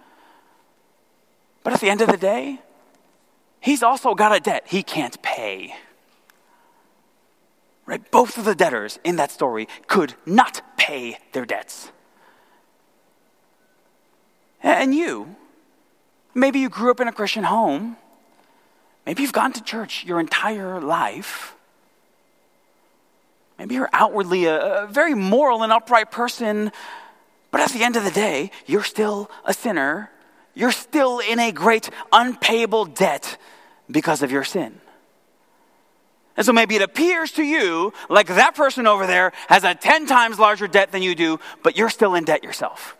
But 1.62 1.74
at 1.74 1.80
the 1.80 1.90
end 1.90 2.00
of 2.00 2.08
the 2.08 2.16
day, 2.16 2.60
he's 3.60 3.82
also 3.82 4.14
got 4.14 4.34
a 4.34 4.40
debt 4.40 4.64
he 4.68 4.82
can't 4.82 5.20
pay. 5.22 5.74
Right? 7.86 8.08
Both 8.10 8.38
of 8.38 8.44
the 8.44 8.54
debtors 8.54 8.98
in 9.04 9.16
that 9.16 9.30
story 9.30 9.66
could 9.86 10.14
not 10.24 10.62
pay 10.76 11.18
their 11.32 11.44
debts. 11.44 11.90
And 14.62 14.94
you, 14.94 15.34
maybe 16.34 16.58
you 16.60 16.68
grew 16.68 16.90
up 16.90 17.00
in 17.00 17.08
a 17.08 17.12
Christian 17.12 17.44
home. 17.44 17.96
Maybe 19.06 19.22
you've 19.22 19.32
gone 19.32 19.52
to 19.54 19.62
church 19.62 20.04
your 20.04 20.20
entire 20.20 20.80
life. 20.80 21.54
Maybe 23.58 23.74
you're 23.74 23.90
outwardly 23.92 24.46
a, 24.46 24.84
a, 24.84 24.86
very 24.86 25.14
moral 25.14 25.62
and 25.62 25.72
upright 25.72 26.10
person, 26.10 26.72
but 27.50 27.60
at 27.60 27.70
the 27.72 27.82
end 27.82 27.96
of 27.96 28.04
the 28.04 28.10
day, 28.10 28.50
you're 28.66 28.84
still 28.84 29.30
a 29.44 29.52
sinner. 29.52 30.10
You're 30.54 30.72
still 30.72 31.18
in 31.18 31.38
a 31.38 31.52
great 31.52 31.90
unpayable 32.12 32.86
debt 32.86 33.36
because 33.90 34.22
of 34.22 34.30
your 34.30 34.44
sin. 34.44 34.80
And 36.40 36.46
so 36.46 36.54
maybe 36.54 36.74
it 36.74 36.80
appears 36.80 37.32
to 37.32 37.42
you 37.42 37.92
like 38.08 38.26
that 38.28 38.54
person 38.54 38.86
over 38.86 39.06
there 39.06 39.32
has 39.48 39.62
a 39.62 39.74
10 39.74 40.06
times 40.06 40.38
larger 40.38 40.66
debt 40.66 40.90
than 40.90 41.02
you 41.02 41.14
do, 41.14 41.38
but 41.62 41.76
you're 41.76 41.90
still 41.90 42.14
in 42.14 42.24
debt 42.24 42.42
yourself. 42.42 42.96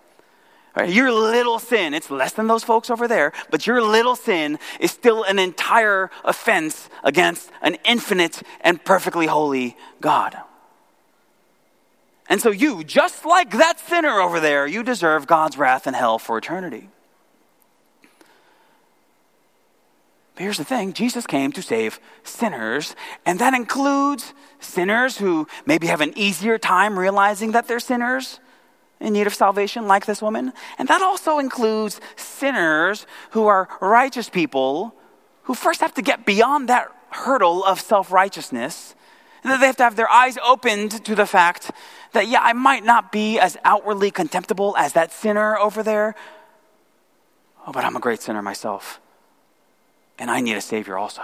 Right, 0.77 0.91
your 0.91 1.11
little 1.11 1.59
sin, 1.59 1.95
it's 1.95 2.11
less 2.11 2.35
than 2.35 2.49
those 2.49 2.65
folks 2.65 2.91
over 2.91 3.09
there, 3.09 3.33
but 3.49 3.67
your 3.67 3.81
little 3.81 4.15
sin 4.15 4.59
is 4.79 4.91
still 4.91 5.23
an 5.23 5.39
entire 5.39 6.11
offense 6.23 6.91
against 7.03 7.51
an 7.63 7.79
infinite 7.87 8.43
and 8.61 8.85
perfectly 8.85 9.27
holy 9.27 9.75
God. 10.03 10.37
And 12.29 12.43
so 12.43 12.51
you, 12.51 12.85
just 12.85 13.25
like 13.25 13.53
that 13.53 13.81
sinner 13.81 14.21
over 14.21 14.39
there, 14.39 14.67
you 14.67 14.83
deserve 14.83 15.27
God's 15.27 15.57
wrath 15.57 15.87
and 15.87 15.97
hell 15.97 16.19
for 16.19 16.37
eternity. 16.37 16.91
But 20.41 20.45
here's 20.45 20.57
the 20.57 20.65
thing 20.65 20.95
Jesus 20.95 21.27
came 21.27 21.53
to 21.53 21.61
save 21.61 22.01
sinners, 22.23 22.97
and 23.27 23.39
that 23.41 23.53
includes 23.53 24.33
sinners 24.59 25.19
who 25.19 25.47
maybe 25.67 25.87
have 25.89 26.01
an 26.01 26.17
easier 26.17 26.57
time 26.57 26.99
realizing 26.99 27.53
that 27.53 27.69
they're 27.69 27.79
sinners 27.79 28.41
in 29.01 29.13
need 29.13 29.27
of 29.27 29.35
salvation, 29.35 29.87
like 29.87 30.07
this 30.07 30.23
woman. 30.23 30.55
And 30.79 30.89
that 30.89 31.03
also 31.03 31.41
includes 31.41 32.01
sinners 32.17 33.07
who 33.33 33.49
are 33.49 33.69
righteous 33.83 34.31
people 34.31 34.95
who 35.43 35.53
first 35.53 35.83
have 35.83 35.93
to 35.93 36.01
get 36.01 36.25
beyond 36.25 36.71
that 36.71 36.89
hurdle 37.11 37.63
of 37.63 37.79
self 37.79 38.11
righteousness. 38.11 38.95
And 39.45 39.53
that 39.53 39.61
they 39.61 39.67
have 39.67 39.77
to 39.77 39.85
have 39.85 39.97
their 39.97 40.11
eyes 40.11 40.39
opened 40.43 41.05
to 41.05 41.15
the 41.15 41.27
fact 41.27 41.71
that, 42.13 42.29
yeah, 42.29 42.41
I 42.41 42.55
might 42.55 42.83
not 42.83 43.13
be 43.13 43.39
as 43.39 43.59
outwardly 43.63 44.11
contemptible 44.11 44.75
as 44.79 44.95
that 44.95 45.13
sinner 45.13 45.59
over 45.59 45.83
there. 45.83 46.15
Oh, 47.67 47.73
but 47.73 47.85
I'm 47.85 47.95
a 47.95 48.01
great 48.01 48.23
sinner 48.23 48.41
myself 48.41 49.03
and 50.21 50.31
I 50.31 50.41
need 50.41 50.57
a 50.57 50.61
Savior 50.61 50.97
also. 50.97 51.23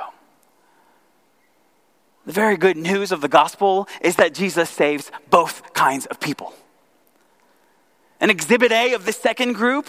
The 2.24 2.32
very 2.32 2.56
good 2.56 2.76
news 2.76 3.12
of 3.12 3.20
the 3.20 3.28
gospel 3.28 3.86
is 4.00 4.16
that 4.16 4.34
Jesus 4.34 4.68
saves 4.68 5.12
both 5.30 5.74
kinds 5.74 6.06
of 6.06 6.18
people. 6.18 6.52
An 8.20 8.30
exhibit 8.30 8.72
A 8.72 8.94
of 8.94 9.04
the 9.04 9.12
second 9.12 9.52
group, 9.52 9.86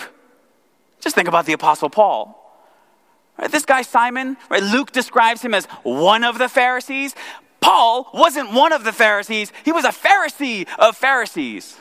just 1.00 1.16
think 1.16 1.28
about 1.28 1.48
the 1.48 1.54
Apostle 1.54 1.90
Paul. 1.90 2.44
Right, 3.40 3.50
this 3.50 3.66
guy 3.66 3.82
Simon, 3.82 4.36
right, 4.50 4.62
Luke 4.62 4.92
describes 4.92 5.42
him 5.42 5.54
as 5.54 5.66
one 5.84 6.24
of 6.24 6.38
the 6.38 6.50
Pharisees. 6.50 7.16
Paul 7.62 8.10
wasn't 8.14 8.52
one 8.52 8.74
of 8.74 8.84
the 8.84 8.94
Pharisees, 8.94 9.52
he 9.64 9.72
was 9.72 9.86
a 9.86 9.90
Pharisee 9.90 10.68
of 10.78 10.98
Pharisees. 10.98 11.80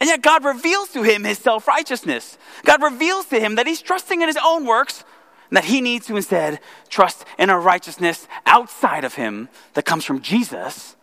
And 0.00 0.08
yet 0.08 0.22
God 0.22 0.44
reveals 0.44 0.90
to 0.90 1.02
him 1.02 1.24
his 1.24 1.38
self 1.38 1.68
righteousness. 1.68 2.36
God 2.64 2.82
reveals 2.82 3.26
to 3.26 3.38
him 3.38 3.54
that 3.54 3.66
he's 3.66 3.80
trusting 3.80 4.20
in 4.20 4.28
his 4.28 4.38
own 4.44 4.66
works 4.66 5.04
that 5.54 5.64
he 5.64 5.80
needs 5.80 6.06
to 6.06 6.16
instead 6.16 6.60
trust 6.88 7.24
in 7.38 7.50
a 7.50 7.58
righteousness 7.58 8.26
outside 8.46 9.04
of 9.04 9.14
him 9.14 9.48
that 9.74 9.84
comes 9.84 10.04
from 10.04 10.20
Jesus. 10.20 10.96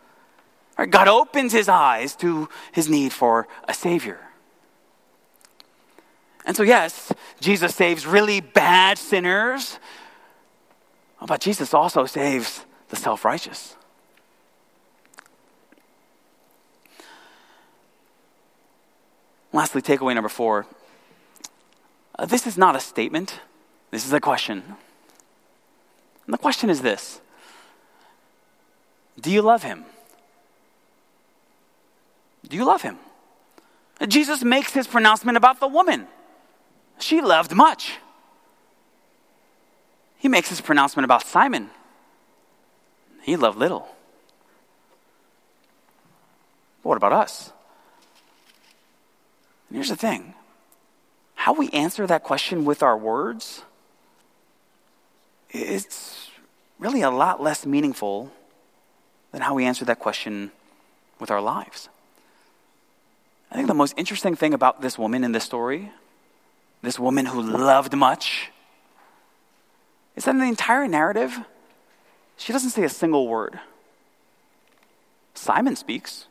God 0.90 1.08
opens 1.08 1.52
his 1.52 1.68
eyes 1.68 2.16
to 2.16 2.48
his 2.72 2.88
need 2.88 3.12
for 3.12 3.46
a 3.68 3.74
Savior. 3.74 4.18
And 6.44 6.56
so, 6.56 6.62
yes, 6.62 7.12
Jesus 7.40 7.74
saves 7.74 8.06
really 8.06 8.40
bad 8.40 8.98
sinners, 8.98 9.78
but 11.24 11.40
Jesus 11.40 11.72
also 11.72 12.04
saves 12.04 12.64
the 12.88 12.96
self 12.96 13.24
righteous. 13.24 13.76
Lastly, 19.52 19.82
takeaway 19.82 20.14
number 20.14 20.30
four 20.30 20.66
uh, 22.18 22.26
this 22.26 22.46
is 22.46 22.58
not 22.58 22.76
a 22.76 22.80
statement. 22.80 23.40
This 23.92 24.06
is 24.06 24.12
a 24.12 24.20
question. 24.20 24.64
And 26.26 26.34
the 26.34 26.38
question 26.38 26.68
is 26.70 26.80
this 26.80 27.20
Do 29.20 29.30
you 29.30 29.42
love 29.42 29.62
him? 29.62 29.84
Do 32.48 32.56
you 32.56 32.64
love 32.64 32.82
him? 32.82 32.98
Jesus 34.08 34.42
makes 34.42 34.72
his 34.72 34.88
pronouncement 34.88 35.36
about 35.36 35.60
the 35.60 35.68
woman. 35.68 36.08
She 36.98 37.20
loved 37.20 37.54
much. 37.54 37.98
He 40.18 40.28
makes 40.28 40.48
his 40.48 40.60
pronouncement 40.60 41.04
about 41.04 41.24
Simon. 41.26 41.70
He 43.22 43.36
loved 43.36 43.58
little. 43.58 43.88
What 46.82 46.96
about 46.96 47.12
us? 47.12 47.52
And 49.68 49.76
here's 49.76 49.88
the 49.88 49.96
thing 49.96 50.34
how 51.34 51.52
we 51.52 51.68
answer 51.70 52.06
that 52.06 52.22
question 52.22 52.64
with 52.64 52.82
our 52.82 52.96
words 52.96 53.62
it's 55.52 56.30
really 56.78 57.02
a 57.02 57.10
lot 57.10 57.42
less 57.42 57.64
meaningful 57.64 58.32
than 59.30 59.42
how 59.42 59.54
we 59.54 59.64
answer 59.64 59.84
that 59.84 59.98
question 59.98 60.50
with 61.20 61.30
our 61.30 61.40
lives. 61.40 61.88
I 63.50 63.54
think 63.54 63.68
the 63.68 63.74
most 63.74 63.94
interesting 63.96 64.34
thing 64.34 64.54
about 64.54 64.80
this 64.80 64.98
woman 64.98 65.24
in 65.24 65.32
this 65.32 65.44
story, 65.44 65.92
this 66.82 66.98
woman 66.98 67.26
who 67.26 67.42
loved 67.42 67.94
much, 67.94 68.50
is 70.16 70.24
that 70.24 70.30
in 70.30 70.38
the 70.38 70.46
entire 70.46 70.88
narrative, 70.88 71.38
she 72.36 72.52
doesn't 72.52 72.70
say 72.70 72.84
a 72.84 72.88
single 72.88 73.28
word. 73.28 73.60
Simon 75.34 75.76
speaks, 75.76 76.26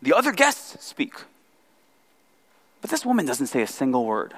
the 0.00 0.12
other 0.12 0.32
guests 0.32 0.84
speak, 0.84 1.14
but 2.80 2.90
this 2.90 3.04
woman 3.04 3.26
doesn't 3.26 3.46
say 3.48 3.62
a 3.62 3.66
single 3.66 4.04
word. 4.04 4.34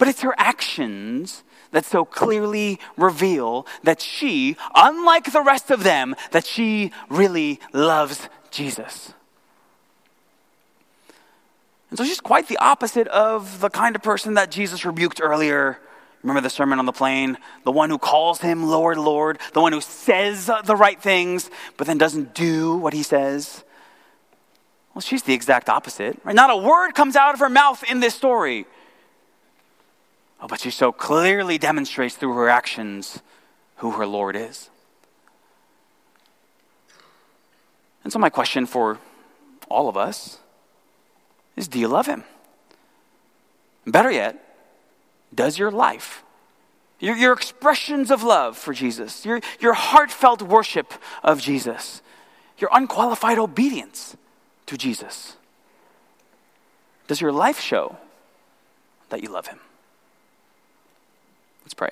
But 0.00 0.08
it's 0.08 0.22
her 0.22 0.34
actions 0.36 1.44
that 1.70 1.84
so 1.84 2.04
clearly 2.04 2.80
reveal 2.96 3.66
that 3.84 4.00
she, 4.00 4.56
unlike 4.74 5.30
the 5.30 5.42
rest 5.42 5.70
of 5.70 5.84
them, 5.84 6.16
that 6.32 6.44
she 6.44 6.90
really 7.08 7.60
loves 7.72 8.28
Jesus. 8.50 9.14
And 11.90 11.98
so 11.98 12.04
she's 12.04 12.20
quite 12.20 12.48
the 12.48 12.58
opposite 12.58 13.06
of 13.08 13.60
the 13.60 13.68
kind 13.70 13.94
of 13.94 14.02
person 14.02 14.34
that 14.34 14.50
Jesus 14.50 14.84
rebuked 14.84 15.20
earlier 15.22 15.78
Remember 16.22 16.42
the 16.42 16.50
Sermon 16.50 16.78
on 16.78 16.86
the 16.86 16.92
Plain? 16.92 17.38
The 17.64 17.72
one 17.72 17.88
who 17.88 17.98
calls 17.98 18.40
him 18.40 18.64
Lord, 18.66 18.98
Lord, 18.98 19.38
the 19.54 19.60
one 19.60 19.72
who 19.72 19.80
says 19.80 20.50
the 20.64 20.76
right 20.76 21.00
things, 21.00 21.50
but 21.76 21.86
then 21.86 21.96
doesn't 21.98 22.34
do 22.34 22.76
what 22.76 22.92
he 22.92 23.02
says. 23.02 23.64
Well, 24.94 25.00
she's 25.00 25.22
the 25.22 25.32
exact 25.32 25.68
opposite. 25.68 26.18
Right? 26.24 26.34
Not 26.34 26.50
a 26.50 26.56
word 26.56 26.92
comes 26.92 27.16
out 27.16 27.32
of 27.32 27.40
her 27.40 27.48
mouth 27.48 27.82
in 27.90 28.00
this 28.00 28.14
story. 28.14 28.66
Oh, 30.40 30.46
but 30.48 30.60
she 30.60 30.70
so 30.70 30.90
clearly 30.90 31.58
demonstrates 31.58 32.16
through 32.16 32.34
her 32.34 32.48
actions 32.48 33.20
who 33.76 33.92
her 33.92 34.06
Lord 34.06 34.36
is. 34.36 34.70
And 38.02 38.12
so, 38.12 38.18
my 38.18 38.30
question 38.30 38.64
for 38.66 38.98
all 39.68 39.88
of 39.88 39.96
us 39.96 40.38
is 41.56 41.68
do 41.68 41.78
you 41.78 41.88
love 41.88 42.06
him? 42.06 42.24
Better 43.86 44.10
yet, 44.10 44.36
does 45.34 45.58
your 45.58 45.70
life, 45.70 46.22
your, 46.98 47.16
your 47.16 47.32
expressions 47.32 48.10
of 48.10 48.22
love 48.22 48.56
for 48.56 48.72
Jesus, 48.72 49.24
your, 49.24 49.40
your 49.58 49.74
heartfelt 49.74 50.42
worship 50.42 50.92
of 51.22 51.40
Jesus, 51.40 52.02
your 52.58 52.70
unqualified 52.72 53.38
obedience 53.38 54.16
to 54.66 54.76
Jesus, 54.76 55.36
does 57.06 57.20
your 57.20 57.32
life 57.32 57.60
show 57.60 57.96
that 59.08 59.22
you 59.22 59.28
love 59.28 59.48
him? 59.48 59.58
Let's 61.70 61.74
pray. 61.74 61.90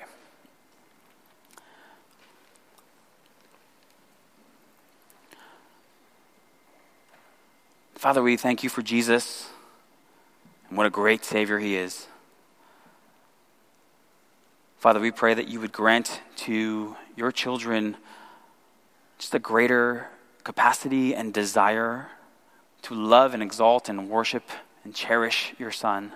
Father, 7.95 8.21
we 8.21 8.35
thank 8.35 8.61
you 8.61 8.69
for 8.69 8.81
Jesus 8.81 9.47
and 10.67 10.77
what 10.77 10.85
a 10.85 10.89
great 10.89 11.23
Savior 11.23 11.59
he 11.59 11.77
is. 11.77 12.07
Father, 14.79 14.99
we 14.99 15.11
pray 15.11 15.33
that 15.33 15.47
you 15.47 15.61
would 15.61 15.71
grant 15.71 16.19
to 16.37 16.97
your 17.15 17.31
children 17.31 17.95
just 19.17 19.33
a 19.33 19.39
greater 19.39 20.09
capacity 20.43 21.15
and 21.15 21.33
desire 21.33 22.09
to 22.81 22.93
love 22.93 23.33
and 23.33 23.41
exalt 23.41 23.87
and 23.87 24.09
worship 24.09 24.43
and 24.83 24.93
cherish 24.93 25.53
your 25.57 25.71
Son. 25.71 26.11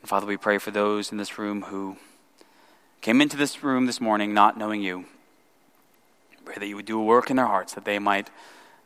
And 0.00 0.08
Father, 0.08 0.26
we 0.26 0.36
pray 0.36 0.58
for 0.58 0.70
those 0.70 1.10
in 1.12 1.18
this 1.18 1.38
room 1.38 1.62
who 1.62 1.96
came 3.00 3.20
into 3.20 3.36
this 3.36 3.62
room 3.62 3.86
this 3.86 4.00
morning 4.00 4.34
not 4.34 4.56
knowing 4.56 4.82
you. 4.82 5.06
Pray 6.44 6.56
that 6.58 6.66
you 6.66 6.76
would 6.76 6.86
do 6.86 6.98
a 6.98 7.04
work 7.04 7.30
in 7.30 7.36
their 7.36 7.46
hearts 7.46 7.74
that 7.74 7.84
they 7.84 7.98
might 7.98 8.30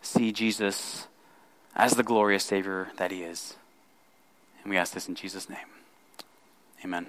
see 0.01 0.33
Jesus 0.33 1.07
as 1.77 1.95
the 1.95 2.03
glorious 2.03 2.45
Savior 2.45 2.89
that 2.97 3.11
He 3.11 3.23
is. 3.23 3.55
And 4.63 4.71
we 4.71 4.77
ask 4.77 4.95
this 4.95 5.09
in 5.09 5.15
Jesus' 5.15 5.49
name. 5.49 5.59
Amen. 6.85 7.07